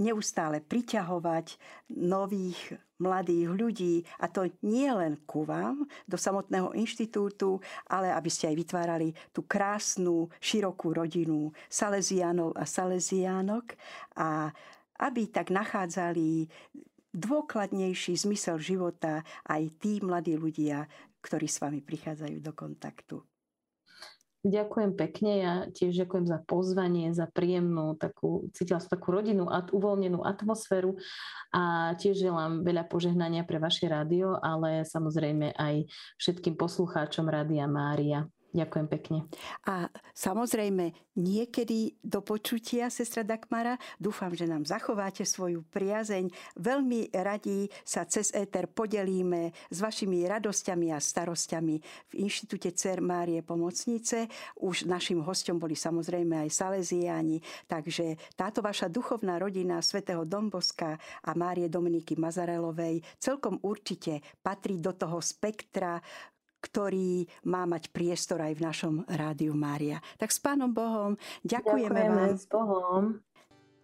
neustále 0.00 0.64
priťahovať 0.64 1.60
nových 2.00 2.80
mladých 2.96 3.46
ľudí 3.50 3.94
a 4.22 4.30
to 4.30 4.48
nie 4.64 4.88
len 4.88 5.20
ku 5.28 5.44
vám, 5.44 5.84
do 6.08 6.16
samotného 6.16 6.72
inštitútu, 6.72 7.60
ale 7.90 8.08
aby 8.08 8.30
ste 8.32 8.48
aj 8.48 8.56
vytvárali 8.56 9.08
tú 9.34 9.44
krásnu, 9.44 10.32
širokú 10.40 10.96
rodinu 10.96 11.52
Salesianov 11.68 12.56
a 12.56 12.64
Salesiánok 12.64 13.76
a 14.16 14.48
aby 15.02 15.28
tak 15.28 15.50
nachádzali 15.50 16.46
dôkladnejší 17.12 18.16
zmysel 18.16 18.56
života 18.56 19.20
aj 19.44 19.62
tí 19.76 20.00
mladí 20.00 20.38
ľudia, 20.38 20.88
ktorí 21.20 21.46
s 21.50 21.60
vami 21.60 21.84
prichádzajú 21.84 22.38
do 22.40 22.52
kontaktu. 22.56 23.20
Ďakujem 24.42 24.98
pekne, 24.98 25.32
ja 25.38 25.54
tiež 25.70 26.02
ďakujem 26.02 26.26
za 26.26 26.42
pozvanie, 26.42 27.14
za 27.14 27.30
príjemnú 27.30 27.94
takú, 27.94 28.50
cítila 28.50 28.82
som 28.82 28.90
takú 28.90 29.14
rodinu, 29.14 29.46
a 29.46 29.62
uvoľnenú 29.70 30.18
atmosféru 30.26 30.98
a 31.54 31.94
tiež 31.94 32.26
želám 32.26 32.66
veľa 32.66 32.90
požehnania 32.90 33.46
pre 33.46 33.62
vaše 33.62 33.86
rádio, 33.86 34.34
ale 34.42 34.82
samozrejme 34.82 35.54
aj 35.54 35.86
všetkým 36.18 36.58
poslucháčom 36.58 37.30
Rádia 37.30 37.70
Mária. 37.70 38.26
Ďakujem 38.52 38.86
pekne. 38.92 39.18
A 39.64 39.88
samozrejme, 40.12 40.92
niekedy 41.16 41.96
do 42.04 42.20
počutia, 42.20 42.92
sestra 42.92 43.24
Dakmara, 43.24 43.80
dúfam, 43.96 44.28
že 44.36 44.44
nám 44.44 44.68
zachováte 44.68 45.24
svoju 45.24 45.64
priazeň. 45.72 46.28
Veľmi 46.60 47.08
radi 47.16 47.72
sa 47.80 48.04
cez 48.04 48.28
éter 48.36 48.68
podelíme 48.68 49.56
s 49.72 49.80
vašimi 49.80 50.28
radosťami 50.28 50.92
a 50.92 51.00
starosťami 51.00 51.76
v 52.12 52.14
Inštitúte 52.20 52.76
Cer 52.76 53.00
Márie 53.00 53.40
Pomocnice. 53.40 54.28
Už 54.60 54.84
našim 54.84 55.24
hostom 55.24 55.56
boli 55.56 55.72
samozrejme 55.72 56.44
aj 56.44 56.52
Salesiáni, 56.52 57.40
takže 57.64 58.20
táto 58.36 58.60
vaša 58.60 58.92
duchovná 58.92 59.40
rodina 59.40 59.80
svätého 59.80 60.28
Domboska 60.28 61.00
a 61.24 61.32
Márie 61.32 61.72
Dominiky 61.72 62.20
Mazarelovej 62.20 63.00
celkom 63.16 63.56
určite 63.64 64.20
patrí 64.44 64.76
do 64.76 64.92
toho 64.92 65.24
spektra 65.24 66.04
ktorý 66.62 67.26
má 67.50 67.66
mať 67.66 67.90
priestor 67.90 68.38
aj 68.38 68.54
v 68.54 68.64
našom 68.64 68.94
rádiu 69.10 69.52
Mária. 69.58 69.98
Tak 70.16 70.30
s 70.30 70.38
Pánom 70.38 70.70
Bohom 70.70 71.18
ďakujeme, 71.42 71.90
ďakujeme 71.90 72.30
vám. 72.30 72.38
s 72.38 72.44
Bohom. 72.46 73.02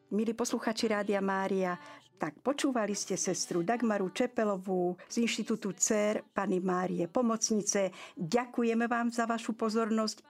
Milí 0.09 0.33
posluchači 0.33 0.89
Rádia 0.89 1.21
Mária, 1.21 1.77
tak 2.19 2.43
počúvali 2.43 2.99
ste 2.99 3.15
sestru 3.15 3.63
Dagmaru 3.63 4.11
Čepelovú 4.11 4.99
z 5.07 5.23
Inštitútu 5.23 5.71
CER, 5.79 6.27
Pany 6.35 6.59
Márie 6.59 7.07
Pomocnice. 7.07 7.95
Ďakujeme 8.19 8.91
vám 8.91 9.15
za 9.15 9.23
vašu 9.23 9.55
pozornosť 9.55 10.27